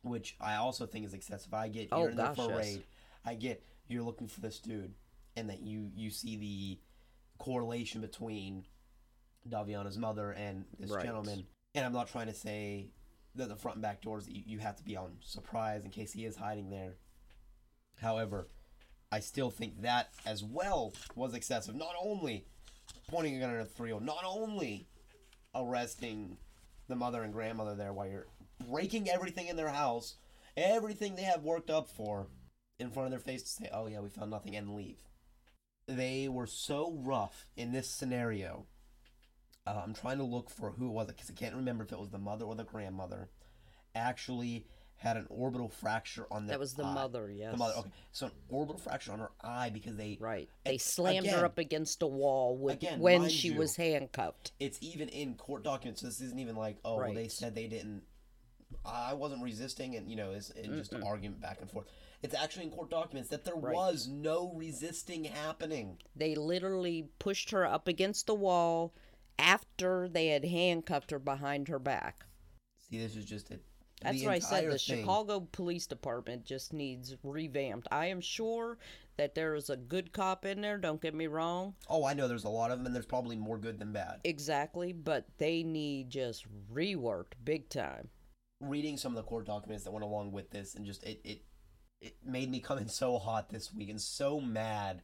which 0.03 0.37
I 0.41 0.57
also 0.57 0.87
think 0.87 1.05
is 1.07 1.15
excessive. 1.15 1.53
I 1.55 1.69
get 1.69 1.89
Oh, 1.93 2.01
you're 2.01 2.11
in 2.11 2.17
the 2.17 2.23
gosh, 2.23 2.37
yes. 2.39 2.79
I 3.25 3.35
get 3.35 3.65
you're 3.87 4.03
looking 4.03 4.29
for 4.29 4.41
this 4.41 4.59
dude, 4.59 4.95
and 5.37 5.49
that 5.51 5.61
you 5.61 5.91
you 5.95 6.11
see 6.11 6.37
the 6.37 6.79
correlation 7.39 8.01
between 8.01 8.65
Daviana's 9.49 9.99
mother 9.99 10.33
and 10.33 10.65
this 10.79 10.91
Right. 10.91 11.05
gentleman. 11.05 11.47
And 11.75 11.85
I'm 11.87 11.93
not 11.93 12.09
trying 12.09 12.27
to 12.27 12.35
say 12.35 12.91
that 13.35 13.49
the 13.49 13.57
front 13.57 13.77
and 13.77 13.83
back 13.83 14.03
doors 14.03 14.27
that 14.27 14.35
you, 14.35 14.43
you 14.47 14.59
have 14.59 14.77
to 14.77 14.85
be 14.85 14.97
on 14.97 15.17
surprise 15.21 15.85
in 15.85 15.91
case 15.91 16.13
he 16.13 16.25
is 16.25 16.37
hiding 16.37 16.71
there. 16.71 16.95
However, 18.01 18.49
I 19.13 19.21
still 19.21 19.51
think 19.51 19.83
that 19.83 20.11
as 20.27 20.43
well 20.43 20.93
was 21.15 21.35
excessive. 21.35 21.75
Not 21.75 21.95
only 22.03 22.45
pointing 23.09 23.37
a 23.37 23.41
gun 23.41 23.55
at 23.55 23.61
a 23.61 23.65
three 23.65 23.91
year 23.91 24.01
not 24.01 24.25
only 24.27 24.87
arresting 25.55 26.37
the 26.89 26.97
mother 26.97 27.23
and 27.23 27.33
grandmother 27.33 27.75
there 27.75 27.93
while 27.93 28.07
you're 28.07 28.27
breaking 28.69 29.09
everything 29.09 29.49
in 29.49 29.57
their 29.57 29.71
house, 29.71 30.17
everything 30.57 31.17
they 31.17 31.23
have 31.23 31.43
worked 31.43 31.71
up 31.71 31.89
for, 31.89 32.27
in 32.79 32.91
front 32.91 33.07
of 33.07 33.11
their 33.11 33.21
face 33.21 33.43
to 33.43 33.49
say, 33.49 33.69
oh 33.73 33.87
yeah, 33.87 34.01
we 34.01 34.09
found 34.09 34.31
nothing, 34.31 34.57
and 34.57 34.75
leave. 34.75 35.03
They 35.87 36.29
were 36.29 36.47
so 36.47 36.93
rough 37.05 37.47
in 37.57 37.73
this 37.73 37.89
scenario. 37.89 38.67
Uh, 39.71 39.83
I'm 39.85 39.95
trying 39.95 40.19
to 40.19 40.25
look 40.25 40.51
for 40.51 40.71
who 40.71 40.87
it 40.87 40.93
was 40.93 41.07
because 41.09 41.31
I 41.31 41.35
can't 41.35 41.55
remember 41.55 41.85
if 41.85 41.93
it 41.93 41.99
was 41.99 42.11
the 42.11 42.19
mother 42.19 42.45
or 42.45 42.55
the 42.57 42.65
grandmother. 42.65 43.29
Actually, 43.95 44.67
had 44.97 45.17
an 45.17 45.27
orbital 45.31 45.69
fracture 45.69 46.27
on 46.31 46.47
their 46.47 46.55
That 46.55 46.61
was 46.61 46.75
the 46.75 46.83
eye. 46.85 46.95
mother, 46.95 47.31
yes. 47.31 47.53
The 47.53 47.57
mother. 47.59 47.75
Okay, 47.79 47.91
so 48.13 48.27
an 48.27 48.33
orbital 48.49 48.79
fracture 48.81 49.13
on 49.13 49.21
her 49.21 49.31
eye 49.43 49.71
because 49.71 49.97
they. 49.97 50.19
Right. 50.21 50.49
They 50.65 50.79
slammed 50.79 51.27
again- 51.27 51.39
her 51.39 51.45
up 51.45 51.59
against 51.59 52.03
a 52.03 52.07
wall 52.07 52.57
with, 52.57 52.75
again, 52.75 52.99
when 53.01 53.29
she 53.29 53.49
you, 53.49 53.59
was 53.59 53.77
handcuffed. 53.77 54.53
It's 54.59 54.79
even 54.81 55.09
in 55.09 55.35
court 55.35 55.63
documents. 55.63 56.01
So 56.01 56.09
this 56.09 56.21
isn't 56.21 56.39
even 56.39 56.57
like, 56.57 56.79
oh, 56.85 56.97
well, 56.97 57.15
they 57.15 57.29
said 57.29 57.55
they 57.55 57.69
didn't. 57.69 58.03
I 58.85 59.15
wasn't 59.15 59.43
resisting, 59.43 59.97
and 59.97 60.09
you 60.09 60.17
know, 60.17 60.31
it's, 60.33 60.51
it's 60.51 60.69
just 60.69 60.93
an 60.93 61.03
argument 61.03 61.41
back 61.41 61.61
and 61.61 61.71
forth. 61.71 61.87
It's 62.23 62.35
actually 62.35 62.67
in 62.67 62.71
court 62.71 62.91
documents 62.91 63.29
that 63.31 63.45
there 63.45 63.55
Right. 63.57 63.75
was 63.75 64.07
no 64.09 64.53
resisting 64.55 65.25
happening. 65.25 65.99
They 66.15 66.35
literally 66.35 67.09
pushed 67.19 67.51
her 67.51 67.67
up 67.67 67.89
against 67.89 68.27
the 68.27 68.35
wall 68.35 68.93
after 69.39 70.09
they 70.09 70.29
had 70.29 70.45
handcuffed 70.45 71.11
her 71.11 71.19
behind 71.19 71.69
her 71.69 71.79
back. 71.79 72.27
See, 72.89 72.99
this 72.99 73.17
is 73.17 73.25
just 73.25 73.51
a. 73.51 73.61
That's 74.03 74.25
why 74.25 74.35
I 74.35 74.39
said 74.39 74.65
the 74.65 74.79
thing- 74.79 75.01
Chicago 75.01 75.41
Police 75.53 75.87
Department 75.87 76.45
just 76.47 76.73
needs 76.73 77.15
revamped. 77.23 77.87
I 77.93 78.07
am 78.07 78.23
sure 78.23 78.79
that 79.19 79.35
there 79.35 79.55
is 79.55 79.69
a 79.69 79.77
good 79.77 80.13
cop 80.15 80.47
in 80.47 80.63
there, 80.63 80.79
don't 80.79 81.03
get 81.03 81.15
me 81.15 81.27
wrong. 81.27 81.75
Oh, 81.87 82.07
I 82.07 82.15
know 82.15 82.27
there's 82.27 82.45
a 82.45 82.49
lot 82.49 82.71
of 82.71 82.79
them, 82.79 82.87
and 82.87 82.95
there's 82.95 83.05
probably 83.05 83.37
more 83.37 83.59
good 83.59 83.79
than 83.79 83.93
bad. 83.93 84.21
Exactly, 84.25 84.95
but 84.95 85.27
they 85.37 85.63
need 85.63 86.09
just 86.09 86.47
reworked 86.73 87.35
big 87.45 87.69
time. 87.69 88.09
reading 88.63 88.97
some 88.97 89.13
of 89.13 89.17
the 89.17 89.23
court 89.23 89.47
documents 89.47 89.85
that 89.85 89.91
went 89.91 90.05
along 90.05 90.33
with 90.33 90.51
this 90.51 90.75
and 90.75 90.85
just 90.85 91.03
it 91.05 91.19
it 91.25 91.43
it 92.03 92.17
made 92.25 92.51
me 92.51 92.61
come 92.61 92.77
in 92.79 92.89
so 92.89 93.19
hot 93.19 93.49
this 93.49 93.73
week 93.73 93.89
and 93.89 94.01
so 94.01 94.39
mad 94.39 95.01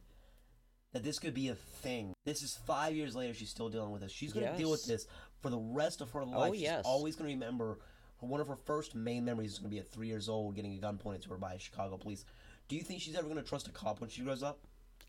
that 0.93 1.03
this 1.03 1.19
could 1.19 1.33
be 1.33 1.49
a 1.49 1.55
thing. 1.55 2.13
This 2.25 2.41
is 2.41 2.57
five 2.65 2.95
years 2.95 3.15
later. 3.15 3.33
She's 3.33 3.49
still 3.49 3.69
dealing 3.69 3.91
with 3.91 4.01
this. 4.01 4.11
She's 4.11 4.33
going 4.33 4.45
to 4.45 4.57
deal 4.57 4.71
with 4.71 4.85
this 4.85 5.05
for 5.41 5.49
the 5.49 5.59
rest 5.59 6.01
of 6.01 6.11
her 6.11 6.21
oh, 6.21 6.25
life. 6.25 6.53
She's 6.53 6.63
yes. 6.63 6.83
always 6.85 7.15
going 7.15 7.29
to 7.29 7.35
remember 7.35 7.79
her, 8.21 8.27
one 8.27 8.41
of 8.41 8.47
her 8.47 8.55
first 8.55 8.95
main 8.95 9.25
memories 9.25 9.53
is 9.53 9.59
going 9.59 9.69
to 9.69 9.75
be 9.75 9.79
at 9.79 9.91
three 9.91 10.07
years 10.07 10.29
old 10.29 10.55
getting 10.55 10.73
a 10.73 10.77
gun 10.77 10.97
pointed 10.97 11.23
to 11.23 11.29
her 11.29 11.37
by 11.37 11.57
Chicago 11.57 11.97
police. 11.97 12.25
Do 12.67 12.75
you 12.75 12.81
think 12.81 13.01
she's 13.01 13.15
ever 13.15 13.27
going 13.27 13.41
to 13.41 13.47
trust 13.47 13.67
a 13.67 13.71
cop 13.71 14.01
when 14.01 14.09
she 14.09 14.21
grows 14.21 14.43
up? 14.43 14.59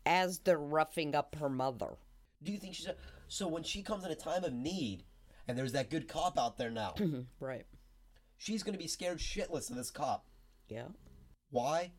As 0.05 0.39
they're 0.39 0.57
roughing 0.57 1.15
up 1.15 1.35
her 1.39 1.49
mother. 1.49 1.97
Do 2.41 2.51
you 2.51 2.57
think 2.57 2.75
she's 2.75 2.87
a, 2.87 2.95
so 3.27 3.47
when 3.47 3.63
she 3.63 3.83
comes 3.83 4.05
in 4.05 4.11
a 4.11 4.15
time 4.15 4.43
of 4.43 4.53
need 4.53 5.03
and 5.47 5.57
there's 5.57 5.73
that 5.73 5.89
good 5.89 6.07
cop 6.07 6.37
out 6.37 6.57
there 6.57 6.71
now? 6.71 6.93
Mm-hmm. 6.97 7.21
Right. 7.39 7.65
she's 8.37 8.63
going 8.63 8.73
to 8.73 8.79
be 8.79 8.87
scared 8.87 9.19
shitless 9.19 9.69
of 9.69 9.75
this 9.75 9.91
cop. 9.91 10.25
Yeah. 10.69 10.87
Why? 11.49 11.91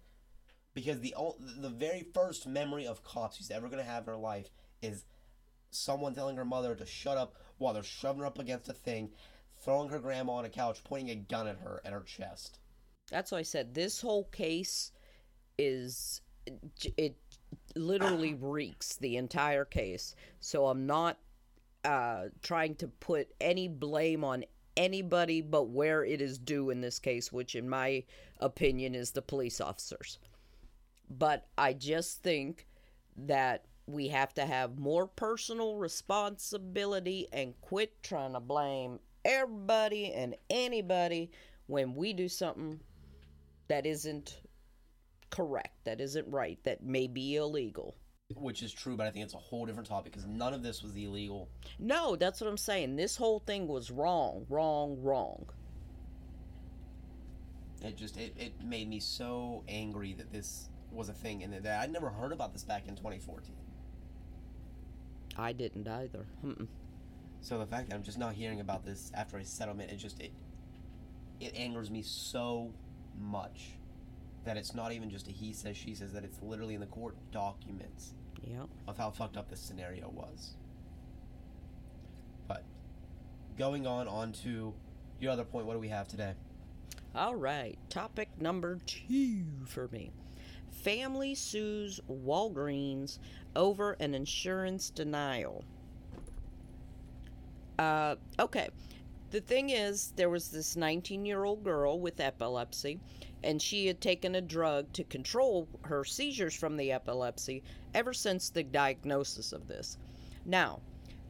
Because 0.74 1.00
the 1.00 1.14
the 1.58 1.68
very 1.68 2.06
first 2.14 2.46
memory 2.46 2.86
of 2.86 3.02
cops 3.02 3.36
she's 3.36 3.50
ever 3.50 3.68
going 3.68 3.84
to 3.84 3.90
have 3.90 4.04
in 4.04 4.14
her 4.14 4.16
life 4.16 4.50
is 4.82 5.04
someone 5.70 6.14
telling 6.14 6.36
her 6.36 6.44
mother 6.44 6.74
to 6.74 6.86
shut 6.86 7.16
up 7.16 7.34
while 7.58 7.74
they're 7.74 7.82
shoving 7.82 8.20
her 8.20 8.26
up 8.26 8.38
against 8.38 8.68
a 8.68 8.72
thing, 8.72 9.10
throwing 9.64 9.88
her 9.88 9.98
grandma 9.98 10.34
on 10.34 10.44
a 10.44 10.48
couch, 10.48 10.82
pointing 10.84 11.10
a 11.10 11.16
gun 11.16 11.46
at 11.46 11.58
her 11.58 11.80
at 11.84 11.92
her 11.92 12.02
chest. 12.02 12.58
That's 13.10 13.32
why 13.32 13.38
I 13.38 13.42
said 13.42 13.74
this 13.74 14.00
whole 14.00 14.24
case 14.24 14.92
is 15.58 16.20
it 16.96 17.16
literally 17.74 18.34
reeks 18.40 18.96
the 18.96 19.16
entire 19.16 19.64
case. 19.64 20.14
So 20.40 20.66
I'm 20.66 20.86
not 20.86 21.18
uh, 21.84 22.26
trying 22.42 22.76
to 22.76 22.88
put 22.88 23.28
any 23.40 23.68
blame 23.68 24.24
on 24.24 24.44
anybody 24.76 25.42
but 25.42 25.68
where 25.68 26.04
it 26.04 26.20
is 26.20 26.38
due 26.38 26.70
in 26.70 26.80
this 26.80 26.98
case, 26.98 27.32
which 27.32 27.54
in 27.54 27.68
my 27.68 28.04
opinion 28.38 28.94
is 28.94 29.10
the 29.10 29.22
police 29.22 29.60
officers. 29.60 30.18
But 31.10 31.48
I 31.58 31.72
just 31.72 32.22
think 32.22 32.66
that 33.16 33.64
we 33.86 34.08
have 34.08 34.32
to 34.34 34.46
have 34.46 34.78
more 34.78 35.06
personal 35.06 35.76
responsibility 35.76 37.26
and 37.32 37.60
quit 37.60 38.02
trying 38.02 38.34
to 38.34 38.40
blame 38.40 39.00
everybody 39.24 40.12
and 40.12 40.36
anybody 40.48 41.30
when 41.66 41.94
we 41.94 42.12
do 42.12 42.28
something 42.28 42.80
that 43.68 43.86
isn't 43.86 44.40
correct, 45.30 45.84
that 45.84 46.00
isn't 46.00 46.28
right, 46.28 46.58
that 46.64 46.82
may 46.82 47.06
be 47.06 47.36
illegal. 47.36 47.96
Which 48.36 48.62
is 48.62 48.72
true, 48.72 48.96
but 48.96 49.06
I 49.06 49.10
think 49.10 49.24
it's 49.24 49.34
a 49.34 49.38
whole 49.38 49.66
different 49.66 49.88
topic 49.88 50.12
because 50.12 50.26
none 50.26 50.54
of 50.54 50.62
this 50.62 50.82
was 50.82 50.94
illegal. 50.94 51.48
No, 51.78 52.14
that's 52.14 52.40
what 52.40 52.48
I'm 52.48 52.56
saying. 52.56 52.96
This 52.96 53.16
whole 53.16 53.40
thing 53.40 53.66
was 53.66 53.90
wrong, 53.90 54.46
wrong, 54.48 55.00
wrong. 55.02 55.46
It 57.82 57.96
just 57.96 58.16
it, 58.18 58.34
it 58.38 58.52
made 58.62 58.88
me 58.88 59.00
so 59.00 59.64
angry 59.66 60.12
that 60.12 60.30
this 60.30 60.68
was 60.92 61.08
a 61.08 61.12
thing 61.12 61.42
and 61.42 61.52
that 61.64 61.80
I'd 61.80 61.92
never 61.92 62.10
heard 62.10 62.32
about 62.32 62.52
this 62.52 62.64
back 62.64 62.88
in 62.88 62.96
2014. 62.96 63.54
I 65.36 65.52
didn't 65.52 65.86
either. 65.88 66.26
Mm-mm. 66.44 66.66
So 67.40 67.58
the 67.58 67.66
fact 67.66 67.88
that 67.88 67.94
I'm 67.94 68.02
just 68.02 68.18
not 68.18 68.34
hearing 68.34 68.60
about 68.60 68.84
this 68.84 69.10
after 69.14 69.38
a 69.38 69.44
settlement, 69.44 69.90
it 69.90 69.96
just 69.96 70.20
it 70.20 70.32
it 71.40 71.54
angers 71.56 71.90
me 71.90 72.02
so 72.02 72.72
much 73.18 73.70
that 74.44 74.56
it's 74.56 74.74
not 74.74 74.92
even 74.92 75.08
just 75.10 75.28
a 75.28 75.30
he 75.30 75.52
says 75.52 75.76
she 75.76 75.94
says 75.94 76.12
that 76.12 76.24
it's 76.24 76.42
literally 76.42 76.74
in 76.74 76.80
the 76.80 76.86
court 76.86 77.14
documents 77.32 78.14
Yeah. 78.42 78.64
of 78.88 78.96
how 78.98 79.10
fucked 79.10 79.36
up 79.36 79.48
this 79.48 79.60
scenario 79.60 80.08
was. 80.10 80.54
But 82.48 82.64
going 83.56 83.86
on 83.86 84.08
on 84.08 84.32
to 84.44 84.74
your 85.20 85.32
other 85.32 85.44
point, 85.44 85.66
what 85.66 85.74
do 85.74 85.78
we 85.78 85.88
have 85.88 86.08
today? 86.08 86.32
All 87.14 87.36
right. 87.36 87.78
Topic 87.88 88.28
number 88.40 88.78
two 88.86 89.44
for 89.66 89.88
me. 89.88 90.10
Family 90.70 91.34
sues 91.34 92.00
Walgreens 92.08 93.18
over 93.54 93.92
an 94.00 94.14
insurance 94.14 94.90
denial. 94.90 95.64
Uh, 97.78 98.16
okay. 98.38 98.70
The 99.30 99.40
thing 99.40 99.70
is, 99.70 100.12
there 100.16 100.28
was 100.28 100.50
this 100.50 100.76
19 100.76 101.24
year 101.24 101.44
old 101.44 101.62
girl 101.62 102.00
with 102.00 102.18
epilepsy, 102.18 102.98
and 103.42 103.62
she 103.62 103.86
had 103.86 104.00
taken 104.00 104.34
a 104.34 104.40
drug 104.40 104.92
to 104.94 105.04
control 105.04 105.68
her 105.82 106.04
seizures 106.04 106.54
from 106.54 106.76
the 106.76 106.92
epilepsy 106.92 107.62
ever 107.94 108.12
since 108.12 108.50
the 108.50 108.62
diagnosis 108.62 109.52
of 109.52 109.68
this. 109.68 109.98
Now, 110.44 110.80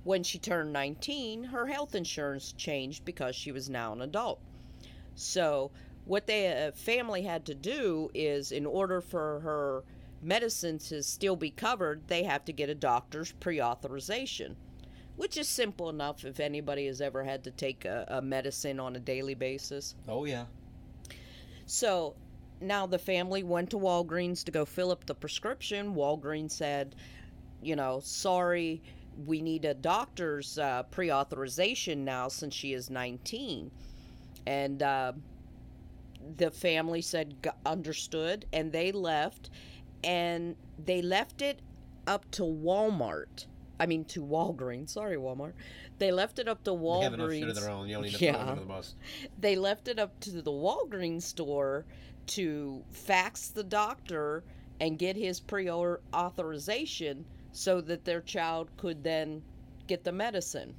when 0.03 0.23
she 0.23 0.39
turned 0.39 0.73
19, 0.73 1.45
her 1.45 1.67
health 1.67 1.95
insurance 1.95 2.53
changed 2.53 3.05
because 3.05 3.37
she 3.37 3.53
was 3.53 3.69
now 3.69 3.93
an 3.93 4.01
adult. 4.01 4.41
So, 5.15 5.71
what 6.11 6.27
the 6.27 6.49
uh, 6.49 6.73
family 6.73 7.23
had 7.23 7.45
to 7.45 7.55
do 7.55 8.11
is, 8.15 8.51
in 8.51 8.67
order 8.67 9.01
for 9.01 9.39
her 9.45 9.85
medicine 10.21 10.77
to 10.77 11.05
still 11.05 11.37
be 11.37 11.51
covered, 11.51 12.03
they 12.09 12.25
have 12.25 12.45
to 12.45 12.53
get 12.53 12.69
a 12.69 12.75
doctor's 12.75 13.31
pre 13.31 13.63
authorization, 13.63 14.57
which 15.15 15.37
is 15.37 15.47
simple 15.47 15.89
enough 15.89 16.25
if 16.25 16.41
anybody 16.41 16.87
has 16.87 17.01
ever 17.01 17.23
had 17.23 17.45
to 17.45 17.53
take 17.53 17.85
a, 17.85 18.07
a 18.09 18.21
medicine 18.21 18.81
on 18.81 18.97
a 18.97 18.99
daily 18.99 19.35
basis. 19.35 19.95
Oh 20.09 20.25
yeah. 20.25 20.47
So 21.67 22.17
now 22.61 22.89
the 22.89 22.99
family 22.99 23.45
went 23.45 23.71
to 23.71 23.79
Walgreens 23.79 24.43
to 24.47 24.51
go 24.51 24.65
fill 24.65 24.91
up 24.91 25.07
the 25.07 25.15
prescription. 25.15 25.95
Walgreens 25.95 26.51
said, 26.51 26.97
you 27.63 27.77
know, 27.77 28.01
sorry, 28.03 28.83
we 29.27 29.41
need 29.41 29.65
a 29.65 29.75
doctor's 29.75 30.59
uh, 30.59 30.83
pre 30.91 31.13
authorization 31.13 32.05
now 32.05 32.27
since 32.27 32.53
she 32.53 32.73
is 32.73 32.91
19. 32.91 33.71
And 34.47 34.83
uh, 34.83 35.13
the 36.37 36.51
family 36.51 37.03
said, 37.03 37.43
"G- 37.43 37.51
understood, 37.67 38.47
and 38.53 38.73
they 38.73 38.93
left. 38.93 39.51
And 40.03 40.57
they 40.83 41.03
left 41.03 41.43
it 41.43 41.61
up 42.07 42.31
to 42.33 42.43
Walmart. 42.43 43.47
I 43.79 43.87
mean, 43.87 44.05
to 44.07 44.23
Walgreens. 44.23 44.91
Sorry, 44.91 45.17
Walmart. 45.17 45.53
They 45.99 46.11
left 46.13 46.39
it 46.39 46.49
up 46.49 46.65
to 46.65 46.71
They 46.73 47.05
have 47.05 47.15
enough 47.15 47.31
shit 47.33 47.43
of 47.49 47.55
Walgreens 47.55 47.61
their 47.61 47.71
own. 47.71 47.89
You 47.89 48.01
need 48.01 48.21
Yeah. 48.21 48.55
the 48.55 48.61
bus. 48.63 48.95
they 49.39 49.57
left 49.57 49.89
it 49.89 49.99
up 49.99 50.19
to 50.21 50.43
the 50.43 50.51
Walgreens 50.51 51.23
store 51.23 51.85
to 52.29 52.85
fax 52.91 53.49
the 53.49 53.65
doctor 53.65 54.45
and 54.81 54.99
get 54.99 55.17
his 55.17 55.41
pre 55.41 55.69
authorization 55.71 57.25
so 57.53 57.81
that 57.83 58.05
their 58.05 58.21
child 58.21 58.71
could 58.77 59.03
then 59.03 59.43
get 59.87 60.05
the 60.05 60.13
medicine. 60.13 60.75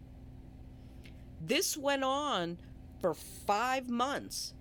This 1.39 1.75
went 1.75 2.03
on 2.03 2.57
for 2.99 3.13
five 3.13 3.89
months. 3.89 4.53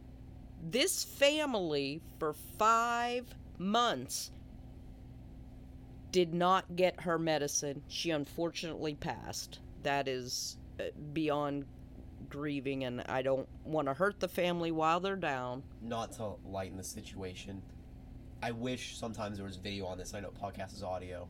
This 0.62 1.04
family, 1.04 2.02
for 2.18 2.34
five 2.58 3.34
months, 3.58 4.30
did 6.12 6.34
not 6.34 6.76
get 6.76 7.00
her 7.00 7.18
medicine. 7.18 7.82
She 7.88 8.10
unfortunately 8.10 8.94
passed. 8.94 9.60
That 9.82 10.08
is 10.08 10.58
uh, 10.78 10.84
beyond 11.12 11.64
grieving, 12.28 12.84
and 12.84 13.02
I 13.02 13.22
don't 13.22 13.48
want 13.64 13.88
to 13.88 13.94
hurt 13.94 14.20
the 14.20 14.28
family 14.28 14.70
while 14.70 15.00
they're 15.00 15.16
down. 15.16 15.62
Not 15.80 16.12
to 16.12 16.34
lighten 16.44 16.76
the 16.76 16.84
situation. 16.84 17.62
I 18.42 18.52
wish 18.52 18.98
sometimes 18.98 19.36
there 19.36 19.46
was 19.46 19.56
video 19.56 19.86
on 19.86 19.98
this. 19.98 20.14
I 20.14 20.20
know 20.20 20.30
podcast 20.30 20.74
is 20.74 20.82
audio, 20.82 21.28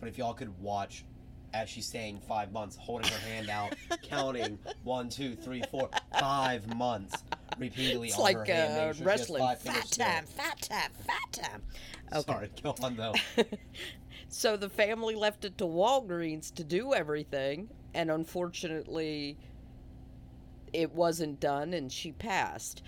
but 0.00 0.08
if 0.08 0.18
y'all 0.18 0.34
could 0.34 0.56
watch 0.60 1.04
as 1.54 1.68
she's 1.68 1.86
saying 1.86 2.20
five 2.26 2.52
months, 2.52 2.76
holding 2.76 3.10
her 3.10 3.28
hand 3.28 3.48
out, 3.48 3.74
counting 4.02 4.58
one, 4.84 5.08
two, 5.08 5.34
three, 5.34 5.62
four, 5.70 5.88
five 6.18 6.74
months 6.76 7.24
repeatedly 7.58 8.08
It's 8.08 8.18
on 8.18 8.24
like 8.24 8.36
her 8.36 8.44
hand, 8.44 8.72
uh, 8.72 8.86
making 8.86 8.86
sure 8.86 8.94
she 8.94 8.98
has 8.98 9.06
wrestling. 9.06 9.56
Fat 9.56 9.90
time, 9.90 10.26
fat 10.26 10.60
time, 10.60 10.90
fat 11.06 11.32
time. 11.32 11.62
Okay. 12.12 12.32
Sorry, 12.32 12.50
go 12.62 12.74
on 12.82 12.96
though. 12.96 13.14
So 14.28 14.56
the 14.56 14.68
family 14.68 15.14
left 15.14 15.44
it 15.44 15.56
to 15.58 15.64
Walgreens 15.64 16.52
to 16.54 16.64
do 16.64 16.94
everything, 16.94 17.68
and 17.94 18.10
unfortunately, 18.10 19.38
it 20.72 20.92
wasn't 20.92 21.40
done, 21.40 21.72
and 21.74 21.90
she 21.90 22.12
passed. 22.12 22.82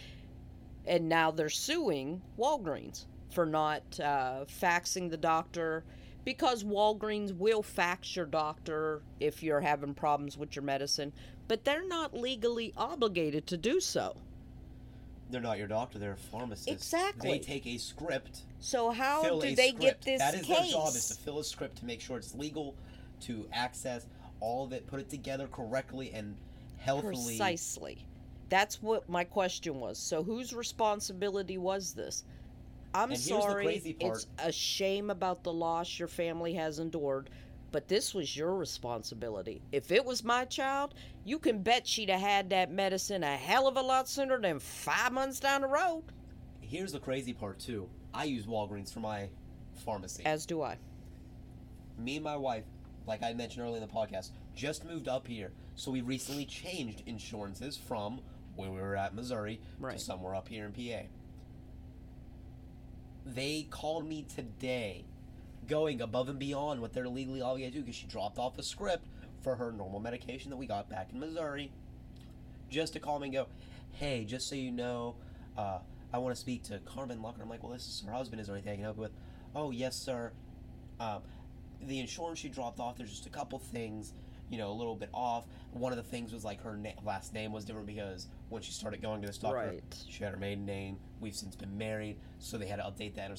And 0.86 1.08
now 1.08 1.30
they're 1.30 1.48
suing 1.48 2.22
Walgreens 2.38 3.06
for 3.30 3.46
not 3.46 3.82
uh, 4.00 4.44
faxing 4.46 5.10
the 5.10 5.16
doctor 5.16 5.84
because 6.28 6.62
Walgreens 6.62 7.34
will 7.34 7.62
fax 7.62 8.14
your 8.14 8.26
doctor 8.26 9.00
if 9.18 9.42
you're 9.42 9.62
having 9.62 9.94
problems 9.94 10.36
with 10.36 10.54
your 10.54 10.62
medicine, 10.62 11.10
but 11.48 11.64
they're 11.64 11.88
not 11.88 12.12
legally 12.12 12.70
obligated 12.76 13.46
to 13.46 13.56
do 13.56 13.80
so. 13.80 14.14
They're 15.30 15.40
not 15.40 15.56
your 15.56 15.68
doctor; 15.68 15.98
they're 15.98 16.12
a 16.12 16.16
pharmacist. 16.18 16.68
Exactly. 16.68 17.30
They 17.30 17.38
take 17.38 17.66
a 17.66 17.78
script 17.78 18.42
So 18.60 18.90
how 18.90 19.40
do 19.40 19.40
they 19.40 19.68
script. 19.68 19.80
get 19.80 20.02
this 20.02 20.20
That 20.20 20.34
is 20.34 20.42
case? 20.42 20.58
their 20.58 20.66
job: 20.72 20.88
is 20.88 21.08
to 21.08 21.14
fill 21.14 21.38
a 21.38 21.44
script 21.44 21.78
to 21.78 21.86
make 21.86 22.02
sure 22.02 22.18
it's 22.18 22.34
legal, 22.34 22.74
to 23.20 23.48
access 23.50 24.04
all 24.40 24.66
of 24.66 24.74
it, 24.74 24.86
put 24.86 25.00
it 25.00 25.08
together 25.08 25.48
correctly 25.48 26.12
and 26.12 26.36
healthily. 26.76 27.38
Precisely. 27.38 28.04
That's 28.50 28.82
what 28.82 29.08
my 29.08 29.24
question 29.24 29.80
was. 29.80 29.96
So 29.96 30.22
whose 30.22 30.52
responsibility 30.52 31.56
was 31.56 31.94
this? 31.94 32.24
I'm 32.94 33.10
And 33.10 33.12
here's 33.12 33.26
the 33.26 33.40
sorry. 33.40 33.96
It's 34.00 34.26
a 34.38 34.52
shame 34.52 35.10
about 35.10 35.42
the 35.44 35.52
loss 35.52 35.98
your 35.98 36.08
family 36.08 36.54
has 36.54 36.78
endured, 36.78 37.30
but 37.70 37.86
this 37.88 38.14
was 38.14 38.36
your 38.36 38.54
responsibility. 38.56 39.62
If 39.72 39.92
it 39.92 40.04
was 40.04 40.24
my 40.24 40.44
child, 40.46 40.94
you 41.24 41.38
can 41.38 41.62
bet 41.62 41.86
she'd 41.86 42.08
have 42.08 42.20
had 42.20 42.50
that 42.50 42.70
medicine 42.70 43.22
a 43.22 43.36
hell 43.36 43.66
of 43.68 43.76
a 43.76 43.82
lot 43.82 44.08
sooner 44.08 44.40
than 44.40 44.58
five 44.58 45.12
months 45.12 45.38
down 45.40 45.60
the 45.60 45.68
road. 45.68 46.02
Here's 46.60 46.92
the 46.92 47.00
crazy 47.00 47.32
part 47.32 47.58
too. 47.58 47.88
I 48.14 48.24
use 48.24 48.46
Walgreens 48.46 48.92
for 48.92 49.00
my 49.00 49.28
pharmacy. 49.84 50.24
As 50.24 50.46
do 50.46 50.62
I. 50.62 50.78
Me 51.98 52.16
and 52.16 52.24
my 52.24 52.36
wife, 52.36 52.64
like 53.06 53.22
I 53.22 53.32
mentioned 53.34 53.64
earlier 53.64 53.82
in 53.82 53.86
the 53.86 53.92
podcast, 53.92 54.30
just 54.54 54.84
moved 54.84 55.08
up 55.08 55.26
here, 55.26 55.52
so 55.74 55.90
we 55.90 56.00
recently 56.00 56.44
changed 56.44 57.02
insurances 57.06 57.76
from 57.76 58.20
where 58.56 58.70
we 58.70 58.80
were 58.80 58.96
at 58.96 59.14
Missouri 59.14 59.60
Right. 59.78 59.98
to 59.98 60.04
somewhere 60.04 60.34
up 60.34 60.48
here 60.48 60.64
in 60.66 60.72
PA. 60.72 61.06
They 63.34 63.66
called 63.68 64.08
me 64.08 64.24
today, 64.34 65.04
going 65.66 66.00
above 66.00 66.28
and 66.28 66.38
beyond 66.38 66.80
what 66.80 66.94
they're 66.94 67.08
legally 67.08 67.42
obligated 67.42 67.74
to, 67.74 67.78
do 67.80 67.84
because 67.84 67.96
she 67.96 68.06
dropped 68.06 68.38
off 68.38 68.58
a 68.58 68.62
script 68.62 69.06
for 69.42 69.56
her 69.56 69.70
normal 69.70 70.00
medication 70.00 70.50
that 70.50 70.56
we 70.56 70.66
got 70.66 70.88
back 70.88 71.10
in 71.12 71.20
Missouri, 71.20 71.70
just 72.70 72.94
to 72.94 73.00
call 73.00 73.18
me 73.18 73.26
and 73.26 73.34
go, 73.34 73.46
hey, 73.92 74.24
just 74.24 74.48
so 74.48 74.54
you 74.54 74.70
know, 74.70 75.16
uh, 75.56 75.78
I 76.12 76.18
want 76.18 76.34
to 76.34 76.40
speak 76.40 76.62
to 76.64 76.78
Carmen 76.80 77.18
Lucker. 77.18 77.42
I'm 77.42 77.50
like, 77.50 77.62
well, 77.62 77.72
this 77.72 77.86
is 77.86 78.02
her 78.06 78.12
husband. 78.12 78.40
Is 78.40 78.46
there 78.46 78.56
anything 78.56 78.72
I 78.72 78.76
can 78.76 78.84
help 78.84 78.96
you 78.96 79.02
with? 79.02 79.12
Oh, 79.54 79.70
yes, 79.70 79.94
sir. 79.94 80.32
Um, 80.98 81.20
the 81.82 82.00
insurance 82.00 82.38
she 82.38 82.48
dropped 82.48 82.80
off, 82.80 82.96
there's 82.96 83.10
just 83.10 83.26
a 83.26 83.30
couple 83.30 83.58
things, 83.58 84.14
you 84.50 84.58
know, 84.58 84.70
a 84.70 84.72
little 84.72 84.96
bit 84.96 85.10
off. 85.12 85.46
One 85.72 85.92
of 85.92 85.96
the 85.98 86.02
things 86.04 86.32
was 86.32 86.44
like 86.44 86.62
her 86.62 86.76
na- 86.76 86.90
last 87.04 87.34
name 87.34 87.52
was 87.52 87.64
different 87.64 87.86
because 87.86 88.26
when 88.48 88.62
she 88.62 88.72
started 88.72 89.02
going 89.02 89.20
to 89.20 89.26
this 89.26 89.38
doctor, 89.38 89.56
Right. 89.58 90.04
she 90.08 90.24
had 90.24 90.32
her 90.32 90.38
maiden 90.38 90.64
name. 90.64 90.98
We've 91.20 91.34
since 91.34 91.54
been 91.56 91.76
married, 91.76 92.18
so 92.38 92.56
they 92.58 92.66
had 92.66 92.76
to 92.76 92.82
update 92.84 93.14
that. 93.16 93.30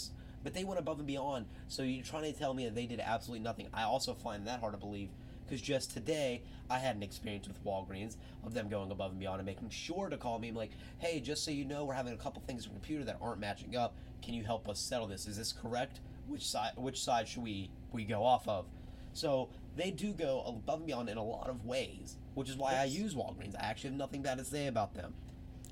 But 0.44 0.54
they 0.54 0.64
went 0.64 0.80
above 0.80 1.00
and 1.00 1.08
beyond. 1.08 1.48
So 1.68 1.84
you're 1.84 2.04
trying 2.04 2.32
to 2.32 2.38
tell 2.38 2.54
me 2.54 2.66
that 2.66 2.76
they 2.76 2.86
did 2.86 3.00
absolutely 3.00 3.44
nothing. 3.44 3.68
I 3.74 3.84
also 3.84 4.14
find 4.14 4.46
that 4.48 4.60
hard 4.60 4.74
to 4.74 4.78
believe 4.78 5.10
because 5.46 5.62
just 5.62 5.92
today 5.92 6.44
I 6.70 6.78
had 6.78 6.96
an 6.96 7.02
experience 7.04 7.48
with 7.48 7.64
Walgreens 7.66 8.16
of 8.46 8.54
them 8.54 8.70
going 8.70 8.92
above 8.92 9.12
and 9.12 9.20
beyond 9.20 9.40
and 9.40 9.46
making 9.48 9.70
sure 9.72 10.08
to 10.10 10.16
call 10.18 10.38
me 10.38 10.50
and 10.50 10.58
like, 10.58 10.72
hey, 11.00 11.20
just 11.20 11.44
so 11.44 11.50
you 11.52 11.66
know, 11.66 11.86
we're 11.86 11.96
having 11.96 12.14
a 12.14 12.18
couple 12.18 12.42
things 12.46 12.68
on 12.68 12.74
the 12.74 12.80
computer 12.80 13.04
that 13.06 13.18
aren't 13.20 13.40
matching 13.40 13.76
up. 13.76 13.96
Can 14.22 14.36
you 14.36 14.44
help 14.44 14.70
us 14.70 14.80
settle 14.80 15.08
this? 15.08 15.26
Is 15.28 15.38
this 15.38 15.52
correct? 15.52 16.00
Which 16.28 16.48
side? 16.48 16.74
Which 16.78 17.02
side 17.04 17.28
should 17.28 17.42
we 17.44 17.72
we 17.92 18.06
go 18.06 18.24
off 18.24 18.48
of? 18.48 18.68
So 19.14 19.50
they 19.80 19.92
do 19.92 20.14
go 20.14 20.44
above 20.46 20.80
and 20.80 20.88
beyond 20.88 21.10
in 21.10 21.18
a 21.18 21.24
lot 21.24 21.50
of 21.50 21.66
ways, 21.66 22.18
which 22.34 22.50
is 22.50 22.58
why 22.58 22.76
I 22.76 22.86
use 22.86 23.16
Walgreens. 23.16 23.56
I 23.56 23.66
actually 23.66 23.92
have 23.92 23.98
nothing 23.98 24.22
bad 24.22 24.38
to 24.38 24.46
say 24.46 24.68
about 24.68 24.94
them. 24.94 25.14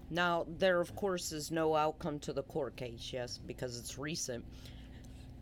Now, 0.09 0.45
there, 0.57 0.79
of 0.79 0.95
course, 0.95 1.31
is 1.31 1.51
no 1.51 1.75
outcome 1.75 2.19
to 2.19 2.33
the 2.33 2.43
court 2.43 2.75
case, 2.77 3.09
yes, 3.11 3.37
because 3.37 3.77
it's 3.77 3.97
recent. 3.97 4.45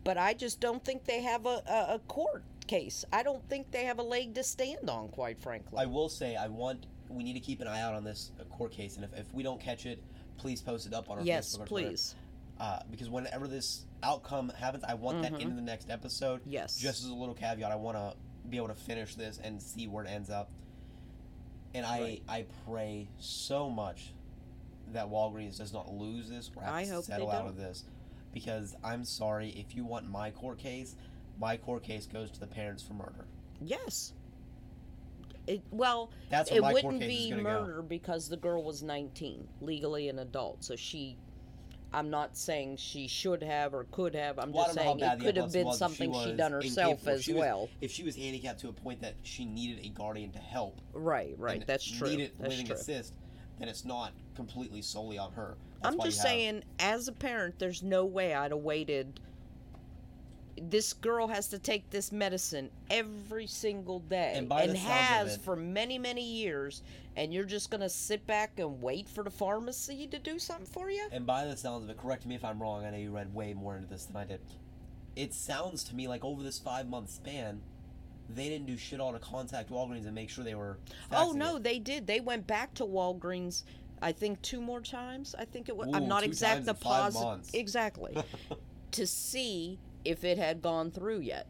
But 0.02 0.18
I 0.18 0.34
just 0.34 0.60
don't 0.60 0.84
think 0.84 1.04
they 1.04 1.22
have 1.22 1.46
a, 1.46 1.62
a, 1.68 1.94
a 1.94 2.00
court 2.08 2.42
case. 2.66 3.04
I 3.12 3.22
don't 3.22 3.46
think 3.48 3.70
they 3.70 3.84
have 3.84 3.98
a 3.98 4.02
leg 4.02 4.34
to 4.34 4.42
stand 4.42 4.90
on, 4.90 5.08
quite 5.08 5.40
frankly. 5.40 5.78
I 5.78 5.86
will 5.86 6.08
say 6.08 6.36
I 6.36 6.48
want 6.48 6.86
we 7.08 7.22
need 7.22 7.34
to 7.34 7.40
keep 7.40 7.60
an 7.60 7.68
eye 7.68 7.80
out 7.80 7.94
on 7.94 8.04
this 8.04 8.32
uh, 8.40 8.44
court 8.44 8.72
case, 8.72 8.96
and 8.96 9.04
if, 9.04 9.16
if 9.16 9.32
we 9.32 9.42
don't 9.42 9.60
catch 9.60 9.86
it, 9.86 10.02
please 10.38 10.60
post 10.60 10.86
it 10.86 10.92
up 10.92 11.08
on 11.08 11.18
our 11.18 11.24
yes, 11.24 11.56
Facebook 11.56 11.66
Twitter. 11.66 11.88
please. 11.88 12.14
Uh, 12.58 12.80
because 12.90 13.10
whenever 13.10 13.46
this 13.46 13.84
outcome 14.02 14.50
happens, 14.58 14.82
I 14.82 14.94
want 14.94 15.22
that 15.22 15.38
into 15.40 15.54
the 15.54 15.62
next 15.62 15.90
episode. 15.90 16.40
Mm-hmm. 16.40 16.50
Yes. 16.50 16.78
Just 16.78 17.04
as 17.04 17.10
a 17.10 17.14
little 17.14 17.34
caveat, 17.34 17.70
I 17.70 17.76
want 17.76 17.96
to 17.98 18.14
be 18.50 18.56
able 18.56 18.68
to 18.68 18.74
finish 18.74 19.14
this 19.14 19.38
and 19.42 19.60
see 19.62 19.86
where 19.86 20.04
it 20.04 20.08
ends 20.10 20.30
up. 20.30 20.50
And 21.74 21.84
I 21.84 22.00
Right. 22.00 22.22
I 22.28 22.46
pray 22.66 23.08
so 23.18 23.68
much 23.68 24.12
that 24.92 25.08
Walgreens 25.10 25.58
does 25.58 25.72
not 25.72 25.92
lose 25.92 26.28
this 26.28 26.50
or 26.56 26.62
have 26.62 26.72
I 26.74 26.84
to 26.84 27.02
settle 27.02 27.30
out 27.30 27.46
of 27.46 27.56
this, 27.56 27.84
because 28.32 28.74
I'm 28.84 29.04
sorry 29.04 29.50
if 29.50 29.74
you 29.74 29.84
want 29.84 30.08
my 30.08 30.30
court 30.30 30.58
case, 30.58 30.96
my 31.38 31.56
court 31.56 31.82
case 31.82 32.06
goes 32.06 32.30
to 32.30 32.40
the 32.40 32.46
parents 32.46 32.82
for 32.82 32.94
murder. 32.94 33.26
Yes. 33.60 34.12
It, 35.46 35.62
well, 35.70 36.10
That's 36.30 36.50
it 36.50 36.62
wouldn't 36.62 37.00
be 37.00 37.30
gonna 37.30 37.42
go. 37.42 37.48
murder 37.48 37.82
because 37.82 38.28
the 38.28 38.36
girl 38.36 38.64
was 38.64 38.82
19, 38.82 39.46
legally 39.60 40.08
an 40.08 40.18
adult. 40.18 40.64
So 40.64 40.74
she, 40.76 41.16
I'm 41.92 42.10
not 42.10 42.36
saying 42.36 42.76
she 42.76 43.06
should 43.08 43.42
have 43.42 43.72
or 43.74 43.84
could 43.90 44.14
have. 44.14 44.38
I'm 44.38 44.52
Well, 44.52 44.64
just 44.66 44.76
don't 44.76 44.98
know 44.98 45.04
how 45.06 45.10
saying 45.10 45.20
it 45.20 45.24
could 45.24 45.36
have 45.36 45.52
been 45.52 45.66
was 45.66 45.78
something 45.78 46.12
she 46.12 46.24
she 46.24 46.32
done 46.32 46.52
herself. 46.52 47.02
If 47.02 47.08
as 47.08 47.24
she 47.24 47.32
was- 47.32 47.40
well. 47.40 47.68
If 47.80 47.92
she 47.92 48.02
was 48.02 48.16
handicapped 48.16 48.60
to 48.60 48.68
a 48.68 48.72
point 48.72 49.00
that 49.00 49.14
she 49.22 49.44
needed 49.44 49.84
a 49.84 49.88
guardian 49.88 50.30
to 50.32 50.38
help, 50.38 50.80
Right, 50.92 51.34
right. 51.38 51.66
That's 51.66 51.84
true. 51.84 52.08
needed 52.10 52.32
That's 52.38 52.50
living 52.50 52.66
true. 52.66 52.74
assist, 52.74 53.14
then 53.58 53.68
it's 53.68 53.84
not 53.84 54.12
completely 54.34 54.82
solely 54.82 55.16
on 55.18 55.32
her. 55.32 55.56
That's 55.82 55.94
I'm 55.94 56.02
just 56.02 56.20
saying, 56.22 56.64
as 56.78 57.08
a 57.08 57.12
parent, 57.12 57.58
there's 57.58 57.82
no 57.82 58.04
way 58.04 58.34
I'd 58.34 58.50
have 58.50 58.60
waited. 58.60 59.20
This 60.60 60.92
girl 60.92 61.28
has 61.28 61.48
to 61.48 61.58
take 61.58 61.90
this 61.90 62.12
medicine 62.12 62.70
every 62.90 63.46
single 63.46 64.00
day 64.00 64.34
And 64.36 64.48
by 64.48 64.66
the 64.66 64.76
has 64.76 65.34
it- 65.34 65.40
for 65.42 65.54
many, 65.56 65.98
many 65.98 66.24
years, 66.24 66.82
and 67.14 67.32
you're 67.32 67.44
just 67.44 67.70
going 67.70 67.82
to 67.82 67.88
sit 67.88 68.26
back 68.26 68.58
and 68.58 68.80
wait 68.80 69.08
for 69.08 69.22
the 69.22 69.30
pharmacy 69.30 70.06
to 70.06 70.18
do 70.18 70.38
something 70.38 70.66
for 70.66 70.90
you? 70.90 71.06
And 71.12 71.26
by 71.26 71.44
the 71.44 71.56
sounds 71.56 71.84
of 71.84 71.90
it, 71.90 71.98
correct 71.98 72.26
me 72.26 72.34
if 72.34 72.44
I'm 72.44 72.60
wrong. 72.60 72.84
I 72.84 72.90
know 72.90 72.96
you 72.96 73.10
read 73.10 73.34
way 73.34 73.54
more 73.54 73.76
into 73.76 73.88
this 73.88 74.06
than 74.06 74.16
I 74.16 74.24
did. 74.24 74.40
It 75.14 75.34
sounds 75.34 75.84
to 75.84 75.94
me 75.94 76.08
like 76.08 76.24
over 76.24 76.42
this 76.42 76.58
five 76.58 76.88
month 76.88 77.10
span, 77.10 77.62
they 78.28 78.48
didn't 78.48 78.66
do 78.66 78.76
shit 78.76 79.00
all 79.00 79.12
to 79.12 79.18
contact 79.18 79.70
Walgreens 79.70 80.04
and 80.04 80.14
make 80.14 80.30
sure 80.30 80.44
they 80.44 80.54
were. 80.54 80.78
Oh 81.12 81.32
no, 81.32 81.56
it. 81.56 81.62
they 81.62 81.78
did. 81.78 82.06
They 82.06 82.20
went 82.20 82.46
back 82.46 82.74
to 82.74 82.84
Walgreens. 82.84 83.62
I 84.02 84.12
think 84.12 84.42
two 84.42 84.60
more 84.60 84.80
times. 84.80 85.34
I 85.38 85.44
think 85.44 85.68
it 85.68 85.76
was. 85.76 85.88
Ooh, 85.88 85.94
I'm 85.94 86.08
not 86.08 86.22
exact 86.22 86.66
the 86.66 86.74
positive 86.74 87.48
exactly 87.54 88.16
to 88.92 89.06
see 89.06 89.78
if 90.06 90.24
it 90.24 90.38
had 90.38 90.62
gone 90.62 90.90
through 90.90 91.20
yet. 91.20 91.46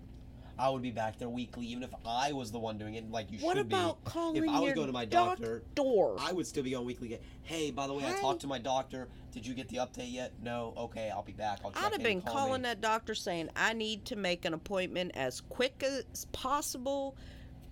I 0.58 0.70
would 0.70 0.80
be 0.80 0.90
back 0.90 1.18
there 1.18 1.28
weekly, 1.28 1.66
even 1.66 1.82
if 1.82 1.90
I 2.06 2.32
was 2.32 2.50
the 2.50 2.58
one 2.58 2.78
doing 2.78 2.94
it, 2.94 3.10
like 3.10 3.30
you 3.30 3.38
What 3.40 3.58
should 3.58 3.66
about 3.66 4.02
be. 4.02 4.10
calling 4.10 4.42
if 4.42 4.48
I 4.48 4.60
was 4.60 4.72
going 4.72 4.86
to 4.86 4.92
my 4.92 5.04
doctor? 5.04 5.62
doctor, 5.74 6.14
I 6.18 6.32
would 6.32 6.46
still 6.46 6.62
be 6.62 6.70
going 6.70 6.86
weekly. 6.86 7.20
Hey, 7.42 7.70
by 7.70 7.86
the 7.86 7.92
way, 7.92 8.04
I 8.06 8.18
talked 8.22 8.40
to 8.40 8.46
my 8.46 8.58
doctor. 8.58 9.08
Did 9.32 9.46
you 9.46 9.52
get 9.52 9.68
the 9.68 9.76
update 9.76 10.10
yet? 10.12 10.32
No. 10.42 10.72
Okay, 10.78 11.10
I'll 11.10 11.22
be 11.22 11.32
back. 11.32 11.58
I'll 11.62 11.72
I'd 11.76 11.92
have 11.92 12.02
been 12.02 12.22
call 12.22 12.32
calling 12.32 12.62
me. 12.62 12.68
that 12.68 12.80
doctor 12.80 13.14
saying, 13.14 13.50
I 13.54 13.74
need 13.74 14.06
to 14.06 14.16
make 14.16 14.46
an 14.46 14.54
appointment 14.54 15.10
as 15.14 15.42
quick 15.42 15.82
as 15.86 16.24
possible. 16.32 17.16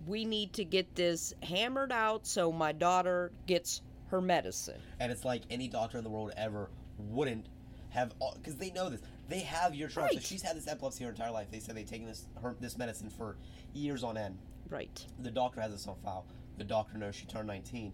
We 0.05 0.23
need 0.23 0.53
to 0.53 0.63
get 0.63 0.93
this 0.93 1.33
hammered 1.41 1.91
out 1.91 2.27
so 2.27 2.51
my 2.51 2.71
daughter 2.71 3.31
gets 3.47 3.81
her 4.09 4.21
medicine. 4.21 4.79
And 4.99 5.11
it's 5.11 5.25
like 5.25 5.41
any 5.49 5.67
doctor 5.67 5.97
in 5.97 6.03
the 6.03 6.11
world 6.11 6.33
ever 6.37 6.69
wouldn't 6.99 7.47
have, 7.89 8.13
because 8.35 8.57
they 8.57 8.69
know 8.69 8.89
this. 8.89 9.01
They 9.27 9.39
have 9.41 9.73
your. 9.73 9.89
So 9.89 10.01
Right. 10.01 10.21
she's 10.21 10.41
had 10.41 10.55
this 10.55 10.67
epilepsy 10.67 11.03
her 11.03 11.09
entire 11.09 11.31
life. 11.31 11.49
They 11.51 11.59
said 11.59 11.75
they've 11.75 11.89
taken 11.89 12.07
this 12.07 12.25
her 12.41 12.55
this 12.59 12.77
medicine 12.77 13.09
for 13.09 13.37
years 13.73 14.03
on 14.03 14.17
end. 14.17 14.37
Right. 14.69 15.05
The 15.19 15.31
doctor 15.31 15.61
has 15.61 15.71
this 15.71 15.87
on 15.87 15.95
file. 16.03 16.25
The 16.57 16.63
doctor 16.63 16.97
knows 16.97 17.15
she 17.15 17.25
turned 17.25 17.47
19. 17.47 17.91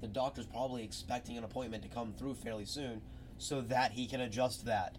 The 0.00 0.08
doctor's 0.08 0.46
probably 0.46 0.84
expecting 0.84 1.36
an 1.38 1.44
appointment 1.44 1.82
to 1.84 1.88
come 1.88 2.12
through 2.12 2.34
fairly 2.34 2.64
soon, 2.66 3.00
so 3.38 3.60
that 3.62 3.92
he 3.92 4.06
can 4.06 4.20
adjust 4.20 4.64
that. 4.66 4.96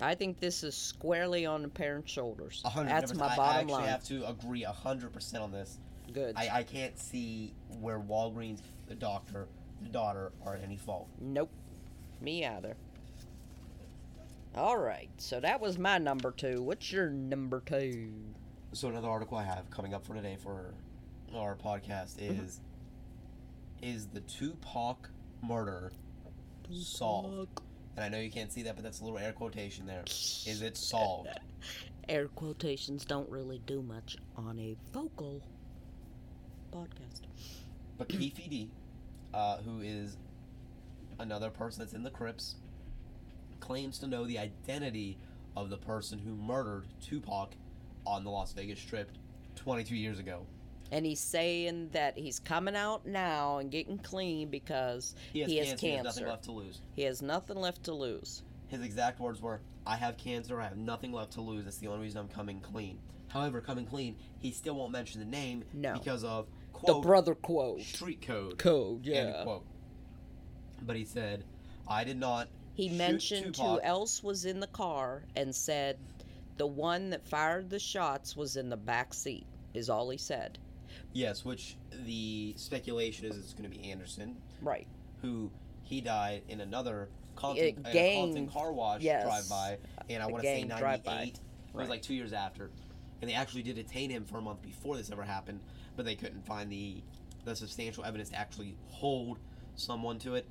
I 0.00 0.14
think 0.14 0.38
this 0.38 0.62
is 0.62 0.76
squarely 0.76 1.44
on 1.44 1.62
the 1.62 1.68
parent's 1.68 2.10
shoulders. 2.12 2.62
A 2.64 2.70
hundred 2.70 2.90
That's 2.90 3.12
percent. 3.12 3.18
my 3.20 3.26
I- 3.28 3.32
I 3.32 3.36
bottom 3.36 3.60
actually 3.60 3.72
line. 3.74 3.88
have 3.88 4.04
to 4.04 4.26
agree 4.28 4.62
hundred 4.62 5.12
percent 5.12 5.42
on 5.42 5.50
this. 5.52 5.78
Good. 6.12 6.36
I, 6.36 6.48
I 6.60 6.62
can't 6.62 6.98
see 6.98 7.52
where 7.80 7.98
Walgreens, 7.98 8.60
the 8.86 8.94
doctor, 8.94 9.46
the 9.82 9.88
daughter 9.90 10.32
are 10.46 10.54
at 10.54 10.62
any 10.62 10.76
fault. 10.78 11.08
Nope. 11.20 11.50
Me 12.20 12.44
either. 12.46 12.76
All 14.54 14.78
right. 14.78 15.08
So 15.18 15.40
that 15.40 15.60
was 15.60 15.78
my 15.78 15.98
number 15.98 16.30
two. 16.32 16.62
What's 16.62 16.90
your 16.92 17.10
number 17.10 17.60
two? 17.64 18.10
So 18.72 18.88
another 18.88 19.08
article 19.08 19.38
I 19.38 19.44
have 19.44 19.70
coming 19.70 19.94
up 19.94 20.04
for 20.04 20.14
today 20.14 20.36
for 20.42 20.74
our 21.34 21.56
podcast 21.56 22.16
Mm-hmm. 22.18 22.42
is 22.44 22.60
is 23.80 24.06
the 24.08 24.20
Tupac 24.22 25.08
murder 25.42 25.92
solved? 26.72 27.60
And 27.96 28.04
I 28.04 28.08
know 28.08 28.18
you 28.18 28.30
can't 28.30 28.52
see 28.52 28.62
that, 28.62 28.74
but 28.74 28.82
that's 28.84 29.00
a 29.00 29.04
little 29.04 29.18
air 29.18 29.32
quotation 29.32 29.86
there. 29.86 30.02
Is 30.06 30.62
it 30.62 30.76
solved? 30.76 31.28
Air 32.08 32.28
quotations 32.28 33.04
don't 33.04 33.28
really 33.28 33.60
do 33.66 33.82
much 33.82 34.16
on 34.36 34.58
a 34.58 34.76
vocal 34.94 35.42
podcast. 36.72 37.20
But 37.98 38.08
Keefe 38.08 38.48
D, 38.48 38.70
uh, 39.34 39.58
who 39.58 39.80
is 39.82 40.16
another 41.18 41.50
person 41.50 41.80
that's 41.80 41.92
in 41.92 42.02
the 42.02 42.10
Crips, 42.10 42.54
claims 43.60 43.98
to 43.98 44.06
know 44.06 44.24
the 44.24 44.38
identity 44.38 45.18
of 45.56 45.70
the 45.70 45.76
person 45.76 46.18
who 46.18 46.34
murdered 46.34 46.86
Tupac 47.00 47.54
on 48.06 48.24
the 48.24 48.30
Las 48.30 48.52
Vegas 48.52 48.78
Strip 48.78 49.10
22 49.56 49.94
years 49.96 50.18
ago. 50.18 50.46
And 50.90 51.04
he's 51.04 51.20
saying 51.20 51.90
that 51.92 52.16
he's 52.16 52.38
coming 52.38 52.74
out 52.74 53.06
now 53.06 53.58
and 53.58 53.70
getting 53.70 53.98
clean 53.98 54.48
because 54.48 55.14
He 55.32 55.40
has, 55.40 55.50
he 55.50 55.58
has 55.58 55.68
cancer, 55.68 55.86
He 55.86 55.92
has 55.96 56.04
nothing 56.04 56.26
left 56.28 56.44
to 56.44 56.52
lose. 56.52 56.80
He 56.94 57.02
has 57.02 57.22
nothing 57.22 57.56
left 57.56 57.84
to 57.84 57.92
lose. 57.92 58.42
His 58.68 58.80
exact 58.82 59.20
words 59.20 59.42
were, 59.42 59.60
I 59.86 59.96
have 59.96 60.16
cancer, 60.16 60.60
I 60.60 60.64
have 60.64 60.78
nothing 60.78 61.12
left 61.12 61.32
to 61.32 61.40
lose. 61.42 61.64
That's 61.64 61.76
the 61.78 61.88
only 61.88 62.00
reason 62.02 62.18
I'm 62.20 62.28
coming 62.28 62.60
clean. 62.60 62.98
However, 63.28 63.60
coming 63.60 63.84
clean, 63.84 64.16
he 64.38 64.50
still 64.50 64.74
won't 64.76 64.92
mention 64.92 65.20
the 65.20 65.26
name 65.26 65.64
No. 65.74 65.92
because 65.92 66.24
of, 66.24 66.46
quote, 66.72 67.02
The 67.02 67.06
brother 67.06 67.34
quote. 67.34 67.82
street 67.82 68.22
code. 68.22 68.58
Code, 68.58 69.04
yeah. 69.04 69.16
End 69.16 69.34
quote. 69.44 69.64
But 70.86 70.96
he 70.96 71.04
said, 71.04 71.44
I 71.86 72.04
did 72.04 72.16
not. 72.18 72.48
He 72.78 72.88
mentioned 72.90 73.56
who 73.56 73.80
else 73.80 74.22
was 74.22 74.44
in 74.44 74.60
the 74.60 74.68
car 74.68 75.24
and 75.34 75.52
said 75.52 75.98
the 76.58 76.66
one 76.68 77.10
that 77.10 77.26
fired 77.26 77.70
the 77.70 77.80
shots 77.80 78.36
was 78.36 78.56
in 78.56 78.68
the 78.68 78.76
back 78.76 79.12
seat, 79.12 79.46
is 79.74 79.90
all 79.90 80.08
he 80.10 80.16
said. 80.16 80.58
Yes, 81.12 81.44
which 81.44 81.76
the 82.06 82.54
speculation 82.56 83.26
is 83.26 83.36
it's 83.36 83.52
going 83.52 83.68
to 83.68 83.76
be 83.76 83.90
Anderson, 83.90 84.36
Right. 84.62 84.86
who 85.22 85.50
he 85.82 86.00
died 86.00 86.42
in 86.48 86.60
another 86.60 87.08
Compton, 87.34 87.82
gang- 87.92 88.20
Compton 88.22 88.48
car 88.48 88.72
wash 88.72 89.00
yes, 89.02 89.24
drive-by, 89.24 89.78
and 90.08 90.22
I 90.22 90.26
want 90.26 90.44
to 90.44 90.48
say 90.48 90.62
98. 90.62 90.78
drive-by. 90.80 91.22
It 91.22 91.40
was 91.74 91.88
like 91.88 92.02
two 92.02 92.14
years 92.14 92.32
after, 92.32 92.70
and 93.20 93.28
they 93.28 93.34
actually 93.34 93.64
did 93.64 93.74
detain 93.74 94.08
him 94.08 94.24
for 94.24 94.38
a 94.38 94.40
month 94.40 94.62
before 94.62 94.96
this 94.96 95.10
ever 95.10 95.24
happened, 95.24 95.58
but 95.96 96.04
they 96.04 96.14
couldn't 96.14 96.46
find 96.46 96.70
the 96.70 97.02
the 97.44 97.56
substantial 97.56 98.04
evidence 98.04 98.28
to 98.30 98.36
actually 98.38 98.76
hold 98.88 99.38
someone 99.74 100.18
to 100.20 100.34
it. 100.36 100.46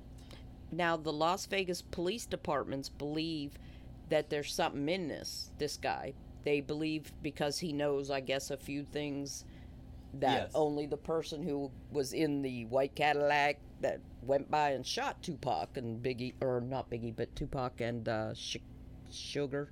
Now, 0.71 0.97
the 0.97 1.13
Las 1.13 1.45
Vegas 1.45 1.81
police 1.81 2.25
departments 2.25 2.89
believe 2.89 3.53
that 4.09 4.29
there's 4.29 4.53
something 4.53 4.87
in 4.89 5.07
this, 5.07 5.51
this 5.57 5.77
guy. 5.77 6.13
They 6.43 6.61
believe 6.61 7.11
because 7.21 7.59
he 7.59 7.73
knows, 7.73 8.09
I 8.09 8.19
guess, 8.21 8.51
a 8.51 8.57
few 8.57 8.83
things 8.83 9.45
that 10.15 10.43
Yes. 10.43 10.51
only 10.55 10.85
the 10.85 10.97
person 10.97 11.43
who 11.43 11.71
was 11.91 12.13
in 12.13 12.41
the 12.41 12.65
white 12.65 12.95
Cadillac 12.95 13.59
that 13.81 13.99
went 14.23 14.49
by 14.49 14.71
and 14.71 14.85
shot 14.85 15.21
Tupac 15.21 15.77
and 15.77 16.01
Biggie, 16.01 16.33
or 16.41 16.61
not 16.61 16.89
Biggie, 16.89 17.15
but 17.15 17.33
Tupac 17.35 17.79
and 17.81 18.07
uh, 18.07 18.33
Sh- 18.33 18.57
Sugar. 19.11 19.69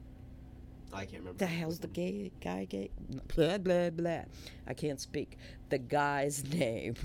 I 0.93 1.05
can't 1.05 1.19
remember. 1.23 1.39
The 1.39 1.45
hell's 1.47 1.79
the 1.79 1.87
gay 1.87 2.31
guy? 2.41 2.65
Gay? 2.65 2.89
Blah 3.35 3.57
blah 3.57 3.89
blah. 3.89 4.21
I 4.67 4.73
can't 4.73 4.99
speak. 5.01 5.37
The 5.69 5.77
guy's 5.77 6.43
name. 6.53 6.95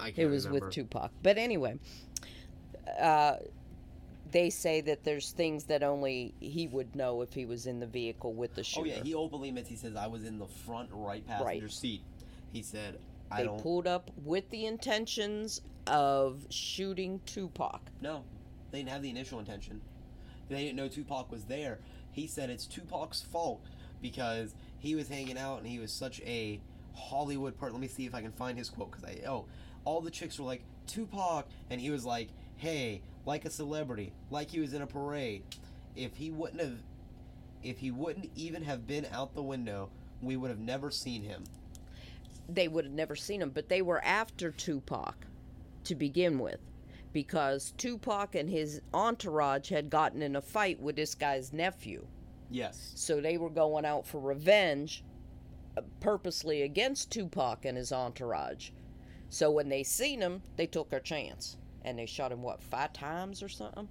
I 0.00 0.06
can't 0.06 0.18
It 0.18 0.26
was 0.28 0.46
remember. 0.46 0.66
with 0.66 0.74
Tupac. 0.74 1.10
But 1.22 1.36
anyway, 1.38 1.78
uh, 3.00 3.36
they 4.30 4.50
say 4.50 4.80
that 4.82 5.04
there's 5.04 5.32
things 5.32 5.64
that 5.64 5.82
only 5.82 6.34
he 6.40 6.66
would 6.66 6.94
know 6.96 7.22
if 7.22 7.32
he 7.32 7.46
was 7.46 7.66
in 7.66 7.78
the 7.80 7.86
vehicle 7.86 8.32
with 8.34 8.54
the 8.54 8.60
Oh 8.60 8.64
shooter. 8.64 8.88
yeah, 8.88 9.02
he 9.02 9.14
openly 9.14 9.48
admits. 9.50 9.68
He 9.68 9.76
says 9.76 9.94
I 9.96 10.06
was 10.08 10.24
in 10.24 10.38
the 10.38 10.46
front 10.46 10.90
right 10.92 11.26
passenger 11.26 11.66
Right. 11.66 11.70
seat. 11.72 12.02
He 12.52 12.62
said 12.62 12.98
I 13.30 13.42
they 13.42 13.46
don't. 13.48 13.62
pulled 13.62 13.86
up 13.86 14.10
with 14.24 14.48
the 14.50 14.66
intentions 14.66 15.60
of 15.86 16.44
shooting 16.50 17.20
Tupac. 17.26 17.80
No, 18.00 18.24
they 18.72 18.78
didn't 18.78 18.90
have 18.90 19.02
the 19.02 19.10
initial 19.10 19.38
intention. 19.38 19.80
They 20.48 20.62
didn't 20.64 20.76
know 20.76 20.88
Tupac 20.88 21.30
was 21.30 21.44
there. 21.44 21.78
He 22.12 22.26
said 22.26 22.50
it's 22.50 22.66
Tupac's 22.66 23.20
fault 23.22 23.60
because 24.02 24.54
he 24.78 24.94
was 24.94 25.08
hanging 25.08 25.38
out 25.38 25.58
and 25.58 25.66
he 25.66 25.78
was 25.78 25.92
such 25.92 26.20
a 26.22 26.60
Hollywood 26.94 27.58
part. 27.58 27.72
Let 27.72 27.80
me 27.80 27.88
see 27.88 28.06
if 28.06 28.14
I 28.14 28.22
can 28.22 28.32
find 28.32 28.56
his 28.58 28.68
quote 28.70 28.90
because 28.90 29.04
I 29.04 29.26
oh, 29.28 29.44
all 29.84 30.00
the 30.00 30.10
chicks 30.10 30.38
were 30.38 30.46
like 30.46 30.62
Tupac, 30.86 31.46
and 31.70 31.80
he 31.80 31.90
was 31.90 32.04
like, 32.04 32.28
hey, 32.56 33.02
like 33.24 33.44
a 33.44 33.50
celebrity, 33.50 34.12
like 34.30 34.50
he 34.50 34.60
was 34.60 34.74
in 34.74 34.82
a 34.82 34.86
parade. 34.86 35.42
If 35.94 36.16
he 36.16 36.30
wouldn't 36.30 36.60
have, 36.60 36.78
if 37.62 37.78
he 37.78 37.90
wouldn't 37.90 38.30
even 38.36 38.62
have 38.62 38.86
been 38.86 39.06
out 39.12 39.34
the 39.34 39.42
window, 39.42 39.90
we 40.22 40.36
would 40.36 40.50
have 40.50 40.60
never 40.60 40.90
seen 40.90 41.22
him. 41.22 41.44
They 42.48 42.68
would 42.68 42.84
have 42.84 42.94
never 42.94 43.16
seen 43.16 43.42
him, 43.42 43.50
but 43.50 43.68
they 43.68 43.82
were 43.82 44.02
after 44.04 44.50
Tupac 44.50 45.26
to 45.84 45.94
begin 45.94 46.38
with 46.38 46.60
because 47.12 47.72
Tupac 47.78 48.34
and 48.34 48.48
his 48.48 48.80
entourage 48.92 49.70
had 49.70 49.90
gotten 49.90 50.22
in 50.22 50.36
a 50.36 50.42
fight 50.42 50.78
with 50.80 50.96
this 50.96 51.14
guy's 51.14 51.52
nephew. 51.52 52.06
Yes. 52.50 52.92
So 52.94 53.20
they 53.20 53.38
were 53.38 53.50
going 53.50 53.84
out 53.84 54.06
for 54.06 54.20
revenge 54.20 55.02
uh, 55.76 55.82
purposely 56.00 56.62
against 56.62 57.10
Tupac 57.10 57.64
and 57.64 57.76
his 57.76 57.92
entourage. 57.92 58.70
So 59.30 59.50
when 59.50 59.68
they 59.68 59.82
seen 59.82 60.20
him, 60.20 60.42
they 60.56 60.66
took 60.66 60.90
their 60.90 61.00
chance. 61.00 61.56
And 61.86 61.96
they 61.98 62.04
shot 62.06 62.32
him, 62.32 62.42
what, 62.42 62.60
five 62.60 62.92
times 62.92 63.42
or 63.42 63.48
something? 63.48 63.88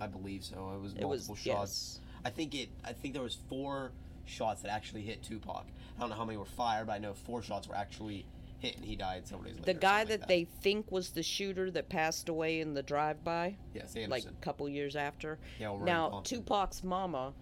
I 0.00 0.06
believe 0.06 0.42
so. 0.42 0.72
It 0.74 0.80
was 0.80 0.94
It 0.94 1.04
was, 1.04 1.28
multiple 1.28 1.36
shots. 1.36 2.00
yes. 2.00 2.00
I 2.24 2.30
think 2.30 2.54
it. 2.54 2.70
I 2.84 2.92
think 2.94 3.12
there 3.14 3.22
was 3.22 3.36
four 3.48 3.92
shots 4.24 4.62
that 4.62 4.70
actually 4.70 5.02
hit 5.02 5.22
Tupac. 5.22 5.66
I 5.96 6.00
don't 6.00 6.08
know 6.08 6.16
how 6.16 6.24
many 6.24 6.38
were 6.38 6.46
fired, 6.46 6.86
but 6.86 6.94
I 6.94 6.98
know 6.98 7.12
four 7.12 7.42
shots 7.42 7.68
were 7.68 7.76
actually 7.76 8.24
hit, 8.60 8.76
and 8.76 8.84
he 8.84 8.96
died 8.96 9.26
several 9.28 9.44
days 9.44 9.58
later. 9.60 9.72
The 9.74 9.78
guy 9.78 10.04
that 10.04 10.20
like 10.20 10.28
they 10.28 10.44
think 10.62 10.90
was 10.90 11.10
the 11.10 11.22
shooter 11.22 11.70
that 11.72 11.90
passed 11.90 12.30
away 12.30 12.60
in 12.60 12.72
the 12.72 12.82
drive-by, 12.82 13.56
yes, 13.74 13.94
like 14.08 14.24
a 14.24 14.32
couple 14.40 14.66
years 14.70 14.96
after. 14.96 15.38
yeah, 15.60 15.68
well, 15.68 15.80
Now. 15.80 16.22
Tupac's 16.24 16.82
mama 16.82 17.34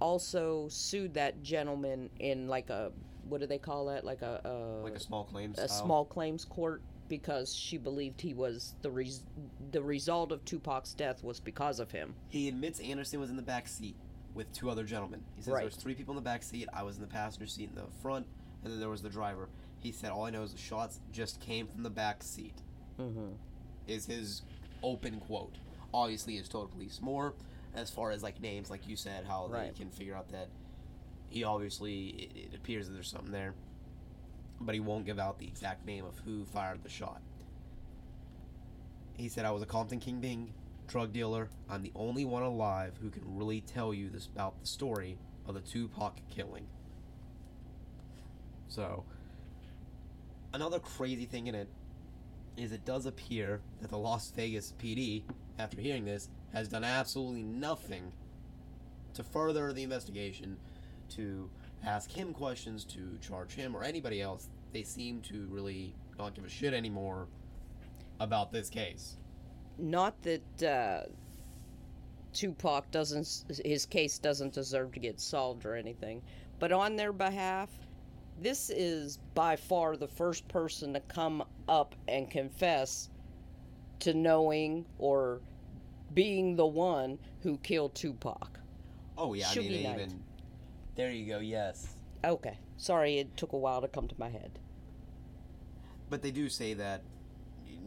also 0.00 0.68
sued 0.68 1.14
that 1.14 1.42
gentleman 1.42 2.10
in 2.18 2.46
like 2.46 2.70
a 2.70 2.92
what 3.28 3.40
do 3.40 3.46
they 3.46 3.58
call 3.58 3.86
that? 3.86 4.04
Like 4.04 4.22
a, 4.22 4.40
a 4.44 4.84
like 4.84 4.96
a 4.96 5.00
small 5.00 5.24
claims. 5.24 5.58
a 5.58 5.68
style. 5.68 5.84
small 5.86 6.04
claims 6.04 6.44
court 6.44 6.82
because 7.10 7.54
she 7.54 7.76
believed 7.76 8.22
he 8.22 8.32
was 8.32 8.74
the 8.80 8.90
res- 8.90 9.24
the 9.72 9.82
result 9.82 10.32
of 10.32 10.42
Tupac's 10.46 10.94
death 10.94 11.22
was 11.22 11.38
because 11.40 11.78
of 11.80 11.90
him. 11.90 12.14
He 12.30 12.48
admits 12.48 12.80
Anderson 12.80 13.20
was 13.20 13.28
in 13.28 13.36
the 13.36 13.42
back 13.42 13.68
seat 13.68 13.96
with 14.34 14.50
two 14.54 14.70
other 14.70 14.84
gentlemen. 14.84 15.22
He 15.36 15.42
says 15.42 15.52
Right. 15.52 15.58
there 15.58 15.66
was 15.66 15.76
three 15.76 15.94
people 15.94 16.12
in 16.12 16.16
the 16.16 16.22
back 16.22 16.42
seat. 16.42 16.68
I 16.72 16.82
was 16.84 16.96
in 16.96 17.02
the 17.02 17.08
passenger 17.08 17.46
seat 17.46 17.68
in 17.68 17.74
the 17.74 17.86
front, 18.00 18.26
and 18.64 18.72
then 18.72 18.80
there 18.80 18.88
was 18.88 19.02
the 19.02 19.10
driver. 19.10 19.48
He 19.80 19.92
said 19.92 20.10
all 20.12 20.24
I 20.24 20.30
know 20.30 20.42
is 20.44 20.52
the 20.52 20.58
shots 20.58 21.00
just 21.12 21.40
came 21.40 21.66
from 21.66 21.82
the 21.82 21.90
back 21.90 22.22
seat. 22.22 22.54
Mm-hmm. 22.98 23.32
is 23.88 24.06
his 24.06 24.42
open 24.82 25.18
quote. 25.20 25.56
Obviously, 25.92 26.36
he's 26.36 26.48
told 26.48 26.70
police 26.70 27.00
more 27.02 27.34
as 27.74 27.90
far 27.90 28.10
as 28.12 28.22
like 28.22 28.40
names, 28.40 28.70
like 28.70 28.86
you 28.88 28.94
said, 28.96 29.24
how 29.24 29.48
Right. 29.48 29.72
they 29.74 29.78
can 29.78 29.90
figure 29.90 30.14
out 30.14 30.28
that 30.30 30.48
he 31.28 31.42
obviously 31.44 32.08
it, 32.08 32.36
it 32.52 32.54
appears 32.54 32.86
that 32.86 32.92
there's 32.92 33.08
something 33.08 33.32
there, 33.32 33.54
but 34.60 34.74
he 34.74 34.80
won't 34.80 35.06
give 35.06 35.18
out 35.18 35.38
the 35.38 35.46
exact 35.46 35.86
name 35.86 36.04
of 36.04 36.18
who 36.20 36.44
fired 36.44 36.82
the 36.82 36.88
shot. 36.88 37.22
He 39.14 39.28
said, 39.28 39.44
"I 39.44 39.50
was 39.50 39.62
a 39.62 39.66
Compton 39.66 40.00
kingpin, 40.00 40.52
drug 40.86 41.12
dealer. 41.12 41.48
I'm 41.68 41.82
the 41.82 41.92
only 41.94 42.24
one 42.24 42.42
alive 42.42 42.98
who 43.00 43.10
can 43.10 43.36
really 43.36 43.60
tell 43.60 43.92
you 43.94 44.08
this 44.10 44.26
about 44.26 44.60
the 44.60 44.66
story 44.66 45.18
of 45.46 45.54
the 45.54 45.60
Tupac 45.60 46.20
killing." 46.30 46.66
So, 48.68 49.04
another 50.52 50.78
crazy 50.78 51.26
thing 51.26 51.46
in 51.46 51.54
it 51.54 51.68
is 52.56 52.72
it 52.72 52.84
does 52.84 53.06
appear 53.06 53.60
that 53.80 53.90
the 53.90 53.98
Las 53.98 54.30
Vegas 54.30 54.72
PD, 54.78 55.24
after 55.58 55.80
hearing 55.80 56.04
this, 56.04 56.28
has 56.52 56.68
done 56.68 56.84
absolutely 56.84 57.42
nothing 57.42 58.12
to 59.14 59.22
further 59.22 59.72
the 59.72 59.82
investigation, 59.82 60.58
to 61.08 61.50
ask 61.84 62.10
him 62.10 62.32
questions, 62.32 62.84
to 62.84 63.18
charge 63.20 63.52
him 63.52 63.76
or 63.76 63.82
anybody 63.82 64.20
else. 64.20 64.48
They 64.72 64.82
seem 64.82 65.20
to 65.22 65.46
really 65.50 65.94
not 66.18 66.34
give 66.34 66.44
a 66.44 66.48
shit 66.48 66.74
anymore 66.74 67.26
about 68.20 68.52
this 68.52 68.68
case. 68.68 69.16
Not 69.78 70.14
that 70.22 70.62
uh, 70.62 71.08
Tupac 72.32 72.90
doesn't 72.90 73.44
his 73.64 73.86
case 73.86 74.18
doesn't 74.18 74.52
deserve 74.52 74.92
to 74.92 75.00
get 75.00 75.18
solved 75.18 75.64
or 75.64 75.74
anything, 75.74 76.22
but 76.58 76.72
on 76.72 76.96
their 76.96 77.12
behalf, 77.12 77.70
this 78.40 78.70
is 78.70 79.18
by 79.34 79.56
far 79.56 79.96
the 79.96 80.08
first 80.08 80.46
person 80.48 80.92
to 80.94 81.00
come 81.00 81.42
up 81.68 81.94
and 82.08 82.30
confess 82.30 83.10
to 84.00 84.14
knowing 84.14 84.84
or 84.98 85.40
being 86.14 86.56
the 86.56 86.66
one 86.66 87.18
who 87.40 87.56
killed 87.58 87.94
Tupac. 87.94 88.58
Oh 89.16 89.34
yeah, 89.34 89.48
I 89.50 89.54
mean 89.56 89.72
even. 89.72 90.22
There 91.00 91.10
you 91.10 91.24
go. 91.24 91.38
Yes, 91.38 91.96
Okay, 92.22 92.58
sorry, 92.76 93.16
it 93.20 93.34
took 93.34 93.54
a 93.54 93.56
while 93.56 93.80
to 93.80 93.88
come 93.88 94.06
to 94.06 94.14
my 94.18 94.28
head. 94.28 94.58
but 96.10 96.20
they 96.20 96.30
do 96.30 96.50
say 96.50 96.74
that, 96.74 97.02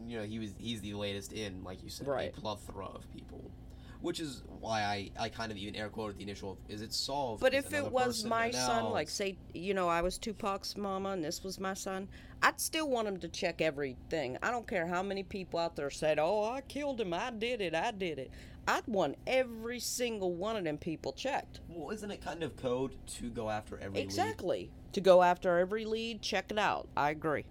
you 0.08 0.18
know, 0.18 0.24
he 0.24 0.40
was 0.40 0.52
he's 0.58 0.80
the 0.80 0.94
latest 0.94 1.32
in, 1.32 1.62
like 1.62 1.80
you 1.84 1.90
said, 1.90 2.08
Right. 2.08 2.32
a 2.36 2.40
plethora 2.40 2.86
of 2.86 3.08
people. 3.12 3.52
Which 4.00 4.18
is 4.18 4.42
why 4.60 4.82
I, 4.82 5.10
I 5.18 5.28
kind 5.28 5.52
of 5.52 5.58
even 5.58 5.76
air 5.76 5.88
quoted 5.88 6.18
the 6.18 6.24
initial 6.24 6.58
is 6.68 6.82
it 6.82 6.92
solved? 6.92 7.40
But 7.40 7.54
if 7.54 7.72
it 7.72 7.84
was 7.90 8.16
person 8.16 8.30
my 8.30 8.50
son, 8.50 8.90
like 8.90 9.08
say, 9.08 9.38
you 9.52 9.74
know, 9.74 9.88
I 9.88 10.02
was 10.02 10.18
Tupac's 10.18 10.76
mama 10.76 11.10
and 11.10 11.22
this 11.22 11.44
was 11.44 11.60
my 11.60 11.74
son, 11.74 12.08
I'd 12.42 12.60
still 12.60 12.90
want 12.90 13.06
him 13.06 13.18
to 13.20 13.28
check 13.28 13.60
everything. 13.62 14.38
I 14.42 14.50
don't 14.50 14.66
care 14.66 14.88
how 14.88 15.04
many 15.04 15.22
people 15.22 15.60
out 15.60 15.76
there 15.76 15.88
said, 15.90 16.18
"Oh, 16.18 16.44
I 16.44 16.62
killed 16.62 17.00
him. 17.00 17.14
I 17.14 17.30
did 17.30 17.60
it. 17.60 17.76
I 17.76 17.92
did 17.92 18.18
it." 18.18 18.32
I'd 18.66 18.86
want 18.86 19.16
every 19.26 19.78
single 19.80 20.32
one 20.34 20.56
of 20.56 20.64
them 20.64 20.78
people 20.78 21.12
checked. 21.12 21.60
Well, 21.68 21.90
isn't 21.90 22.10
it 22.10 22.22
kind 22.22 22.42
of 22.42 22.56
code 22.56 22.92
to 23.18 23.30
go 23.30 23.50
after 23.50 23.76
every 23.78 23.98
lead? 23.98 24.04
Exactly. 24.04 24.70
To 24.92 25.00
go 25.00 25.22
after 25.22 25.58
every 25.58 25.84
lead, 25.84 26.22
check 26.22 26.50
it 26.50 26.58
out. 26.58 26.88
I 26.96 27.10
agree. 27.10 27.44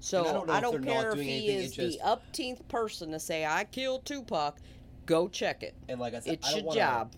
So 0.00 0.18
And 0.20 0.28
I 0.28 0.32
don't 0.32 0.50
I 0.50 0.60
don't 0.60 0.84
care 0.84 1.10
if 1.12 1.18
he 1.20 1.48
is 1.48 1.66
it's 1.68 1.76
the 1.76 1.86
just- 1.92 2.00
upteenth 2.00 2.66
person 2.68 3.10
to 3.12 3.18
say 3.20 3.44
I 3.44 3.64
killed 3.64 4.04
Tupac. 4.04 4.58
Go 5.06 5.28
check 5.28 5.62
it. 5.62 5.74
And 5.88 5.98
like 5.98 6.14
I 6.14 6.20
said, 6.20 6.34
It's 6.34 6.52
I 6.52 6.56
your 6.56 6.64
wanna, 6.66 6.78
job. 6.80 7.12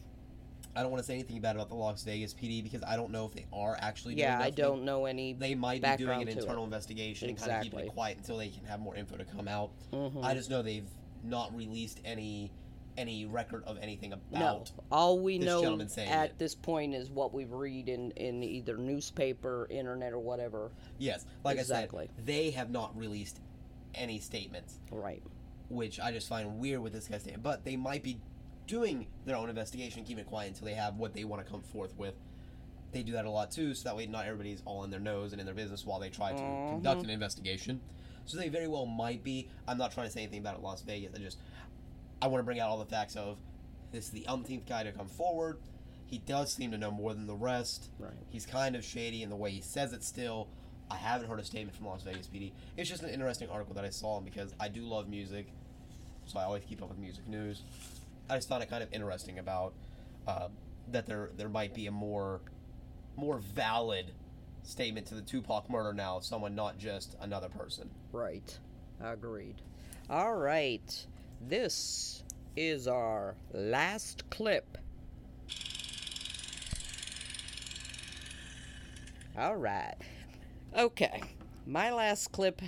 I 0.76 0.83
don't 0.83 0.93
want 0.93 1.03
to 1.03 1.07
say 1.07 1.14
anything 1.14 1.41
bad 1.41 1.57
about 1.57 1.68
the 1.68 1.74
Las 1.74 2.05
Vegas 2.05 2.33
PD 2.33 2.62
because 2.62 2.83
I 2.85 2.95
don't 2.95 3.11
know 3.11 3.26
if 3.26 3.33
they 3.33 3.45
are 3.53 3.76
actually. 3.81 4.14
Doing 4.14 4.28
Yeah, 4.28 4.41
I 4.41 4.51
don't 4.51 4.85
know 4.85 5.07
any. 5.07 5.33
They 5.33 5.57
might 5.57 5.83
be 5.83 5.97
doing 6.05 6.20
an 6.20 6.26
to 6.28 6.33
it. 6.33 6.39
internal 6.39 6.62
investigation 6.62 7.28
and 7.28 7.37
kind 7.37 7.51
of 7.51 7.62
keeping 7.64 7.81
it 7.81 7.89
quiet 7.89 8.18
until 8.18 8.37
they 8.39 8.49
can 8.49 8.64
have 8.66 8.78
more 8.78 8.95
info 8.95 9.16
to 9.16 9.24
come 9.24 9.49
out. 9.49 9.72
Mhm. 9.93 10.22
I 10.24 10.33
just 10.35 10.49
know 10.49 10.62
they've 10.62 10.87
not 11.23 11.55
released 11.57 12.01
any 12.05 12.51
any 12.99 13.25
record 13.25 13.62
of 13.66 13.79
anything 13.81 14.12
about. 14.12 14.31
No, 14.33 14.64
all 14.93 15.21
we 15.21 15.39
know 15.39 15.79
saying 15.87 16.09
at 16.11 16.31
it. 16.31 16.39
this 16.39 16.55
point 16.55 16.93
is 16.93 17.09
what 17.09 17.33
we 17.33 17.45
read 17.47 17.89
in, 17.89 18.11
in 18.12 18.43
either 18.43 18.77
newspaper, 18.77 19.66
internet, 19.71 20.12
or 20.12 20.18
whatever. 20.18 20.71
Yes, 20.99 21.25
like 21.45 21.57
Exactly. 21.57 22.05
I 22.05 22.07
said, 22.16 22.27
they 22.27 22.51
have 22.51 22.68
not 22.68 22.95
released 22.99 23.41
any 23.95 24.18
statements, 24.18 24.81
Right. 24.91 25.23
which 25.71 25.99
I 26.01 26.11
just 26.12 26.29
find 26.29 26.59
weird 26.59 26.81
with 26.81 26.93
this 26.93 27.07
guy's 27.07 27.23
statement. 27.23 27.43
But 27.45 27.64
they 27.64 27.77
might 27.77 28.03
be 28.03 28.18
doing 28.66 29.07
their 29.25 29.37
own 29.37 29.49
investigation, 29.49 30.05
keeping 30.05 30.23
it 30.23 30.27
quiet 30.27 30.49
until 30.49 30.66
they 30.66 30.75
have 30.75 30.97
what 30.97 31.14
they 31.14 31.25
want 31.25 31.45
to 31.47 31.51
come 31.51 31.62
forth 31.62 31.97
with. 31.97 32.14
They 32.93 33.03
do 33.03 33.12
that 33.12 33.25
a 33.25 33.31
lot 33.31 33.51
too, 33.53 33.73
so 33.73 33.89
that 33.89 33.97
way 33.97 34.07
not 34.07 34.27
everybody's 34.27 34.62
all 34.66 34.83
in 34.85 34.91
their 34.91 35.01
nose 35.01 35.33
and 35.33 35.41
in 35.41 35.47
their 35.47 35.55
business 35.55 35.87
while 35.87 36.01
they 36.01 36.11
try 36.11 36.33
to 36.33 36.43
Mhm. 36.43 36.71
conduct 36.73 37.03
an 37.05 37.11
investigation. 37.11 37.81
So 38.31 38.39
they 38.39 38.49
very 38.49 38.68
well 38.68 38.87
might 38.87 39.24
be. 39.24 39.49
I'm 39.66 39.78
not 39.78 39.93
trying 39.93 40.07
to 40.07 40.12
say 40.12 40.22
anything 40.22 40.41
about 40.41 40.57
it, 40.57 40.62
Las 40.62 40.83
Vegas. 40.83 41.12
I 41.14 41.18
just 41.18 41.39
I 42.22 42.28
want 42.28 42.41
to 42.41 42.45
bring 42.45 42.61
out 42.61 42.70
all 42.70 42.78
the 42.78 42.85
facts 42.85 43.16
of 43.16 43.39
this 43.93 44.07
is 44.07 44.11
the 44.11 44.26
umpteenth 44.26 44.66
guy 44.66 44.85
to 44.85 44.93
come 44.93 45.09
forward. 45.09 45.59
He 46.07 46.18
does 46.18 46.53
seem 46.53 46.70
to 46.72 46.78
know 46.78 46.91
more 46.91 47.14
than 47.14 47.26
the 47.26 47.35
rest. 47.35 47.91
Right. 47.99 48.12
He's 48.28 48.47
kind 48.47 48.76
of 48.76 48.85
shady 48.85 49.22
in 49.22 49.31
the 49.31 49.37
way 49.37 49.51
he 49.51 49.61
says 49.61 49.93
it 49.93 50.05
still. 50.05 50.49
I 50.91 50.97
haven't 50.97 51.28
heard 51.28 51.39
a 51.39 51.45
statement 51.45 51.76
from 51.76 51.87
Las 51.87 52.03
Vegas 52.03 52.26
PD. 52.26 52.53
It's 52.76 52.89
just 52.89 53.03
an 53.03 53.11
interesting 53.11 53.49
article 53.49 53.74
that 53.74 53.85
I 53.85 53.91
saw 53.91 54.20
because 54.20 54.55
I 54.59 54.68
do 54.68 54.83
love 54.83 55.09
music, 55.09 55.47
so 56.26 56.39
I 56.41 56.45
always 56.45 56.64
keep 56.64 56.83
up 56.83 56.89
with 56.89 56.99
music 56.99 57.28
news. 57.28 57.62
I 58.28 58.37
just 58.37 58.49
found 58.49 58.62
it 58.62 58.70
kind 58.70 58.83
of 58.83 58.93
interesting 58.93 59.39
about 59.39 59.72
uh, 60.26 60.49
that 60.89 61.07
there 61.07 61.31
there 61.37 61.49
might 61.49 61.74
be 61.74 61.87
a 61.87 61.93
more 61.93 62.41
more 63.16 63.39
valid 63.39 64.12
statement 64.63 65.07
to 65.07 65.15
the 65.15 65.23
Tupac 65.23 65.69
murder 65.71 65.93
now 65.93 66.21
someone, 66.21 66.55
not 66.55 66.79
just 66.79 67.17
another 67.21 67.49
person. 67.49 67.91
Right. 68.13 68.59
Agreed. 69.03 69.57
All 70.09 70.35
right. 70.35 71.07
This 71.49 72.23
is 72.57 72.87
our 72.89 73.35
last 73.53 74.29
clip. 74.31 74.77
All 79.39 79.57
right. 79.57 79.95
Okay. 80.77 81.23
My 81.67 81.93
last 81.93 82.33
clip. 82.33 82.61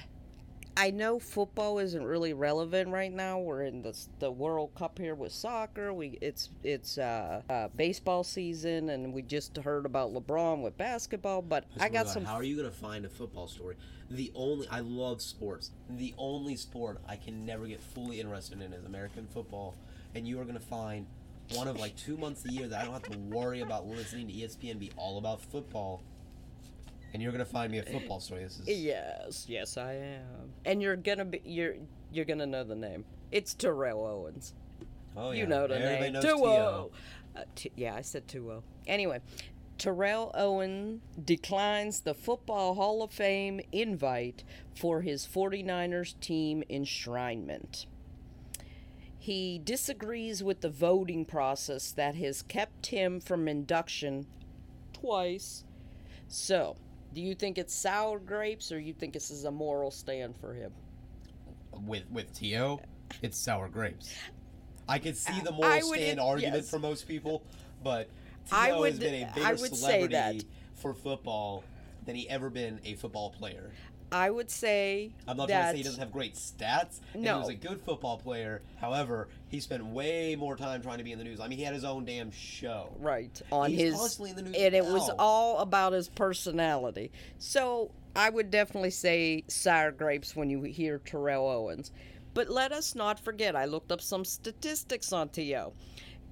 I 0.77 0.91
know 0.91 1.19
football 1.19 1.79
isn't 1.79 2.03
really 2.03 2.33
relevant 2.33 2.89
right 2.91 3.13
now. 3.13 3.39
We're 3.39 3.65
in 3.65 3.83
the 3.83 3.97
the 4.21 4.31
World 4.31 4.75
Cup 4.75 4.99
here 4.99 5.15
with 5.15 5.33
soccer. 5.33 5.93
We 5.93 6.19
it's 6.23 6.49
it's 6.63 6.97
uh, 6.97 7.43
uh, 7.51 7.69
baseball 7.77 8.25
season, 8.25 8.89
and 8.89 9.13
we 9.13 9.23
just 9.23 9.57
heard 9.59 9.85
about 9.85 10.15
LeBron 10.15 10.63
with 10.63 10.77
basketball. 10.79 11.43
But 11.43 11.65
I 11.79 11.89
got 11.91 12.09
some. 12.09 12.25
How 12.25 12.35
are 12.35 12.43
you 12.43 12.57
gonna 12.57 12.71
find 12.71 13.05
a 13.05 13.09
football 13.09 13.49
story? 13.49 13.77
The 14.11 14.33
only 14.35 14.67
I 14.69 14.81
love 14.81 15.21
sports. 15.21 15.73
The 15.91 16.15
only 16.17 16.57
sport 16.57 17.01
I 17.07 17.17
can 17.17 17.45
never 17.45 17.67
get 17.67 17.81
fully 17.81 18.21
interested 18.21 18.63
in 18.63 18.73
is 18.73 18.85
American 18.85 19.27
football, 19.27 19.77
and 20.15 20.27
you 20.27 20.41
are 20.41 20.45
gonna 20.45 20.59
find 20.61 21.07
one 21.55 21.69
of 21.69 21.79
like 21.79 21.95
two 21.97 22.17
months 22.17 22.47
a 22.47 22.53
year 22.53 22.67
that 22.69 22.81
I 22.81 22.85
don't 22.85 22.95
have 22.95 23.11
to 23.11 23.19
worry 23.19 23.61
about 23.61 23.87
listening 23.87 24.27
to 24.29 24.33
ESPN 24.33 24.79
be 24.79 24.91
all 24.97 25.19
about 25.19 25.43
football. 25.43 26.03
And 27.13 27.23
you're 27.23 27.33
gonna 27.33 27.45
find 27.45 27.71
me 27.71 27.79
a 27.79 27.83
football 27.83 28.21
story. 28.21 28.43
This 28.45 28.61
is 28.61 28.69
Yes, 28.69 29.47
yes, 29.49 29.77
I 29.77 29.93
am. 29.95 30.53
And 30.65 30.81
you're 30.81 30.97
gonna 30.97 31.25
be 31.27 31.43
you're 31.45 31.75
you're 32.11 32.25
gonna 32.25 32.47
know 32.47 32.65
the 32.65 32.75
name. 32.75 33.05
It's 33.31 33.55
Terrell 33.55 34.05
Owens. 34.05 34.55
oh 35.17 35.31
yeah, 35.31 35.41
You 35.41 35.47
know 35.47 35.67
the 35.67 35.77
Everybody 35.79 36.13
name. 36.13 36.23
Tuo. 36.23 36.91
Uh, 37.35 37.45
t- 37.55 37.73
yeah, 37.77 37.95
I 37.95 38.03
said 38.03 38.29
Tuo. 38.29 38.63
Anyway, 38.87 39.21
Terrell 39.79 40.31
Owen 40.35 41.01
declines 41.23 42.01
the 42.01 42.15
Football 42.15 42.75
Hall 42.75 43.03
of 43.03 43.11
Fame 43.11 43.61
invite 43.73 44.45
for 44.75 45.01
his 45.03 45.27
49ers 45.27 46.19
team 46.21 46.63
enshrinement. 46.71 47.87
He 49.19 49.61
disagrees 49.63 50.43
with 50.43 50.61
the 50.63 50.69
voting 50.71 51.25
process 51.25 51.93
that 51.93 52.17
has 52.17 52.43
kept 52.43 52.87
him 52.87 53.21
from 53.21 53.47
induction 53.49 54.27
twice. 54.93 55.65
So, 56.29 56.77
do 57.15 57.21
you 57.21 57.35
think 57.35 57.59
it's 57.59 57.75
sour 57.75 58.19
grapes 58.19 58.73
or 58.73 58.81
you 58.81 58.93
think 58.93 59.13
this 59.13 59.31
is 59.31 59.45
a 59.45 59.51
moral 59.51 59.91
stand 59.91 60.37
for 60.37 60.55
him? 60.55 60.73
with 61.87 62.05
with 62.11 62.33
T.O. 62.35 62.81
It's 63.23 63.39
sour 63.39 63.69
grapes. 63.69 64.15
I 64.89 64.99
could 64.99 65.17
see 65.17 65.41
the 65.41 65.53
moral 65.53 65.89
would- 65.89 66.01
stand 66.01 66.21
argument 66.21 66.57
yes. 66.57 66.71
for 66.71 66.79
most 66.79 67.07
people, 67.07 67.43
but 67.83 68.09
I 68.51 68.71
T.O. 68.71 68.83
has 68.85 68.99
been 68.99 69.27
a 69.27 69.33
bigger 69.35 69.57
celebrity 69.57 70.47
for 70.75 70.95
football 70.95 71.65
than 72.05 72.17
he 72.17 72.29
ever 72.29 72.51
been 72.51 72.81
a 72.85 72.95
football 72.95 73.31
player. 73.31 73.71
I 74.13 74.31
would 74.31 74.51
say 74.51 75.11
I'm 75.27 75.37
not 75.37 75.49
that 75.49 75.55
trying 75.61 75.67
to 75.67 75.73
say 75.73 75.77
he 75.79 75.83
doesn't 75.85 76.01
have 76.01 76.13
great 76.13 76.35
stats. 76.35 77.01
No. 77.15 77.35
He 77.35 77.41
was 77.41 77.49
a 77.49 77.55
good 77.55 77.81
football 77.81 78.19
player. 78.19 78.63
However, 78.81 79.29
he 79.49 79.61
spent 79.61 79.85
way 79.85 80.37
more 80.37 80.57
time 80.57 80.83
trying 80.83 80.99
to 80.99 81.05
be 81.05 81.13
in 81.13 81.19
the 81.19 81.25
news. 81.25 81.41
I 81.41 81.49
mean, 81.49 81.59
he 81.59 81.65
had 81.65 81.75
his 81.75 81.85
own 81.85 82.05
damn 82.05 82.31
show. 82.31 82.93
right 82.99 83.41
on 83.51 83.71
He's 83.71 83.81
his 83.81 83.95
constantly 83.95 84.31
in 84.31 84.37
the 84.37 84.43
news 84.43 84.57
and 84.59 84.75
it 84.75 84.85
was 84.85 85.11
all 85.19 85.59
about 85.59 85.93
his 85.93 86.09
personality 86.09 87.11
so 87.39 87.91
i 88.15 88.29
would 88.29 88.51
definitely 88.51 88.91
say 88.91 89.45
sour 89.49 89.91
grapes 89.91 90.37
when 90.37 90.51
you 90.51 90.63
hear 90.63 90.99
terrell 90.99 91.49
owens 91.49 91.91
but 92.35 92.49
let 92.49 92.73
us 92.73 92.95
not 92.95 93.19
forget 93.19 93.57
i 93.57 93.65
looked 93.65 93.93
up 93.93 94.01
some 94.01 94.25
statistics 94.25 95.13
on 95.13 95.29
to 95.31 95.43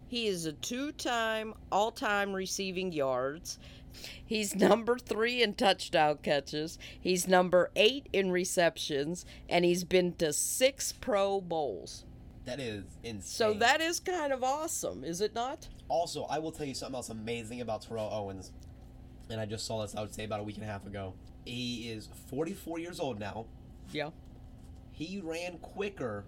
he 0.08 0.26
is 0.26 0.46
a 0.46 0.52
two-time 0.52 1.54
all-time 1.70 2.32
receiving 2.32 2.92
yards 2.92 3.58
He's 4.24 4.54
number 4.54 4.98
three 4.98 5.42
in 5.42 5.54
touchdown 5.54 6.18
catches. 6.22 6.78
He's 6.98 7.28
number 7.28 7.70
eight 7.76 8.08
in 8.12 8.30
receptions, 8.30 9.24
and 9.48 9.64
he's 9.64 9.84
been 9.84 10.14
to 10.14 10.32
six 10.32 10.92
Pro 10.92 11.40
Bowls. 11.40 12.04
That 12.44 12.60
is 12.60 12.84
insane. 13.02 13.22
So 13.22 13.54
that 13.54 13.80
is 13.80 14.00
kind 14.00 14.32
of 14.32 14.42
awesome, 14.42 15.04
is 15.04 15.20
it 15.20 15.34
not? 15.34 15.68
Also, 15.88 16.24
I 16.24 16.38
will 16.38 16.52
tell 16.52 16.66
you 16.66 16.74
something 16.74 16.94
else 16.94 17.10
amazing 17.10 17.60
about 17.60 17.82
Terrell 17.82 18.10
Owens. 18.12 18.52
And 19.28 19.40
I 19.40 19.46
just 19.46 19.66
saw 19.66 19.82
this, 19.82 19.94
I 19.94 20.00
would 20.00 20.14
say, 20.14 20.24
about 20.24 20.40
a 20.40 20.42
week 20.42 20.56
and 20.56 20.64
a 20.64 20.68
half 20.68 20.86
ago. 20.86 21.14
He 21.44 21.90
is 21.90 22.08
44 22.28 22.78
years 22.78 23.00
old 23.00 23.20
now. 23.20 23.46
Yeah. 23.92 24.10
He 24.92 25.20
ran 25.22 25.58
quicker 25.58 26.24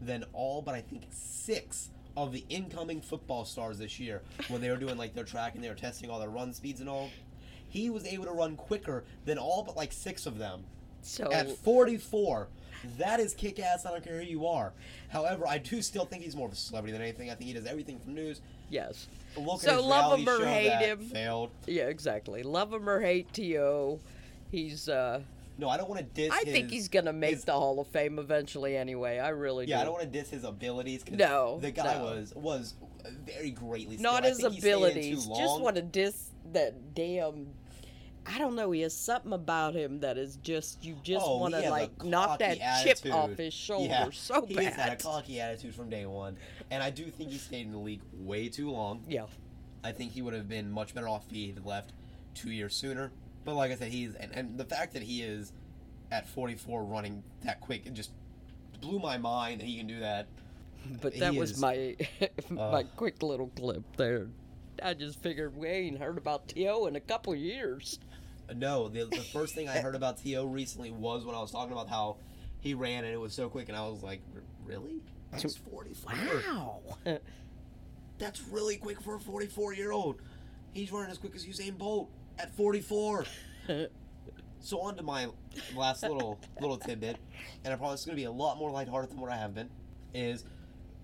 than 0.00 0.24
all 0.32 0.62
but 0.62 0.74
I 0.74 0.80
think 0.80 1.02
six 1.10 1.90
of 2.16 2.32
the 2.32 2.44
incoming 2.48 3.00
football 3.00 3.44
stars 3.44 3.78
this 3.78 3.98
year 4.00 4.22
when 4.48 4.60
they 4.60 4.70
were 4.70 4.76
doing 4.76 4.96
like 4.96 5.14
their 5.14 5.24
track 5.24 5.54
and 5.54 5.62
they 5.64 5.68
were 5.68 5.74
testing 5.74 6.10
all 6.10 6.18
their 6.20 6.28
run 6.30 6.52
speeds 6.52 6.80
and 6.80 6.88
all. 6.88 7.10
He 7.68 7.88
was 7.90 8.04
able 8.04 8.24
to 8.24 8.32
run 8.32 8.56
quicker 8.56 9.04
than 9.24 9.38
all 9.38 9.62
but 9.62 9.76
like 9.76 9.92
six 9.92 10.26
of 10.26 10.38
them 10.38 10.64
So 11.02 11.30
at 11.32 11.48
44. 11.50 12.48
That 12.98 13.20
is 13.20 13.34
kick 13.34 13.58
ass. 13.60 13.84
I 13.84 13.90
don't 13.90 14.02
care 14.02 14.18
who 14.20 14.24
you 14.26 14.46
are. 14.46 14.72
However, 15.10 15.46
I 15.46 15.58
do 15.58 15.82
still 15.82 16.06
think 16.06 16.22
he's 16.24 16.34
more 16.34 16.46
of 16.48 16.52
a 16.54 16.56
celebrity 16.56 16.92
than 16.92 17.02
anything. 17.02 17.30
I 17.30 17.34
think 17.34 17.48
he 17.48 17.52
does 17.54 17.66
everything 17.66 17.98
from 17.98 18.14
news. 18.14 18.40
yes. 18.70 19.06
Look 19.36 19.60
So 19.60 19.86
love 19.86 20.18
him 20.18 20.28
or 20.28 20.44
hate 20.44 20.72
him. 20.80 20.98
Failed. 21.04 21.50
Yeah, 21.66 21.84
exactly. 21.84 22.42
Love 22.42 22.72
him 22.72 22.88
or 22.88 23.00
hate 23.00 23.32
T.O. 23.32 24.00
He's 24.50 24.88
uh 24.88 25.20
No, 25.60 25.68
I 25.68 25.76
don't 25.76 25.88
want 25.88 26.00
to 26.00 26.06
diss. 26.06 26.30
I 26.32 26.42
think 26.44 26.70
he's 26.70 26.88
gonna 26.88 27.12
make 27.12 27.34
his- 27.34 27.44
the 27.44 27.52
Hall 27.52 27.78
of 27.80 27.86
Fame 27.88 28.18
eventually 28.18 28.76
anyway. 28.76 29.18
I 29.18 29.28
really 29.28 29.66
Yeah, 29.66 29.76
do. 29.76 29.80
I 29.82 29.84
don't 29.84 29.92
want 29.94 30.04
to 30.12 30.18
diss 30.18 30.30
his 30.30 30.44
abilities. 30.44 31.04
No, 31.10 31.58
the 31.60 31.70
guy 31.70 31.98
no. 31.98 32.04
was 32.04 32.34
was 32.34 32.74
very 33.24 33.50
greatly. 33.50 33.96
Not 33.98 34.24
skilled. 34.24 34.24
I 34.24 34.28
his 34.28 34.38
think 34.38 34.54
he 34.54 34.60
stayed 34.60 34.70
in 34.72 34.78
too 34.78 34.84
abilities. 34.86 35.26
Just 35.26 35.60
want 35.60 35.76
to 35.76 35.82
diss 35.82 36.30
that 36.52 36.94
damn 36.94 37.48
I 38.26 38.36
don't 38.38 38.54
know, 38.54 38.70
he 38.70 38.82
has 38.82 38.94
something 38.94 39.32
about 39.32 39.74
him 39.74 40.00
that 40.00 40.18
is 40.18 40.36
just 40.42 40.84
you 40.84 40.94
just 41.02 41.24
Oh, 41.26 41.38
want 41.38 41.54
to 41.54 41.70
like 41.70 42.04
knock 42.04 42.38
that 42.40 42.58
cocky 42.60 42.84
chip 43.00 43.12
off 43.14 43.36
his 43.38 43.54
shoulder 43.54 43.88
Yeah, 43.88 44.08
so 44.12 44.44
he 44.44 44.54
bad. 44.54 44.64
has 44.64 44.74
had 44.74 44.92
a 44.92 44.96
cocky 44.96 45.40
attitude 45.40 45.74
from 45.74 45.88
day 45.88 46.04
one, 46.04 46.36
and 46.70 46.82
I 46.82 46.90
do 46.90 47.06
think 47.10 47.30
he 47.30 47.38
stayed 47.38 47.64
in 47.66 47.72
the 47.72 47.78
league 47.78 48.02
way 48.12 48.48
too 48.48 48.70
long. 48.70 49.04
yeah. 49.08 49.26
I 49.82 49.92
think 49.92 50.12
he 50.12 50.20
would 50.20 50.34
have 50.34 50.46
been 50.48 50.70
much 50.70 50.94
better 50.94 51.08
off 51.08 51.24
if 51.26 51.30
he 51.32 51.48
had 51.52 51.64
left 51.64 51.92
two 52.34 52.50
years 52.50 52.76
sooner. 52.76 53.10
But 53.44 53.54
like 53.54 53.70
I 53.72 53.76
said, 53.76 53.88
he's 53.88 54.14
and, 54.14 54.30
and 54.34 54.58
the 54.58 54.64
fact 54.64 54.92
that 54.94 55.02
he 55.02 55.22
is 55.22 55.52
at 56.12 56.28
44 56.28 56.84
running 56.84 57.22
that 57.44 57.60
quick 57.60 57.86
it 57.86 57.94
just 57.94 58.10
blew 58.80 58.98
my 58.98 59.16
mind 59.18 59.60
that 59.60 59.66
he 59.66 59.76
can 59.78 59.86
do 59.86 60.00
that. 60.00 60.26
But 61.00 61.14
He 61.14 61.20
that 61.20 61.34
was 61.34 61.52
is- 61.52 61.60
my 61.60 61.96
my 62.50 62.60
uh, 62.62 62.82
quick 62.96 63.22
little 63.22 63.48
clip 63.48 63.84
there. 63.96 64.28
I 64.82 64.94
just 64.94 65.22
figured 65.22 65.54
we 65.56 65.68
ain't 65.68 65.98
heard 65.98 66.16
about 66.16 66.48
T.O. 66.48 66.86
in 66.86 66.96
a 66.96 67.00
couple 67.00 67.34
years. 67.34 67.98
No, 68.56 68.88
the, 68.88 69.04
the 69.04 69.18
first 69.18 69.54
thing 69.54 69.68
I 69.68 69.78
heard 69.80 69.94
about 69.94 70.16
T.O. 70.18 70.46
recently 70.46 70.90
was 70.90 71.26
when 71.26 71.34
I 71.34 71.40
was 71.40 71.50
talking 71.50 71.72
about 71.72 71.88
how 71.88 72.16
he 72.60 72.72
ran 72.74 73.04
and 73.04 73.12
it 73.12 73.18
was 73.20 73.34
so 73.34 73.48
quick, 73.50 73.68
and 73.68 73.76
I 73.76 73.86
was 73.86 74.02
like, 74.02 74.22
really? 74.64 75.00
He's 75.38 75.56
44. 75.56 76.14
Wow. 76.48 76.80
That's 78.18 78.40
really 78.48 78.76
quick 78.76 79.00
for 79.00 79.16
a 79.16 79.20
44 79.20 79.74
year 79.74 79.92
old. 79.92 80.16
He's 80.72 80.90
running 80.92 81.10
as 81.10 81.18
quick 81.18 81.34
as 81.34 81.44
Usain 81.44 81.76
Bolt 81.76 82.10
at 82.40 82.54
44. 82.56 83.24
so 84.60 84.80
on 84.80 84.96
to 84.96 85.02
my 85.02 85.28
last 85.74 86.02
little 86.02 86.38
little 86.60 86.76
tidbit, 86.76 87.16
and 87.64 87.72
I 87.72 87.76
promise 87.76 88.00
it's 88.00 88.06
going 88.06 88.16
to 88.16 88.20
be 88.20 88.24
a 88.24 88.30
lot 88.30 88.58
more 88.58 88.70
lighthearted 88.70 89.10
than 89.10 89.20
what 89.20 89.30
I 89.30 89.36
have 89.36 89.54
been, 89.54 89.70
is 90.14 90.44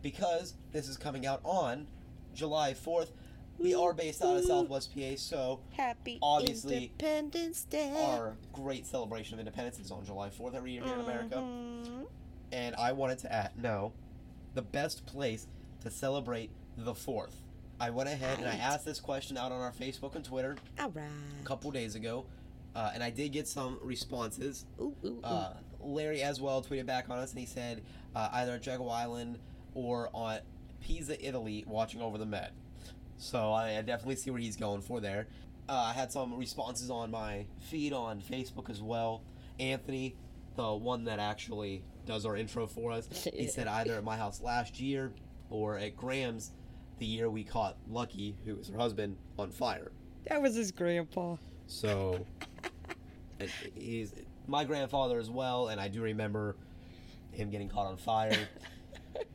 because 0.03 0.55
this 0.72 0.89
is 0.89 0.97
coming 0.97 1.26
out 1.26 1.41
on 1.45 1.87
July 2.34 2.74
4th. 2.74 3.11
We 3.59 3.74
are 3.74 3.95
based 3.95 4.22
out 4.22 4.37
of 4.37 4.45
Southwest 4.45 4.95
PA, 4.95 5.16
so 5.16 5.61
Happy 5.74 6.18
Obviously, 6.20 6.93
Independence 7.01 7.64
Day. 7.64 7.91
our 8.18 8.37
great 8.53 8.87
celebration 8.87 9.34
of 9.34 9.41
independence 9.41 9.78
is 9.78 9.91
on 9.91 10.05
July 10.05 10.28
4th 10.28 10.55
every 10.55 10.72
year 10.72 10.84
here 10.84 10.93
in 10.95 11.01
America. 11.01 11.37
Mhm. 11.37 12.07
And 12.53 12.76
I 12.76 12.93
wanted 12.93 13.18
to 13.20 13.32
add, 13.32 13.53
no, 13.57 13.93
the 14.55 14.61
best 14.62 15.07
place 15.07 15.47
to 15.80 15.91
celebrate 15.91 16.51
the 16.76 16.93
4th. 16.95 17.32
I 17.79 17.91
went 17.91 18.09
ahead 18.09 18.39
and 18.39 18.49
I 18.49 18.55
asked 18.55 18.85
this 18.85 19.01
question 19.01 19.37
out 19.37 19.53
on 19.53 19.61
our 19.61 19.72
Facebook 19.72 20.14
and 20.14 20.24
Twitter 20.24 20.57
All 20.81 20.91
right. 20.91 21.05
a 21.41 21.45
couple 21.45 21.70
days 21.70 21.95
ago, 21.95 22.24
uh, 22.74 22.91
and 22.95 23.03
I 23.03 23.11
did 23.11 23.33
get 23.33 23.47
some 23.47 23.79
responses. 23.83 24.64
Ooh, 24.81 24.95
ooh, 25.05 25.09
ooh. 25.09 25.20
Uh, 25.22 25.53
Larry 25.81 26.22
as 26.22 26.41
well 26.41 26.62
tweeted 26.62 26.87
back 26.87 27.11
on 27.11 27.18
us, 27.18 27.33
and 27.33 27.41
he 27.41 27.47
said 27.47 27.83
uh, 28.14 28.29
either 28.33 28.55
at 28.55 28.62
Jekyll 28.62 28.91
Island 28.91 29.39
or 29.74 30.09
on 30.14 30.39
Pisa, 30.81 31.22
Italy, 31.27 31.64
watching 31.66 32.01
over 32.01 32.16
the 32.18 32.27
Met. 32.27 32.53
So 33.18 33.53
I, 33.53 33.79
I 33.79 33.83
definitely 33.83 34.16
see 34.16 34.31
where 34.31 34.41
he's 34.41 34.57
going 34.57 34.81
for 34.81 35.01
there. 35.01 35.27
Uh, 35.68 35.91
I 35.91 35.93
had 35.93 36.12
some 36.12 36.37
responses 36.39 36.91
on 36.91 37.11
my 37.11 37.47
feed 37.61 37.93
on 37.93 38.20
Facebook 38.20 38.70
as 38.70 38.81
well. 38.81 39.22
Anthony, 39.59 40.16
the 40.55 40.74
one 40.74 41.05
that 41.05 41.18
actually 41.18 41.83
does 42.07 42.24
our 42.24 42.37
intro 42.37 42.66
for 42.66 42.93
us, 42.93 43.09
he 43.35 43.49
said 43.49 43.66
either 43.66 43.95
at 43.95 44.05
my 44.05 44.16
house 44.16 44.41
last 44.41 44.81
year 44.81 45.12
or 45.51 45.77
at 45.77 45.97
Graham's 45.97 46.53
the 46.99 47.07
year 47.07 47.30
we 47.30 47.44
caught 47.44 47.76
Lucky, 47.90 48.36
who 48.44 48.57
was 48.57 48.68
her 48.68 48.78
husband, 48.78 49.16
on 49.38 49.51
fire. 49.51 49.92
that 50.28 50.40
was 50.40 50.55
his 50.55 50.72
grandpa. 50.72 51.36
So 51.66 52.24
he's 53.74 54.14
my 54.47 54.64
grandfather 54.64 55.18
as 55.18 55.30
well, 55.30 55.68
and 55.68 55.80
I 55.80 55.88
do 55.88 56.03
remember 56.03 56.57
him 57.32 57.51
getting 57.51 57.68
caught 57.68 57.86
on 57.86 57.97
fire. 57.97 58.49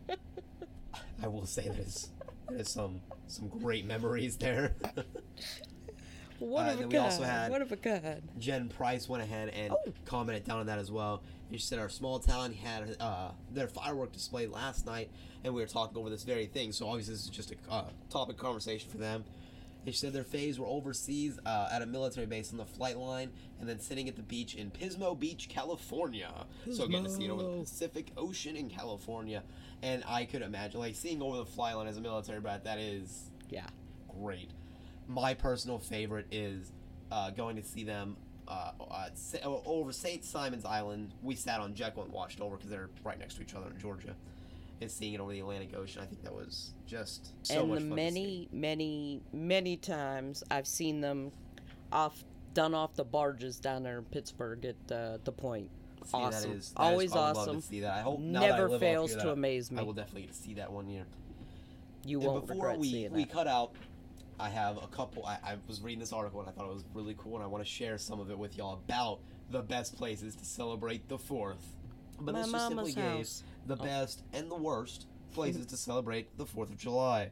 I 1.23 1.27
will 1.27 1.45
say 1.45 1.69
there's 1.69 2.09
there's 2.49 2.69
some 2.69 3.01
some 3.27 3.47
great 3.47 3.85
memories 3.85 4.37
there. 4.37 4.75
One 6.41 6.67
Uh, 6.67 6.73
of 6.73 6.81
a 6.81 6.87
we 6.87 6.97
also 6.97 7.23
had 7.23 7.51
One 7.51 7.61
of 7.61 7.71
a 7.71 7.77
kind. 7.77 8.21
Jen 8.39 8.67
Price 8.67 9.07
went 9.07 9.21
ahead 9.23 9.49
and 9.49 9.71
Oh. 9.71 9.93
commented 10.05 10.43
down 10.43 10.59
on 10.59 10.65
that 10.65 10.79
as 10.79 10.91
well. 10.91 11.21
And 11.49 11.59
she 11.59 11.65
said 11.65 11.77
our 11.77 11.89
small 11.89 12.17
town 12.19 12.53
had 12.53 12.97
uh, 12.99 13.31
their 13.51 13.67
firework 13.67 14.11
display 14.11 14.47
last 14.47 14.85
night, 14.87 15.11
and 15.43 15.53
we 15.53 15.61
were 15.61 15.67
talking 15.67 15.97
over 15.97 16.09
this 16.09 16.23
very 16.23 16.47
thing. 16.47 16.71
So 16.71 16.87
obviously 16.87 17.13
this 17.13 17.25
is 17.25 17.29
just 17.29 17.51
a 17.51 17.55
uh, 17.69 17.85
topic 18.09 18.37
conversation 18.37 18.89
for 18.89 18.97
them. 18.97 19.23
And 19.85 19.93
she 19.93 19.99
said 19.99 20.13
their 20.13 20.23
faves 20.23 20.57
were 20.59 20.67
overseas 20.67 21.39
uh, 21.45 21.69
at 21.71 21.81
a 21.81 21.85
military 21.85 22.25
base 22.27 22.51
on 22.51 22.57
the 22.57 22.65
flight 22.65 22.97
line, 22.97 23.31
and 23.59 23.67
then 23.69 23.79
sitting 23.79 24.07
at 24.09 24.15
the 24.15 24.21
beach 24.23 24.55
in 24.55 24.71
Pismo 24.71 25.17
Beach, 25.17 25.47
California. 25.49 26.31
So 26.71 26.87
getting 26.87 27.03
to 27.05 27.09
see 27.09 27.25
it 27.25 27.29
over 27.31 27.43
the 27.43 27.49
Pacific 27.61 28.11
Ocean 28.17 28.55
in 28.55 28.69
California, 28.69 29.43
and 29.83 30.03
I 30.07 30.25
could 30.25 30.41
imagine 30.41 30.79
like 30.79 30.95
seeing 30.95 31.21
over 31.21 31.37
the 31.37 31.45
flight 31.45 31.75
line 31.75 31.87
as 31.87 31.97
a 31.97 32.01
military 32.01 32.39
brat. 32.39 32.63
That 32.63 32.77
is 32.79 33.29
Yeah. 33.49 33.67
great. 34.07 34.51
My 35.07 35.33
personal 35.33 35.79
favorite 35.79 36.27
is 36.31 36.71
uh, 37.11 37.31
going 37.31 37.55
to 37.57 37.63
see 37.63 37.83
them 37.83 38.15
uh, 38.47 38.71
uh, 38.89 39.09
over 39.65 39.91
St. 39.91 40.23
Simon's 40.23 40.65
Island. 40.65 41.13
We 41.21 41.35
sat 41.35 41.59
on 41.59 41.73
Jekyll 41.73 42.03
and 42.03 42.11
watched 42.13 42.39
over 42.41 42.55
because 42.55 42.69
they're 42.69 42.89
right 43.03 43.19
next 43.19 43.35
to 43.35 43.41
each 43.41 43.53
other 43.55 43.67
in 43.69 43.79
Georgia. 43.79 44.15
And 44.79 44.89
seeing 44.89 45.13
it 45.13 45.19
over 45.19 45.31
the 45.31 45.39
Atlantic 45.41 45.75
Ocean, 45.75 46.01
I 46.01 46.05
think 46.05 46.23
that 46.23 46.33
was 46.33 46.71
just 46.87 47.31
so 47.45 47.59
and 47.61 47.69
much 47.69 47.79
the 47.79 47.81
fun. 47.81 47.89
to 47.89 47.95
many, 47.95 48.49
many, 48.51 49.21
many 49.31 49.77
times 49.77 50.43
I've 50.49 50.65
seen 50.67 51.01
them 51.01 51.31
off 51.91 52.23
done 52.53 52.73
off 52.73 52.95
the 52.95 53.03
barges 53.03 53.59
down 53.59 53.83
there 53.83 53.99
in 53.99 54.05
Pittsburgh 54.05 54.65
at 54.65 54.75
the 54.87 55.19
the 55.23 55.31
point. 55.31 55.69
see. 56.05 56.17
Awesome. 56.17 56.31
That 56.31 56.37
is, 56.37 56.43
that 56.43 56.55
is- 56.57 56.73
Always 56.77 57.11
I 57.13 57.15
would 57.15 57.21
love 57.21 57.37
awesome. 57.37 57.61
to 57.61 57.67
see 57.67 57.79
that. 57.81 57.93
I 57.97 58.01
hope 58.01 58.19
now 58.21 58.39
that 58.41 58.53
I 58.53 58.57
Never 58.57 58.79
fails 58.79 59.11
here 59.11 59.19
to 59.21 59.31
amaze 59.31 59.71
I 59.71 59.75
me. 59.75 59.83
will 59.83 59.93
definitely 59.93 60.21
get 60.23 60.31
to 60.31 60.37
see 60.37 60.53
that 60.55 60.71
one 60.71 60.89
year. 60.89 61.05
You 62.05 62.17
And 62.21 62.27
won't 62.27 62.47
before 62.47 62.55
regret 62.65 62.79
we, 62.79 62.89
seeing 62.91 63.11
we 63.13 63.25
that. 63.25 63.31
cut 63.33 63.47
out, 63.47 63.73
I 64.41 64.49
have 64.49 64.77
a 64.81 64.87
couple. 64.87 65.25
I, 65.25 65.37
I 65.43 65.55
was 65.67 65.81
reading 65.81 65.99
this 65.99 66.11
article 66.13 66.39
and 66.39 66.49
I 66.49 66.51
thought 66.51 66.65
it 66.65 66.73
was 66.73 66.85
really 66.93 67.15
cool, 67.17 67.35
and 67.35 67.43
I 67.43 67.47
want 67.47 67.63
to 67.63 67.69
share 67.69 67.97
some 67.97 68.19
of 68.19 68.31
it 68.31 68.37
with 68.37 68.57
y'all 68.57 68.73
about 68.73 69.19
the 69.51 69.61
best 69.61 69.95
places 69.95 70.35
to 70.37 70.45
celebrate 70.45 71.07
the 71.07 71.17
Fourth. 71.17 71.63
But 72.19 72.33
My 72.33 72.41
this 72.41 72.51
just 72.51 72.67
simply 72.67 72.93
gave 72.93 73.03
house. 73.17 73.43
the 73.67 73.77
oh. 73.79 73.83
best 73.83 74.23
and 74.33 74.49
the 74.49 74.55
worst 74.55 75.07
places 75.33 75.65
to 75.67 75.77
celebrate 75.77 76.37
the 76.37 76.45
Fourth 76.45 76.69
of 76.69 76.77
July. 76.77 77.31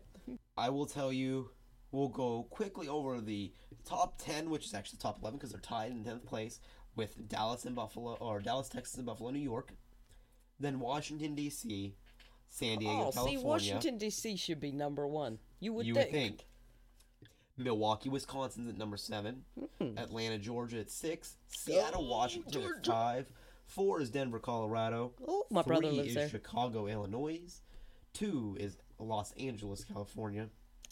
I 0.58 0.70
will 0.70 0.86
tell 0.86 1.12
you. 1.12 1.52
We'll 1.92 2.10
go 2.10 2.44
quickly 2.52 2.88
over 2.88 3.20
the 3.20 3.52
top 3.84 4.22
ten, 4.22 4.52
which 4.52 4.66
is 4.66 4.76
actually 4.76 4.98
the 4.98 5.04
top 5.04 5.18
eleven 5.24 5.40
because 5.40 5.52
they're 5.52 5.60
tied 5.60 5.90
in 5.92 6.04
tenth 6.04 6.24
place 6.24 6.60
with 6.96 7.28
Dallas 7.28 7.66
and 7.66 7.76
Buffalo, 7.76 8.14
or 8.20 8.40
Dallas, 8.40 8.70
Texas, 8.70 8.98
and 8.98 9.08
Buffalo, 9.08 9.32
New 9.32 9.40
York. 9.40 9.74
Then 10.60 10.80
Washington 10.80 11.34
D.C., 11.34 11.96
San 12.50 12.78
Diego, 12.78 13.06
Oh, 13.08 13.12
see, 13.12 13.16
California. 13.16 13.40
Washington 13.48 13.98
D.C. 13.98 14.36
should 14.36 14.60
be 14.60 14.72
number 14.72 15.08
one. 15.08 15.40
You 15.60 15.74
would 15.74 15.88
You 15.88 15.96
think. 15.96 16.06
would 16.06 16.14
think. 16.14 16.46
Milwaukee, 17.60 18.10
Wisconsin's 18.10 18.70
at 18.70 18.78
number 18.78 18.98
seven. 18.98 19.44
Hmm. 19.80 19.98
Atlanta, 19.98 20.38
Georgia 20.38 20.80
at 20.80 20.90
six. 20.90 21.36
Seattle. 21.50 22.06
Oh, 22.06 22.10
Washington 22.10 22.64
at 22.64 22.86
five. 22.86 23.28
Four 23.68 24.02
is 24.02 24.10
Denver, 24.10 24.40
Colorado. 24.40 25.12
Oh, 25.28 25.46
my 25.52 25.62
brother 25.62 25.90
Three 25.90 25.98
lives 25.98 26.10
is 26.10 26.16
there. 26.16 26.30
Chicago, 26.30 26.88
Illinois. 26.88 27.40
Two 28.14 28.58
is 28.60 28.78
Los 28.98 29.32
Angeles, 29.34 29.84
California. 29.84 30.50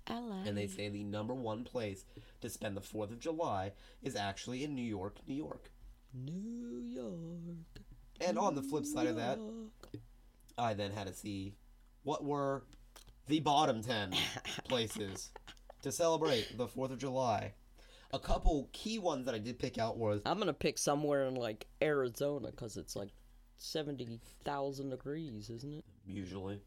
Like. 0.09 0.47
And 0.47 0.57
they 0.57 0.67
say 0.67 0.89
the 0.89 1.03
number 1.03 1.33
one 1.33 1.63
place 1.63 2.05
to 2.41 2.49
spend 2.49 2.77
the 2.77 2.81
4th 2.81 3.11
of 3.11 3.19
July 3.19 3.73
is 4.01 4.15
actually 4.15 4.63
in 4.63 4.75
New 4.75 4.81
York, 4.81 5.17
New 5.27 5.35
York. 5.35 5.69
New 6.13 6.81
York. 6.85 7.81
And 8.21 8.37
on 8.37 8.55
the 8.55 8.61
flip 8.61 8.85
side 8.85 9.07
of 9.07 9.17
that, 9.17 9.39
I 10.57 10.73
then 10.73 10.91
had 10.91 11.07
to 11.07 11.13
see 11.13 11.53
what 12.03 12.23
were 12.23 12.63
the 13.27 13.39
bottom 13.39 13.83
10 13.83 14.13
places 14.69 15.31
to 15.81 15.91
celebrate 15.91 16.57
the 16.57 16.67
4th 16.67 16.91
of 16.91 16.99
July. 16.99 17.53
A 18.11 18.19
couple 18.19 18.69
key 18.71 18.99
ones 18.99 19.25
that 19.25 19.35
I 19.35 19.39
did 19.39 19.59
pick 19.59 19.77
out 19.77 19.97
was 19.97 20.21
I'm 20.25 20.39
gonna 20.39 20.53
pick 20.53 20.77
somewhere 20.77 21.25
in 21.25 21.35
like 21.35 21.67
Arizona 21.81 22.51
because 22.51 22.77
it's 22.77 22.95
like 22.95 23.09
seventy 23.57 24.21
thousand 24.45 24.91
degrees, 24.91 25.49
isn't 25.49 25.73
it? 25.73 25.85
usually. 26.07 26.61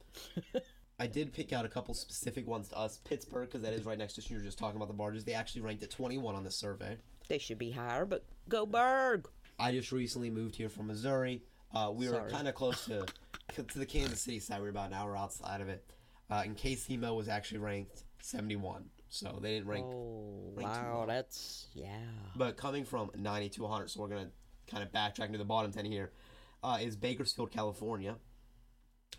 I 1.00 1.06
did 1.06 1.32
pick 1.32 1.54
out 1.54 1.64
a 1.64 1.68
couple 1.68 1.94
specific 1.94 2.46
ones 2.46 2.68
to 2.68 2.76
us. 2.76 2.98
Pittsburgh, 2.98 3.48
because 3.48 3.62
that 3.62 3.72
is 3.72 3.86
right 3.86 3.96
next 3.96 4.16
to 4.16 4.20
you 4.20 4.26
You 4.28 4.36
were 4.36 4.44
just 4.44 4.58
talking 4.58 4.76
about 4.76 4.88
the 4.88 4.94
barges. 4.94 5.24
They 5.24 5.32
actually 5.32 5.62
ranked 5.62 5.82
at 5.82 5.90
21 5.90 6.34
on 6.34 6.44
the 6.44 6.50
survey. 6.50 6.98
They 7.28 7.38
should 7.38 7.58
be 7.58 7.70
higher, 7.70 8.04
but 8.04 8.26
go 8.50 8.66
Burgh. 8.66 9.26
I 9.58 9.72
just 9.72 9.92
recently 9.92 10.28
moved 10.28 10.56
here 10.56 10.68
from 10.68 10.88
Missouri. 10.88 11.42
Uh, 11.74 11.90
we 11.94 12.06
were 12.10 12.28
kind 12.28 12.48
of 12.48 12.54
close 12.54 12.84
to 12.84 13.06
to 13.66 13.78
the 13.78 13.86
Kansas 13.86 14.20
City 14.20 14.40
side. 14.40 14.58
We 14.58 14.64
were 14.64 14.70
about 14.70 14.88
an 14.88 14.94
hour 14.94 15.16
outside 15.16 15.62
of 15.62 15.70
it. 15.70 15.90
Uh, 16.30 16.42
and 16.44 16.54
KCMO 16.56 17.16
was 17.16 17.28
actually 17.28 17.58
ranked 17.58 18.04
71, 18.20 18.84
so 19.10 19.38
they 19.42 19.54
didn't 19.54 19.68
rank. 19.68 19.84
Oh 19.86 20.52
Rank 20.54 20.68
wow, 20.70 21.04
that's 21.06 21.66
yeah. 21.74 21.98
But 22.36 22.56
coming 22.56 22.84
from 22.84 23.10
90 23.14 23.50
to 23.50 23.62
100, 23.62 23.88
so 23.90 24.00
we're 24.00 24.08
gonna 24.08 24.30
kind 24.66 24.82
of 24.82 24.90
backtrack 24.92 25.30
to 25.32 25.38
the 25.38 25.44
bottom 25.44 25.72
10 25.72 25.84
here. 25.84 26.12
Uh, 26.62 26.78
is 26.80 26.96
Bakersfield, 26.96 27.50
California, 27.50 28.16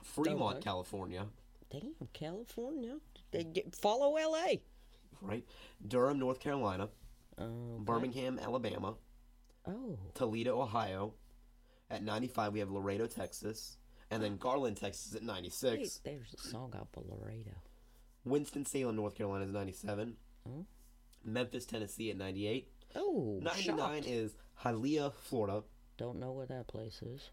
Fremont, 0.04 0.58
Okay. 0.58 0.64
California, 0.64 1.26
Damn, 1.72 1.94
California. 2.14 2.98
They 3.32 3.44
get, 3.44 3.76
follow 3.76 4.16
L.A. 4.18 4.62
right? 5.22 5.44
Durham, 5.88 6.20
North 6.20 6.40
Carolina, 6.40 6.90
Oh, 7.38 7.80
Birmingham, 7.80 8.40
Alabama, 8.40 8.96
oh, 9.68 9.98
Toledo, 10.14 10.62
Ohio. 10.62 11.14
At 11.90 12.04
95, 12.04 12.54
we 12.54 12.60
have 12.60 12.70
Laredo, 12.72 13.06
Texas, 13.08 13.78
and 14.12 14.22
then 14.24 14.38
Garland, 14.38 14.78
Texas 14.78 15.14
at 15.16 15.24
96. 15.24 15.72
wait, 15.78 16.00
there's 16.16 16.34
a 16.34 16.38
song 16.50 16.72
out 16.78 16.90
by 16.94 17.02
Laredo. 17.06 17.52
Winston 18.26 18.66
Salem, 18.66 18.96
North 18.96 19.16
Carolina 19.16 19.46
is 19.46 19.52
97. 19.52 20.16
Oh. 20.48 20.66
Memphis, 21.24 21.66
Tennessee 21.66 22.10
at 22.12 22.18
98. 22.18 22.68
Oh, 22.96 23.40
99 23.42 23.78
shocked. 23.78 24.08
is 24.08 24.36
Hialeah, 24.64 25.14
Florida. 25.14 25.64
Don't 25.98 26.20
know 26.20 26.32
where 26.32 26.46
that 26.48 26.68
place 26.68 27.02
is. 27.02 27.30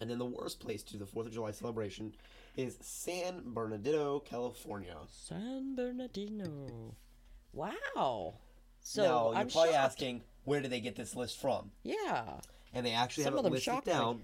And 0.00 0.08
then 0.10 0.18
the 0.18 0.24
worst 0.24 0.60
place 0.60 0.82
to 0.84 0.92
do 0.94 0.98
the 0.98 1.04
4th 1.06 1.26
of 1.26 1.32
July 1.32 1.50
celebration 1.50 2.14
is 2.56 2.78
San 2.80 3.42
Bernardino, 3.46 4.20
California. 4.20 4.96
San 5.10 5.74
Bernardino. 5.74 6.94
Wow. 7.52 8.34
So 8.80 9.02
now, 9.02 9.30
you're 9.30 9.40
I'm 9.40 9.48
probably 9.48 9.72
shocked. 9.72 9.84
asking, 9.84 10.22
where 10.44 10.60
did 10.60 10.70
they 10.70 10.78
get 10.80 10.94
this 10.94 11.16
list 11.16 11.40
from? 11.40 11.72
Yeah. 11.82 12.22
And 12.72 12.86
they 12.86 12.92
actually 12.92 13.24
Some 13.24 13.34
have 13.34 13.44
of 13.44 13.46
it 13.52 13.54
listed 13.54 13.82
down 13.84 14.22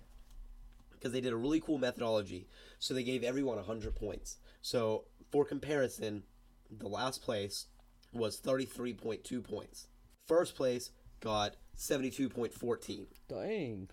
because 0.93 1.13
they 1.13 1.21
did 1.21 1.33
a 1.33 1.37
really 1.37 1.59
cool 1.61 1.79
methodology. 1.79 2.47
So 2.79 2.95
they 2.95 3.03
gave 3.03 3.25
everyone 3.25 3.57
100 3.57 3.97
points. 3.97 4.37
So, 4.67 5.05
for 5.31 5.45
comparison, 5.45 6.25
the 6.69 6.89
last 6.89 7.23
place 7.23 7.67
was 8.13 8.41
33.2 8.41 9.45
points. 9.45 9.87
First 10.27 10.57
place 10.57 10.91
got 11.21 11.55
72.14. 11.79 13.07
Dang. 13.29 13.89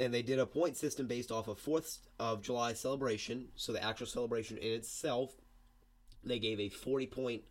and 0.00 0.14
they 0.14 0.22
did 0.22 0.38
a 0.38 0.46
point 0.46 0.78
system 0.78 1.06
based 1.06 1.30
off 1.30 1.48
of 1.48 1.58
Fourth 1.58 1.98
of 2.18 2.40
July 2.40 2.72
celebration. 2.72 3.48
So 3.56 3.74
the 3.74 3.84
actual 3.84 4.06
celebration 4.06 4.56
in 4.56 4.72
itself, 4.72 5.34
they 6.24 6.38
gave 6.38 6.60
a 6.60 6.70
forty 6.70 7.06
point 7.06 7.42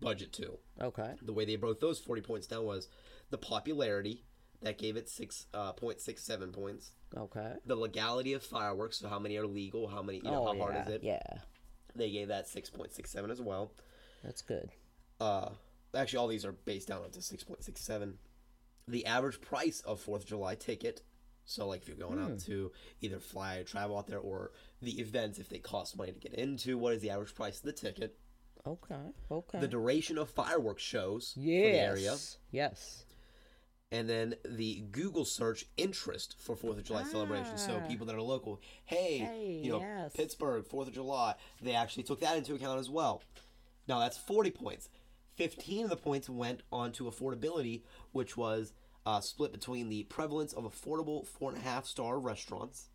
budget 0.00 0.32
to. 0.34 0.58
Okay. 0.80 1.14
The 1.22 1.32
way 1.32 1.44
they 1.44 1.54
broke 1.54 1.78
those 1.78 2.00
forty 2.00 2.22
points 2.22 2.48
down 2.48 2.64
was 2.64 2.88
the 3.30 3.38
popularity 3.38 4.24
that 4.62 4.76
gave 4.76 4.96
it 4.96 5.08
six 5.08 5.46
uh, 5.54 5.70
point 5.72 6.00
six 6.00 6.24
seven 6.24 6.50
points. 6.50 6.90
Okay. 7.16 7.52
The 7.64 7.76
legality 7.76 8.32
of 8.32 8.42
fireworks, 8.42 8.98
so 8.98 9.08
how 9.08 9.20
many 9.20 9.36
are 9.36 9.46
legal, 9.46 9.86
how 9.86 10.02
many, 10.02 10.18
you 10.18 10.24
know, 10.24 10.42
oh 10.42 10.46
how 10.46 10.54
yeah. 10.54 10.62
hard 10.62 10.76
is 10.88 10.94
it? 10.94 11.02
Yeah. 11.04 11.38
They 11.98 12.10
gave 12.10 12.28
that 12.28 12.48
six 12.48 12.70
point 12.70 12.92
six 12.94 13.10
seven 13.10 13.30
as 13.30 13.40
well. 13.42 13.72
That's 14.24 14.42
good. 14.42 14.70
Uh, 15.20 15.50
actually, 15.94 16.18
all 16.18 16.28
these 16.28 16.44
are 16.44 16.52
based 16.52 16.88
down 16.88 17.08
to 17.10 17.22
six 17.22 17.44
point 17.44 17.62
six 17.62 17.80
seven. 17.82 18.18
The 18.86 19.04
average 19.06 19.40
price 19.40 19.80
of 19.80 20.00
Fourth 20.00 20.22
of 20.22 20.28
July 20.28 20.54
ticket. 20.54 21.02
So, 21.44 21.66
like, 21.66 21.80
if 21.82 21.88
you're 21.88 21.96
going 21.96 22.18
Hmm. 22.18 22.32
out 22.32 22.38
to 22.40 22.72
either 23.00 23.18
fly 23.20 23.56
or 23.56 23.64
travel 23.64 23.96
out 23.98 24.06
there, 24.06 24.18
or 24.18 24.52
the 24.82 25.00
events, 25.00 25.38
if 25.38 25.48
they 25.48 25.58
cost 25.58 25.96
money 25.96 26.12
to 26.12 26.18
get 26.18 26.34
into, 26.34 26.76
what 26.76 26.92
is 26.94 27.00
the 27.02 27.08
average 27.10 27.34
price 27.34 27.56
of 27.58 27.64
the 27.64 27.72
ticket? 27.72 28.18
Okay. 28.66 29.12
Okay. 29.30 29.58
The 29.60 29.68
duration 29.68 30.18
of 30.18 30.28
fireworks 30.28 30.82
shows 30.82 31.32
yes. 31.36 31.64
for 31.64 31.72
the 31.72 31.78
area, 31.80 32.16
Yes. 32.50 33.04
And 33.90 34.08
then 34.08 34.34
the 34.44 34.84
Google 34.92 35.24
search 35.24 35.64
interest 35.76 36.36
for 36.38 36.54
Fourth 36.56 36.78
of 36.78 36.84
July 36.84 37.04
celebration. 37.04 37.56
So, 37.56 37.80
Ah. 37.82 37.86
people 37.88 38.06
that 38.06 38.14
are 38.14 38.22
local, 38.22 38.60
hey, 38.84 39.18
Hey, 39.18 39.60
you 39.64 39.72
know, 39.72 39.80
yes. 39.80 40.12
Pittsburgh, 40.14 40.66
Fourth 40.66 40.88
of 40.88 40.94
July, 40.94 41.34
they 41.62 41.74
actually 41.74 42.02
took 42.02 42.20
that 42.20 42.36
into 42.36 42.54
account 42.54 42.78
as 42.80 42.90
well. 42.90 43.22
Now 43.86 43.98
that's 44.00 44.18
40 44.18 44.50
points. 44.50 44.90
15 45.36 45.84
of 45.84 45.90
the 45.90 45.96
points 45.96 46.28
went 46.28 46.62
on 46.70 46.92
to 46.92 47.04
affordability, 47.04 47.82
which 48.12 48.36
was 48.36 48.72
uh, 49.06 49.20
split 49.20 49.52
between 49.52 49.88
the 49.88 50.02
prevalence 50.04 50.52
of 50.52 50.64
affordable 50.64 51.26
four 51.26 51.50
and 51.50 51.58
a 51.58 51.62
half 51.62 51.86
star 51.86 52.18
restaurants, 52.18 52.90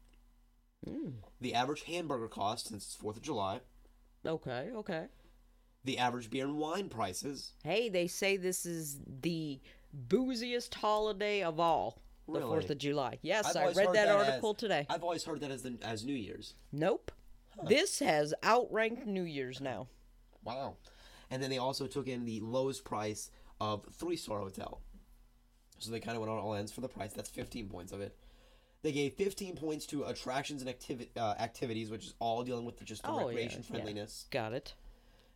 Mm. 0.85 1.13
the 1.39 1.53
average 1.53 1.83
hamburger 1.83 2.27
cost 2.27 2.67
since 2.67 2.83
it's 2.83 2.93
4th 2.95 3.15
of 3.15 3.21
July, 3.23 3.61
Okay. 4.25 4.69
Okay. 4.73 5.07
the 5.85 5.97
average 5.97 6.29
beer 6.29 6.43
and 6.45 6.57
wine 6.59 6.89
prices. 6.89 7.53
Hey, 7.63 7.87
they 7.89 8.05
say 8.07 8.35
this 8.37 8.65
is 8.65 8.99
the 9.21 9.61
booziest 9.93 10.73
holiday 10.75 11.43
of 11.43 11.59
all. 11.59 11.99
The 12.27 12.39
Fourth 12.39 12.69
of 12.69 12.77
July. 12.77 13.19
Yes, 13.21 13.53
I 13.53 13.65
read 13.73 13.89
that, 13.93 14.07
as- 14.07 14.27
article 14.27 14.53
today. 14.53 14.85
I've 14.89 15.03
always 15.03 15.25
heard 15.25 15.41
that 15.41 15.51
as, 15.51 15.61
the, 15.63 15.77
as 15.81 16.05
New 16.05 16.13
Year's. 16.15 16.53
Nope. 16.71 17.11
This 17.67 17.99
has 17.99 18.33
outranked 18.43 19.05
New 19.05 19.23
Year's 19.23 19.59
now. 19.59 19.87
Wow. 20.43 20.77
And 21.29 21.43
then 21.43 21.49
they 21.49 21.57
also 21.57 21.85
took 21.85 22.07
in 22.07 22.23
the 22.25 22.39
lowest 22.39 22.85
price 22.85 23.29
of 23.59 23.85
three 23.93 24.15
star 24.15 24.39
hotel. 24.39 24.79
So 25.79 25.91
they 25.91 25.99
kind 25.99 26.15
of 26.15 26.21
went 26.21 26.31
on 26.31 26.39
all 26.39 26.53
ends 26.53 26.71
for 26.71 26.79
the 26.81 26.87
price. 26.87 27.11
That's 27.11 27.29
15 27.29 27.67
points 27.67 27.91
of 27.91 27.99
it. 27.99 28.15
They 28.83 28.91
gave 28.93 29.13
15 29.13 29.55
points 29.55 29.85
to 29.87 30.03
attractions 30.05 30.61
and 30.61 30.71
activi- 30.71 31.09
uh, 31.17 31.35
activities, 31.39 31.89
which 31.89 32.05
is 32.05 32.13
all 32.19 32.43
dealing 32.43 32.65
with 32.65 32.77
the, 32.77 32.85
just 32.85 33.03
the 33.03 33.09
Oh, 33.09 33.27
recreation 33.27 33.63
yeah. 33.63 33.69
friendliness. 33.75 34.27
Got 34.31 34.53
it. 34.53 34.73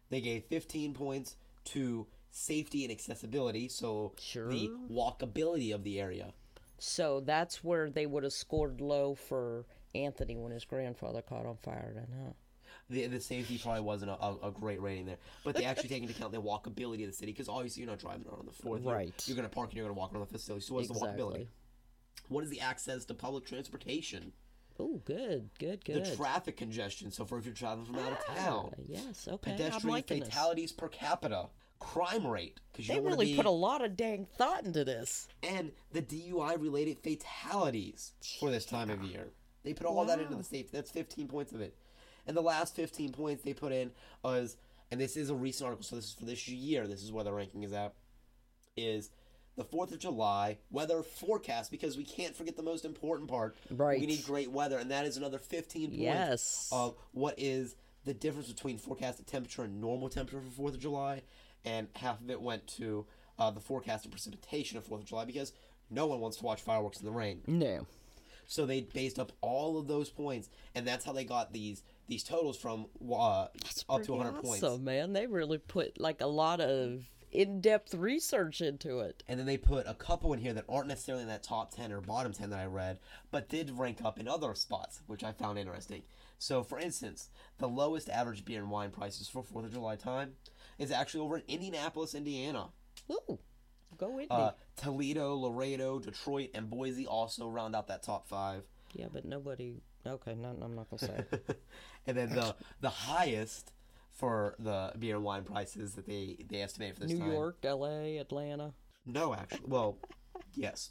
They 0.09 0.21
gave 0.21 0.45
15 0.45 0.93
points 0.93 1.35
to 1.65 2.07
safety 2.29 2.83
and 2.83 2.91
accessibility, 2.91 3.67
so 3.67 4.13
the 4.33 4.69
walkability 4.91 5.73
of 5.73 5.83
the 5.83 5.99
area. 5.99 6.33
So 6.79 7.21
that's 7.21 7.63
where 7.63 7.89
they 7.89 8.05
would 8.05 8.23
have 8.23 8.33
scored 8.33 8.81
low 8.81 9.15
for 9.15 9.65
Anthony 9.95 10.35
when 10.35 10.51
his 10.51 10.65
grandfather 10.65 11.21
caught 11.21 11.45
on 11.45 11.57
fire. 11.57 11.91
Then, 11.95 12.07
huh? 12.25 12.33
The, 12.89 13.07
the 13.07 13.19
safety 13.19 13.57
probably 13.61 13.81
wasn't 13.81 14.11
a, 14.11 14.23
a, 14.23 14.37
a 14.47 14.51
great 14.51 14.81
rating 14.81 15.05
there, 15.07 15.17
but 15.43 15.55
they 15.55 15.65
actually 15.65 15.89
take 15.89 16.03
into 16.03 16.13
account 16.15 16.31
the 16.31 16.41
walkability 16.41 17.01
of 17.03 17.07
the 17.09 17.13
city 17.17 17.31
because 17.31 17.49
obviously 17.49 17.81
you're 17.83 17.89
not 17.89 17.99
driving 17.99 18.25
around 18.27 18.39
on 18.41 18.45
the 18.45 18.51
fourth. 18.53 18.81
You're- 18.83 18.93
Right. 18.93 19.23
You're, 19.27 19.35
going 19.35 19.47
to 19.49 19.53
park 19.53 19.69
and 19.69 19.77
you're 19.77 19.85
going 19.85 19.95
to 19.95 19.99
walk 19.99 20.13
around 20.13 20.21
the 20.21 20.31
facility. 20.37 20.63
So 20.65 20.75
what's 20.75 20.87
the 20.87 20.93
walkability? 20.93 21.47
What 22.29 22.43
is 22.43 22.49
the 22.49 22.61
access 22.61 23.05
to 23.05 23.13
public 23.13 23.45
transportation? 23.45 24.31
Oh, 24.79 25.01
good, 25.05 25.49
good, 25.59 25.83
good. 25.83 26.05
The 26.05 26.15
traffic 26.15 26.55
congestion. 26.57 27.09
So 27.11 27.25
for 27.25 27.39
if 27.39 27.45
you're 27.45 27.53
traveling 27.55 27.87
from 27.87 27.95
out 27.99 28.11
of 28.11 28.25
town, 28.37 28.69
Ah, 28.73 28.81
yes, 28.87 29.27
okay. 29.27 29.51
I'm 29.51 29.57
pedestrian 29.57 29.93
liking 29.95 30.19
this. 30.19 30.29
fatalities 30.29 30.71
per 30.71 30.87
capita, 30.87 31.47
crime 31.79 32.25
rate 32.25 32.59
because 32.71 32.87
They 32.87 32.95
don't 32.95 33.03
want 33.03 33.13
to 33.15 33.19
really 33.19 33.31
be, 33.31 33.37
put 33.37 33.45
a 33.45 33.49
lot 33.51 33.83
of 33.83 33.95
dang 33.97 34.25
thought 34.37 34.63
into 34.63 34.83
this. 34.83 35.27
and 35.43 35.71
the 35.91 36.01
DUI 36.01 36.61
related 36.61 36.97
fatalities 36.99 38.13
for 38.39 38.49
this 38.51 38.65
time 38.65 38.89
of 38.89 39.01
year. 39.03 39.27
They 39.63 39.73
put 39.73 39.85
all 39.87 40.05
that 40.05 40.19
into 40.19 40.35
the 40.35 40.43
safety. 40.43 40.69
That's 40.73 40.91
15 40.91 41.27
points 41.27 41.51
of 41.51 41.61
it. 41.61 41.75
And 42.25 42.35
the 42.37 42.41
last 42.41 42.75
15 42.75 43.11
points 43.11 43.43
they 43.43 43.53
put 43.53 43.71
in 43.71 43.91
was, 44.23 44.57
and 44.91 44.99
this 44.99 45.17
is 45.17 45.29
a 45.29 45.35
recent 45.35 45.65
article, 45.65 45.83
so 45.83 45.95
this 45.97 46.05
is 46.05 46.13
for 46.13 46.25
this 46.25 46.47
year, 46.47 46.87
this 46.87 47.03
is 47.03 47.11
where 47.11 47.23
the 47.23 47.31
ranking 47.33 47.63
is 47.63 47.73
at, 47.73 47.93
is 48.75 49.09
the 49.55 49.63
4th 49.63 49.91
of 49.91 49.99
July 49.99 50.57
weather 50.71 51.01
forecast 51.03 51.71
because 51.71 51.97
we 51.97 52.03
can't 52.03 52.35
forget 52.35 52.55
the 52.55 52.63
most 52.63 52.85
important 52.85 53.29
part. 53.29 53.55
Right. 53.71 53.99
We 53.99 54.05
need 54.05 54.23
great 54.23 54.51
weather, 54.51 54.77
and 54.77 54.91
that 54.91 55.05
is 55.05 55.17
another 55.17 55.39
15 55.39 55.87
points 55.89 55.99
Yes. 56.01 56.69
of 56.71 56.95
what 57.11 57.35
is 57.37 57.75
the 58.05 58.13
difference 58.13 58.47
between 58.47 58.77
forecasted 58.77 59.27
temperature 59.27 59.63
and 59.63 59.81
normal 59.81 60.09
temperature 60.09 60.41
for 60.41 60.51
Fourth 60.51 60.75
of 60.75 60.79
July, 60.79 61.23
and 61.67 61.87
half 61.95 62.21
of 62.21 62.29
it 62.29 62.41
went 62.41 62.65
to 62.67 63.05
uh, 63.37 63.51
the 63.51 63.59
forecasted 63.59 64.11
precipitation 64.11 64.77
of 64.77 64.85
Fourth 64.85 65.01
of 65.01 65.07
July 65.07 65.25
because 65.25 65.53
no 65.89 66.07
one 66.07 66.19
wants 66.19 66.37
to 66.37 66.45
watch 66.45 66.61
fireworks 66.61 66.99
in 66.99 67.05
the 67.05 67.11
rain. 67.11 67.41
no. 67.47 67.85
So 68.49 68.65
they 68.65 68.79
based 68.79 69.19
up 69.19 69.33
all 69.41 69.77
of 69.77 69.87
those 69.87 70.09
points, 70.09 70.47
and 70.73 70.87
that's 70.87 71.03
how 71.03 71.11
they 71.11 71.25
got 71.25 71.51
these 71.51 71.83
these 72.07 72.23
totals 72.23 72.57
from 72.57 72.85
uh, 73.11 73.13
up 73.43 73.49
to 73.51 73.85
pretty 73.87 74.11
100 74.13 74.41
points. 74.41 74.63
awesome, 74.63 74.85
man. 74.85 75.11
They 75.11 75.27
really 75.27 75.57
put 75.57 75.99
like 75.99 76.21
a 76.21 76.27
lot 76.27 76.61
of 76.61 77.03
in-depth 77.31 77.93
research 77.93 78.61
into 78.61 78.99
it. 78.99 79.23
And 79.27 79.39
then 79.39 79.45
they 79.45 79.57
put 79.57 79.87
a 79.87 79.93
couple 79.93 80.33
in 80.33 80.39
here 80.39 80.53
that 80.53 80.65
aren't 80.69 80.87
necessarily 80.87 81.23
in 81.23 81.29
that 81.29 81.43
top 81.43 81.73
10 81.73 81.91
or 81.91 82.01
bottom 82.01 82.33
10 82.33 82.49
that 82.51 82.59
I 82.59 82.65
read, 82.65 82.99
but 83.31 83.49
did 83.49 83.71
rank 83.77 83.99
up 84.03 84.19
in 84.19 84.27
other 84.27 84.53
spots, 84.55 85.01
which 85.07 85.23
I 85.23 85.31
found 85.31 85.59
interesting. 85.59 86.03
So, 86.39 86.63
for 86.63 86.79
instance, 86.79 87.29
the 87.57 87.67
lowest 87.67 88.09
average 88.09 88.45
beer 88.45 88.61
and 88.61 88.71
wine 88.71 88.91
prices 88.91 89.27
for 89.27 89.43
4th 89.43 89.65
of 89.65 89.73
July 89.73 89.95
time 89.95 90.33
is 90.77 90.91
actually 90.91 91.21
over 91.21 91.37
in 91.37 91.43
Indianapolis, 91.47 92.13
Indiana. 92.13 92.67
Ooh, 93.11 93.39
go 93.97 94.09
with 94.11 94.31
Uh. 94.31 94.51
Toledo, 94.75 95.35
Laredo, 95.35 95.99
Detroit, 95.99 96.51
and 96.53 96.69
Boise 96.69 97.07
also 97.07 97.49
round 97.49 97.75
out 97.75 97.87
that 97.87 98.03
top 98.03 98.27
five. 98.27 98.63
Yeah, 98.93 99.07
but 99.11 99.25
nobody. 99.25 99.81
Okay, 100.05 100.35
no, 100.35 100.55
I'm 100.61 100.75
not 100.75 100.89
gonna 100.89 100.99
say. 100.99 101.25
and 102.07 102.15
then 102.15 102.29
the 102.29 102.55
the 102.81 102.89
highest 102.89 103.73
for 104.17 104.55
the 104.59 104.91
beer 104.97 105.15
and 105.15 105.23
wine 105.23 105.43
prices 105.43 105.93
that 105.93 106.05
they, 106.07 106.37
they 106.49 106.61
estimated 106.61 106.95
for 106.95 107.01
this 107.01 107.11
New 107.11 107.19
time. 107.19 107.31
York, 107.31 107.57
L.A., 107.63 108.17
Atlanta. 108.17 108.73
No, 109.05 109.33
actually. 109.33 109.67
Well, 109.67 109.99
yes. 110.53 110.89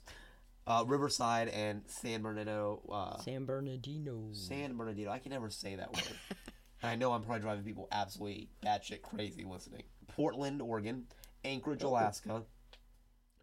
Uh, 0.66 0.84
Riverside 0.86 1.48
and 1.48 1.82
San 1.86 2.22
Bernardino. 2.22 2.82
Uh, 2.90 3.18
San 3.18 3.44
Bernardino. 3.44 4.28
San 4.32 4.76
Bernardino. 4.76 5.10
I 5.10 5.18
can 5.18 5.32
never 5.32 5.50
say 5.50 5.74
that 5.74 5.92
word. 5.92 6.04
and 6.82 6.90
I 6.90 6.94
know 6.96 7.12
I'm 7.12 7.22
probably 7.22 7.42
driving 7.42 7.64
people 7.64 7.88
absolutely 7.92 8.48
batshit 8.64 9.02
crazy 9.02 9.44
listening. 9.44 9.82
Portland, 10.08 10.62
Oregon, 10.62 11.04
Anchorage, 11.44 11.82
Alaska, 11.82 12.44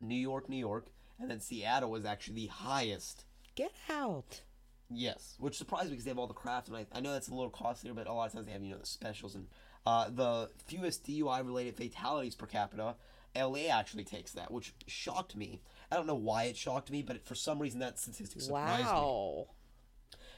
New 0.01 0.15
York, 0.15 0.49
New 0.49 0.57
York, 0.57 0.88
and 1.19 1.29
then 1.29 1.39
Seattle 1.39 1.91
was 1.91 2.05
actually 2.05 2.36
the 2.36 2.47
highest. 2.47 3.25
Get 3.55 3.73
out. 3.89 4.41
Yes, 4.89 5.36
which 5.39 5.57
surprised 5.57 5.86
me 5.86 5.91
because 5.91 6.05
they 6.05 6.11
have 6.11 6.19
all 6.19 6.27
the 6.27 6.34
craft, 6.34 6.67
and 6.67 6.77
I, 6.77 6.86
I 6.91 6.99
know 6.99 7.13
that's 7.13 7.29
a 7.29 7.34
little 7.34 7.49
costlier, 7.49 7.93
but 7.93 8.07
a 8.07 8.13
lot 8.13 8.27
of 8.27 8.34
times 8.34 8.45
they 8.45 8.51
have 8.51 8.63
you 8.63 8.71
know 8.71 8.77
the 8.77 8.86
specials 8.86 9.36
and 9.36 9.47
uh, 9.86 10.09
the 10.09 10.49
fewest 10.65 11.05
DUI 11.05 11.45
related 11.45 11.75
fatalities 11.75 12.36
per 12.36 12.45
capita. 12.45 12.95
LA 13.36 13.67
actually 13.71 14.03
takes 14.03 14.31
that, 14.34 14.51
which 14.51 14.73
shocked 14.88 15.36
me. 15.36 15.61
I 15.91 15.95
don't 15.95 16.07
know 16.07 16.15
why 16.15 16.43
it 16.43 16.57
shocked 16.57 16.91
me, 16.91 17.01
but 17.01 17.25
for 17.25 17.36
some 17.36 17.59
reason 17.59 17.79
that 17.79 17.99
statistic 17.99 18.41
surprised 18.41 18.86
me. 18.86 18.91
Wow. 18.91 19.47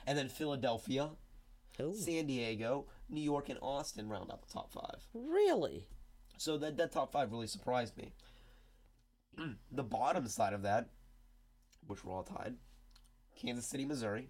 And 0.07 0.17
then 0.17 0.29
Philadelphia, 0.29 1.11
Ooh, 1.81 1.93
San 1.93 2.27
Diego, 2.27 2.85
New 3.09 3.21
York, 3.21 3.49
and 3.49 3.59
Austin 3.61 4.09
round 4.09 4.31
out 4.31 4.41
the 4.41 4.53
top 4.53 4.71
five. 4.71 5.07
really? 5.13 5.87
So 6.37 6.57
that 6.57 6.77
that 6.77 6.91
top 6.91 7.11
five 7.11 7.31
really 7.31 7.47
surprised 7.47 7.97
me. 7.97 8.13
the 9.71 9.83
bottom 9.83 10.27
side 10.27 10.53
of 10.53 10.63
that, 10.63 10.89
which 11.87 12.03
we're 12.03 12.13
all 12.13 12.23
tied, 12.23 12.55
Kansas 13.35 13.67
City, 13.67 13.85
Missouri, 13.85 14.29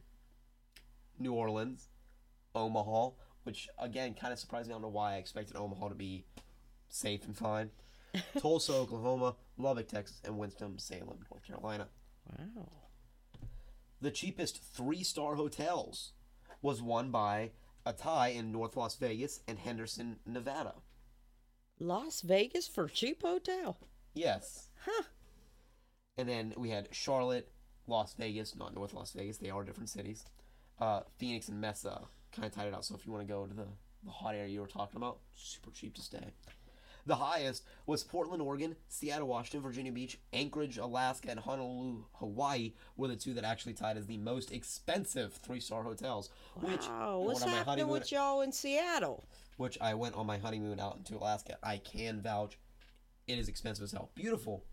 New 1.19 1.33
Orleans, 1.33 1.89
Omaha, 2.53 3.11
which 3.45 3.69
again 3.79 4.13
kind 4.13 4.33
of 4.33 4.39
surprised 4.39 4.67
me. 4.67 4.73
I 4.73 4.75
don't 4.75 4.81
know 4.81 4.89
why 4.89 5.13
I 5.13 5.17
expected 5.17 5.55
Omaha 5.55 5.89
to 5.89 5.95
be 5.95 6.25
safe 6.89 7.25
and 7.25 7.37
fine. 7.37 7.69
Tulsa, 8.39 8.73
Oklahoma, 8.73 9.35
Lubbock, 9.57 9.87
Texas, 9.87 10.21
and 10.25 10.37
Winston, 10.37 10.77
Salem, 10.79 11.19
North 11.31 11.45
Carolina. 11.45 11.87
Wow. 12.37 12.67
The 14.01 14.11
cheapest 14.11 14.61
three 14.61 15.03
star 15.03 15.35
hotels 15.35 16.13
was 16.61 16.81
won 16.81 17.11
by 17.11 17.51
a 17.85 17.93
tie 17.93 18.29
in 18.29 18.51
North 18.51 18.75
Las 18.75 18.95
Vegas 18.95 19.41
and 19.47 19.59
Henderson, 19.59 20.17
Nevada. 20.25 20.73
Las 21.79 22.21
Vegas 22.21 22.67
for 22.67 22.87
cheap 22.87 23.21
hotel. 23.21 23.77
Yes. 24.13 24.69
Huh. 24.85 25.03
And 26.17 26.27
then 26.27 26.53
we 26.57 26.69
had 26.69 26.89
Charlotte, 26.91 27.51
Las 27.85 28.13
Vegas, 28.13 28.55
not 28.55 28.73
North 28.73 28.93
Las 28.93 29.11
Vegas. 29.11 29.37
They 29.37 29.49
are 29.49 29.63
different 29.63 29.89
cities. 29.89 30.25
Uh, 30.79 31.01
Phoenix 31.17 31.47
and 31.47 31.61
Mesa 31.61 32.01
kind 32.35 32.45
of 32.45 32.53
tied 32.53 32.67
it 32.67 32.73
out. 32.73 32.85
So 32.85 32.95
if 32.95 33.05
you 33.05 33.11
want 33.11 33.27
to 33.27 33.33
go 33.33 33.45
to 33.45 33.53
the, 33.53 33.67
the 34.03 34.11
hot 34.11 34.35
area 34.35 34.47
you 34.49 34.61
were 34.61 34.67
talking 34.67 34.97
about, 34.97 35.19
super 35.35 35.71
cheap 35.71 35.95
to 35.95 36.01
stay. 36.01 36.31
The 37.07 37.15
highest 37.15 37.63
was 37.85 38.03
Portland, 38.03 38.41
Oregon, 38.41 38.75
Seattle, 38.87 39.27
Washington, 39.27 39.61
Virginia 39.61 39.91
Beach, 39.91 40.17
Anchorage, 40.33 40.77
Alaska, 40.79 41.29
and 41.29 41.39
Honolulu, 41.39 42.03
Hawaii 42.13 42.73
were 42.97 43.07
the 43.07 43.15
two 43.15 43.35
that 43.35 43.43
actually 43.43 43.73
tied 43.73 43.95
as 43.95 44.07
the 44.07 44.17
most 44.17 44.51
expensive 44.51 45.33
three 45.33 45.59
star 45.59 45.83
hotels. 45.83 46.31
Which 46.55 46.87
Wow. 46.87 47.19
What's 47.19 47.41
went 47.41 47.51
on 47.51 47.51
my 47.51 47.57
happening 47.63 47.87
with 47.89 48.11
y'all 48.11 48.41
in 48.41 48.51
Seattle? 48.51 49.27
which 49.57 49.77
I 49.79 49.93
went 49.93 50.15
on 50.15 50.25
my 50.25 50.37
honeymoon 50.37 50.79
out 50.81 50.97
into 50.97 51.15
Alaska. 51.15 51.57
I 51.63 51.77
can 51.77 52.21
vouch, 52.21 52.57
it 53.27 53.37
is 53.37 53.47
expensive 53.47 53.83
as 53.83 53.91
hell. 53.91 54.09
Beautiful, 54.15 54.63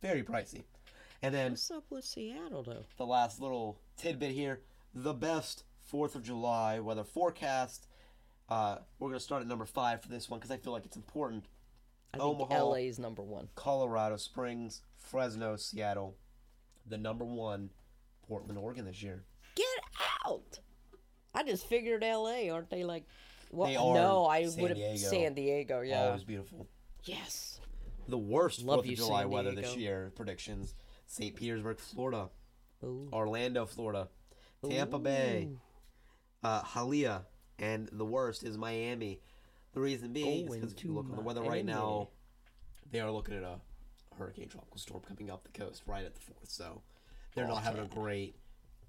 very 0.00 0.22
pricey. 0.22 0.62
And 1.22 1.34
then 1.34 1.50
What's 1.52 1.70
up 1.72 1.84
with 1.90 2.04
Seattle 2.04 2.62
though? 2.62 2.84
the 2.96 3.04
last 3.04 3.40
little 3.40 3.80
tidbit 3.96 4.30
here: 4.30 4.60
the 4.94 5.12
best 5.12 5.64
Fourth 5.88 6.14
of 6.14 6.22
July 6.22 6.80
weather 6.80 7.04
forecast. 7.04 7.86
Uh, 8.48 8.78
we're 8.98 9.08
gonna 9.08 9.20
start 9.20 9.42
at 9.42 9.48
number 9.48 9.64
five 9.64 10.02
for 10.02 10.08
this 10.08 10.28
one 10.28 10.38
because 10.38 10.50
I 10.50 10.56
feel 10.58 10.72
like 10.72 10.84
it's 10.84 10.96
important. 10.96 11.44
I 12.14 12.18
think 12.18 12.40
Omaha. 12.40 12.64
LA's 12.64 12.98
number 12.98 13.22
one. 13.22 13.48
Colorado 13.54 14.16
Springs, 14.16 14.82
Fresno, 14.96 15.56
Seattle. 15.56 16.16
The 16.86 16.96
number 16.98 17.24
one, 17.24 17.70
Portland, 18.26 18.58
Oregon 18.58 18.84
this 18.84 19.02
year. 19.02 19.24
Get 19.54 19.66
out! 20.26 20.60
I 21.34 21.42
just 21.42 21.66
figured 21.66 22.02
LA, 22.02 22.50
aren't 22.50 22.70
they 22.70 22.84
like? 22.84 23.04
Well, 23.50 23.68
They 23.68 23.76
are 23.76 23.94
no, 23.94 24.26
I 24.26 24.48
would 24.58 24.76
have 24.76 24.98
San 24.98 25.34
Diego. 25.34 25.80
Yeah. 25.80 26.06
Always 26.06 26.24
beautiful. 26.24 26.66
Yes. 27.04 27.60
The 28.08 28.18
worst 28.18 28.62
Love 28.62 28.84
Fourth 28.84 28.88
of 28.88 28.94
July 28.96 29.22
San 29.22 29.30
weather 29.30 29.50
Diego. 29.52 29.68
this 29.68 29.76
year 29.76 30.12
predictions: 30.14 30.74
St. 31.06 31.34
Petersburg, 31.34 31.78
Florida. 31.78 32.28
Ooh. 32.84 33.08
Orlando, 33.12 33.66
Florida, 33.66 34.08
Tampa 34.68 34.98
Bay, 34.98 35.48
uh, 36.42 36.62
Hialeah, 36.62 37.22
and 37.58 37.88
the 37.92 38.04
worst 38.04 38.42
is 38.44 38.56
Miami. 38.56 39.20
The 39.74 39.80
reason 39.80 40.12
being 40.12 40.46
is 40.48 40.54
because 40.54 40.72
if 40.72 40.84
you 40.84 40.92
look 40.92 41.06
on 41.10 41.16
the 41.16 41.22
weather 41.22 41.42
right 41.42 41.64
now, 41.64 42.08
they 42.90 43.00
are 43.00 43.10
looking 43.10 43.36
at 43.36 43.42
a 43.42 43.60
hurricane 44.16 44.48
tropical 44.48 44.78
storm 44.78 45.02
coming 45.06 45.30
up 45.30 45.44
the 45.44 45.58
coast 45.58 45.82
right 45.86 46.04
at 46.04 46.14
the 46.14 46.20
fourth. 46.20 46.48
So 46.50 46.82
they're 47.34 47.46
not 47.46 47.62
having 47.62 47.82
a 47.82 47.86
great, 47.86 48.34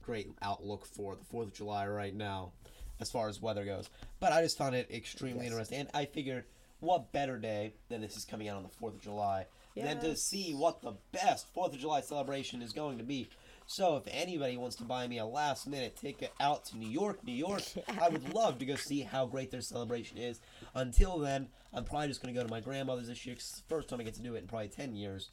great 0.03 0.27
outlook 0.41 0.85
for 0.85 1.15
the 1.15 1.23
Fourth 1.25 1.47
of 1.47 1.53
July 1.53 1.87
right 1.87 2.15
now, 2.15 2.53
as 2.99 3.11
far 3.11 3.27
as 3.27 3.41
weather 3.41 3.65
goes. 3.65 3.89
But 4.19 4.31
I 4.33 4.41
just 4.41 4.57
found 4.57 4.75
it 4.75 4.89
extremely 4.91 5.45
interesting, 5.45 5.79
and 5.81 5.89
I 5.93 6.05
figured, 6.05 6.45
what 6.79 7.11
better 7.11 7.37
day 7.37 7.73
than 7.89 8.01
this 8.01 8.15
is 8.15 8.25
coming 8.25 8.47
out 8.47 8.57
on 8.57 8.63
the 8.63 8.69
Fourth 8.69 8.95
of 8.95 9.01
July 9.01 9.45
than 9.75 9.99
to 9.99 10.15
see 10.15 10.53
what 10.53 10.81
the 10.81 10.93
best 11.11 11.47
Fourth 11.53 11.73
of 11.73 11.79
July 11.79 12.01
celebration 12.01 12.61
is 12.61 12.73
going 12.73 12.97
to 12.97 13.03
be. 13.03 13.29
So 13.71 13.97
if 13.97 14.03
anybody 14.07 14.57
wants 14.57 14.75
to 14.77 14.83
buy 14.83 15.07
me 15.07 15.19
a 15.19 15.25
last 15.27 15.67
minute 15.67 15.95
ticket 15.95 16.31
out 16.39 16.65
to 16.65 16.77
New 16.77 16.89
York, 16.89 17.23
New 17.23 17.31
York, 17.33 17.61
I 18.01 18.09
would 18.09 18.33
love 18.33 18.57
to 18.57 18.65
go 18.65 18.73
see 18.73 19.01
how 19.01 19.27
great 19.27 19.51
their 19.51 19.61
celebration 19.61 20.17
is. 20.17 20.41
Until 20.73 21.19
then, 21.19 21.49
I'm 21.71 21.83
probably 21.83 22.07
just 22.07 22.19
going 22.19 22.33
to 22.33 22.39
go 22.39 22.43
to 22.43 22.51
my 22.51 22.61
grandmother's 22.61 23.09
this 23.09 23.27
year 23.27 23.35
'cause 23.35 23.43
it's 23.43 23.61
the 23.61 23.67
first 23.69 23.87
time 23.87 23.99
I 23.99 24.05
get 24.05 24.15
to 24.15 24.23
do 24.23 24.33
it 24.33 24.39
in 24.39 24.47
probably 24.47 24.69
10 24.69 24.95
years. 24.95 25.29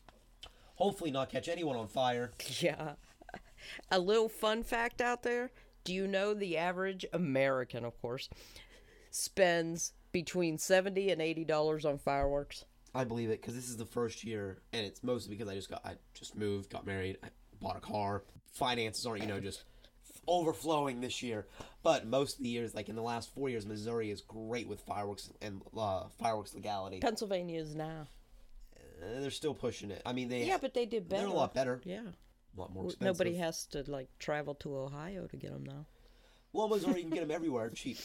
Hopefully 0.75 1.11
not 1.11 1.31
catch 1.31 1.49
anyone 1.49 1.77
on 1.77 1.89
fire. 1.89 2.33
Yeah. 2.61 2.97
A 3.91 3.99
little 3.99 4.29
fun 4.29 4.63
fact 4.63 5.01
out 5.01 5.23
there. 5.23 5.51
Do 5.85 5.95
you 5.95 6.07
know 6.07 6.35
the 6.35 6.59
average 6.59 7.07
American, 7.15 7.87
of 7.87 7.99
course, 8.03 8.29
spends 9.11 9.95
between 10.13 10.59
70 10.59 11.11
and 11.11 11.23
80 11.23 11.45
dollars 11.47 11.87
on 11.87 11.97
fireworks? 11.97 12.67
I 12.95 13.05
believe 13.05 13.31
it 13.31 13.41
because 13.41 13.55
this 13.55 13.69
is 13.69 13.79
the 13.79 13.87
first 13.87 14.25
year, 14.25 14.59
and 14.75 14.87
it's 14.87 15.03
mostly 15.03 15.35
because 15.35 15.49
I 15.51 15.55
just 15.55 15.71
got 15.71 15.85
I 15.87 15.95
just 16.15 16.37
moved, 16.37 16.71
got 16.71 16.87
married, 16.87 17.17
I 17.25 17.29
bought 17.61 17.77
a 17.77 17.81
car. 17.81 18.23
Finances 18.53 19.05
aren't 19.07 19.23
you 19.23 19.29
know 19.29 19.41
just 19.41 19.65
overflowing 20.27 21.01
this 21.01 21.23
year, 21.23 21.47
but 21.83 22.07
most 22.07 22.39
of 22.39 22.43
the 22.43 22.49
years, 22.49 22.75
like 22.75 22.89
in 22.89 22.97
the 22.97 23.03
last 23.03 23.33
four 23.35 23.49
years, 23.49 23.67
Missouri 23.67 24.11
is 24.11 24.23
great 24.23 24.67
with 24.69 24.81
fireworks 24.81 25.31
and 25.41 25.63
uh, 25.77 26.05
fireworks 26.21 26.55
legality. 26.55 27.01
Pennsylvania 27.01 27.61
is 27.61 27.75
now. 27.75 28.09
Uh, 28.77 29.21
they're 29.21 29.31
still 29.31 29.55
pushing 29.55 29.91
it. 29.91 30.03
I 30.07 30.13
mean, 30.13 30.29
they 30.29 30.45
Yeah, 30.47 30.59
but 30.61 30.75
they 30.75 30.87
did 30.87 31.09
better. 31.09 31.23
they're 31.23 31.31
a 31.31 31.35
lot 31.37 31.55
better, 31.55 31.81
Yeah. 31.85 32.01
a 32.57 32.61
lot 32.61 32.73
more 32.73 32.87
expensive. 32.87 33.05
Nobody 33.19 33.37
has 33.37 33.67
to 33.67 33.85
like 33.91 34.09
travel 34.19 34.55
to 34.57 34.77
Ohio 34.77 35.27
to 35.27 35.37
get 35.37 35.53
them 35.53 35.65
now. 35.65 35.87
Well, 36.53 36.69
Missouri 36.69 36.97
you 36.97 37.03
can 37.03 37.11
get 37.11 37.21
them 37.21 37.31
everywhere 37.35 37.69
cheap. 37.71 37.99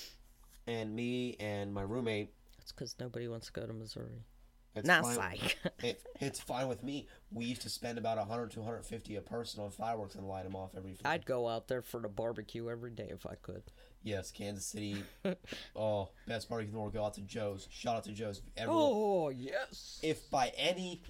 And 0.67 0.93
me 0.95 1.37
and 1.39 1.73
my 1.73 1.81
roommate, 1.81 2.33
That's 2.57 2.71
because 2.71 2.95
nobody 2.99 3.27
wants 3.27 3.47
to 3.47 3.53
go 3.53 3.65
to 3.65 3.73
Missouri. 3.73 4.25
It's 4.75 4.87
Not 4.87 5.03
fine. 5.03 5.15
psych. 5.15 5.57
it, 5.83 6.01
it's 6.19 6.39
fine 6.39 6.67
with 6.67 6.83
me. 6.83 7.07
We 7.31 7.45
used 7.45 7.61
to 7.63 7.69
spend 7.69 7.97
about 7.97 8.17
100 8.17 8.51
to 8.51 8.59
150 8.59 9.15
a 9.15 9.21
person 9.21 9.63
on 9.63 9.71
fireworks 9.71 10.15
and 10.15 10.27
light 10.27 10.43
them 10.43 10.55
off 10.55 10.71
every. 10.75 10.97
I'd 11.03 11.25
go 11.25 11.47
out 11.47 11.67
there 11.67 11.81
for 11.81 11.99
the 11.99 12.07
barbecue 12.07 12.69
every 12.69 12.91
day 12.91 13.09
if 13.09 13.25
I 13.25 13.35
could. 13.35 13.63
Yes, 14.03 14.31
Kansas 14.31 14.65
City. 14.65 15.03
oh, 15.75 16.09
best 16.27 16.49
barbecue 16.49 16.69
in 16.69 16.73
the 16.73 16.79
world. 16.79 16.93
Go 16.93 17.05
out 17.05 17.13
to 17.15 17.21
Joe's. 17.21 17.67
Shout 17.69 17.97
out 17.97 18.03
to 18.05 18.11
Joe's. 18.11 18.41
Everyone, 18.55 18.83
Oh 18.83 19.29
yes. 19.29 19.99
If 20.01 20.29
by 20.29 20.51
any 20.57 21.01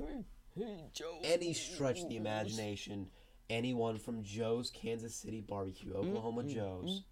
any 1.23 1.53
stretch 1.53 2.01
of 2.01 2.09
the 2.09 2.17
imagination, 2.17 3.07
anyone 3.49 3.99
from 3.99 4.23
Joe's 4.23 4.71
Kansas 4.71 5.15
City 5.15 5.41
Barbecue, 5.41 5.93
mm, 5.93 5.97
Oklahoma 5.97 6.43
mm, 6.43 6.53
Joe's, 6.53 7.03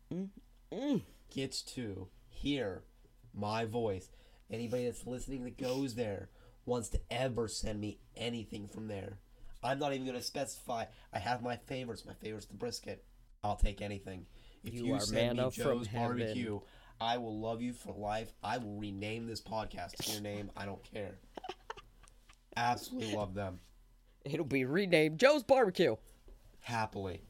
mm, 0.73 1.01
gets 1.29 1.61
to 1.61 2.07
hear 2.27 2.83
my 3.33 3.65
voice, 3.65 4.09
anybody 4.49 4.85
that's 4.85 5.05
listening 5.05 5.43
that 5.43 5.57
goes 5.57 5.95
there 5.95 6.29
wants 6.69 6.89
to 6.89 6.99
ever 7.11 7.47
send 7.47 7.81
me 7.81 7.97
anything 8.15 8.67
from 8.67 8.87
there, 8.87 9.17
I'm 9.63 9.79
not 9.79 9.93
even 9.93 10.05
going 10.05 10.17
to 10.17 10.23
specify. 10.23 10.85
I 11.11 11.19
have 11.19 11.41
my 11.41 11.57
favorites. 11.57 12.05
My 12.05 12.13
favorite's 12.13 12.45
the 12.45 12.53
brisket. 12.53 13.03
I'll 13.43 13.57
take 13.57 13.81
anything. 13.81 14.25
If 14.63 14.73
You 14.73 14.85
you, 14.85 14.93
are 14.93 14.99
send 15.01 15.37
me 15.37 15.49
Joe's 15.51 15.87
heaven. 15.87 16.17
Barbecue, 16.19 16.59
I 17.01 17.17
will 17.17 17.37
love 17.39 17.61
you 17.61 17.73
for 17.73 17.93
life. 17.93 18.31
I 18.43 18.57
will 18.57 18.75
rename 18.77 19.25
this 19.27 19.41
podcast 19.41 19.95
to 19.97 20.11
your 20.11 20.21
name. 20.21 20.51
I 20.55 20.65
don't 20.65 20.83
care. 20.83 21.15
Absolutely 22.57 23.15
love 23.15 23.33
them. 23.33 23.59
It'll 24.25 24.45
be 24.45 24.65
renamed 24.65 25.19
Joe's 25.19 25.43
Barbecue. 25.43 25.95
Happily. 26.61 27.21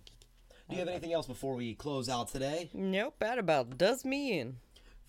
Do 0.70 0.76
you 0.76 0.80
have 0.80 0.88
anything 0.90 1.14
else 1.14 1.28
before 1.28 1.56
we 1.56 1.74
close 1.76 2.10
out 2.10 2.28
today? 2.30 2.70
Nope, 2.74 3.16
that 3.20 3.40
about 3.40 3.78
does 3.78 4.06
me 4.06 4.40
in. 4.40 4.58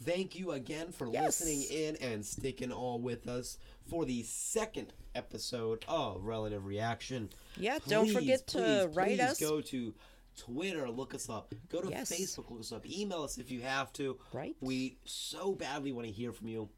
Thank 0.03 0.35
you 0.39 0.53
again 0.53 0.93
for 0.93 1.07
Yes. 1.13 1.41
listening 1.41 1.63
in 1.71 1.97
and 1.97 2.25
sticking 2.25 2.73
all 2.73 2.99
with 2.99 3.29
us 3.29 3.59
for 3.91 4.05
the 4.05 4.23
second 4.23 4.93
episode 5.17 5.85
of 5.89 6.23
Relative 6.25 6.65
Reaction. 6.65 7.29
Yeah, 7.57 7.79
don't 7.89 8.09
forget 8.11 8.47
to 8.49 8.59
please, 8.59 8.97
write 8.97 9.09
please 9.19 9.21
us. 9.21 9.41
Go 9.41 9.61
to 9.61 9.93
Twitter, 10.37 10.89
look 10.89 11.13
us 11.13 11.29
up. 11.29 11.53
Go 11.69 11.81
to 11.83 11.91
Yes. 11.91 12.13
Facebook, 12.13 12.51
look 12.51 12.61
us 12.61 12.71
up. 12.73 12.87
Email 12.87 13.25
us 13.25 13.37
if 13.37 13.51
you 13.51 13.61
have 13.63 13.93
to. 13.95 14.17
Right. 14.33 14.55
We 14.61 14.99
so 15.05 15.53
badly 15.55 15.91
want 15.93 16.07
to 16.07 16.13
hear 16.13 16.33
from 16.33 16.47
you. 16.49 16.69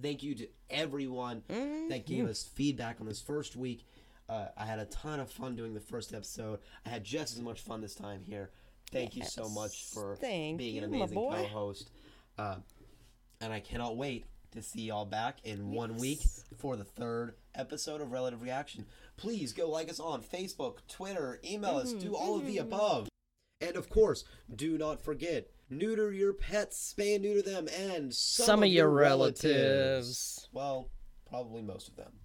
Thank 0.00 0.22
you 0.22 0.34
to 0.36 0.48
everyone 0.68 1.42
Mm-hmm. 1.48 1.88
that 1.88 2.06
gave 2.06 2.26
us 2.28 2.44
feedback 2.44 3.00
on 3.00 3.06
this 3.06 3.20
first 3.22 3.56
week. 3.56 3.86
Uh, 4.28 4.48
I 4.56 4.66
had 4.66 4.78
a 4.78 4.84
ton 4.84 5.20
of 5.20 5.30
fun 5.30 5.56
doing 5.56 5.72
the 5.72 5.80
first 5.80 6.12
episode. 6.12 6.58
I 6.84 6.90
had 6.90 7.02
just 7.02 7.34
as 7.34 7.40
much 7.40 7.62
fun 7.62 7.80
this 7.80 7.94
time 7.94 8.20
here. 8.22 8.50
Thank 8.92 9.16
you 9.16 9.24
so 9.24 9.48
much 9.48 9.86
for 9.86 10.16
Thank 10.16 10.58
being 10.58 10.76
an 10.78 10.84
you, 10.84 10.98
my 10.98 11.04
amazing 11.06 11.30
co-host. 11.30 11.90
Uh, 12.36 12.56
and 13.40 13.52
I 13.52 13.60
cannot 13.60 13.96
wait 13.96 14.26
to 14.52 14.62
see 14.62 14.82
y'all 14.82 15.04
back 15.04 15.38
in 15.44 15.70
one 15.72 15.96
week 15.96 16.20
for 16.56 16.76
the 16.76 16.84
third 16.84 17.34
episode 17.54 18.00
of 18.00 18.12
Relative 18.12 18.42
Reaction. 18.42 18.86
Please 19.16 19.52
go 19.52 19.68
like 19.70 19.90
us 19.90 20.00
on 20.00 20.22
Facebook, 20.22 20.78
Twitter, 20.88 21.38
email 21.44 21.76
us, 21.76 21.92
do 21.92 22.14
all 22.16 22.36
of 22.36 22.42
Mm-hmm. 22.42 22.50
the 22.50 22.58
above. 22.58 23.08
And 23.60 23.76
of 23.76 23.88
course, 23.90 24.24
do 24.54 24.78
not 24.78 25.02
forget, 25.02 25.48
neuter 25.68 26.12
your 26.12 26.32
pets, 26.32 26.94
spay 26.96 27.14
and 27.16 27.24
neuter 27.24 27.42
them, 27.42 27.68
and 27.76 28.14
some, 28.14 28.46
Some 28.46 28.62
of 28.62 28.68
your 28.68 28.88
relatives. 28.88 29.44
relatives. 29.44 30.48
Well, 30.52 30.90
probably 31.28 31.62
most 31.62 31.88
of 31.88 31.96
them. 31.96 32.12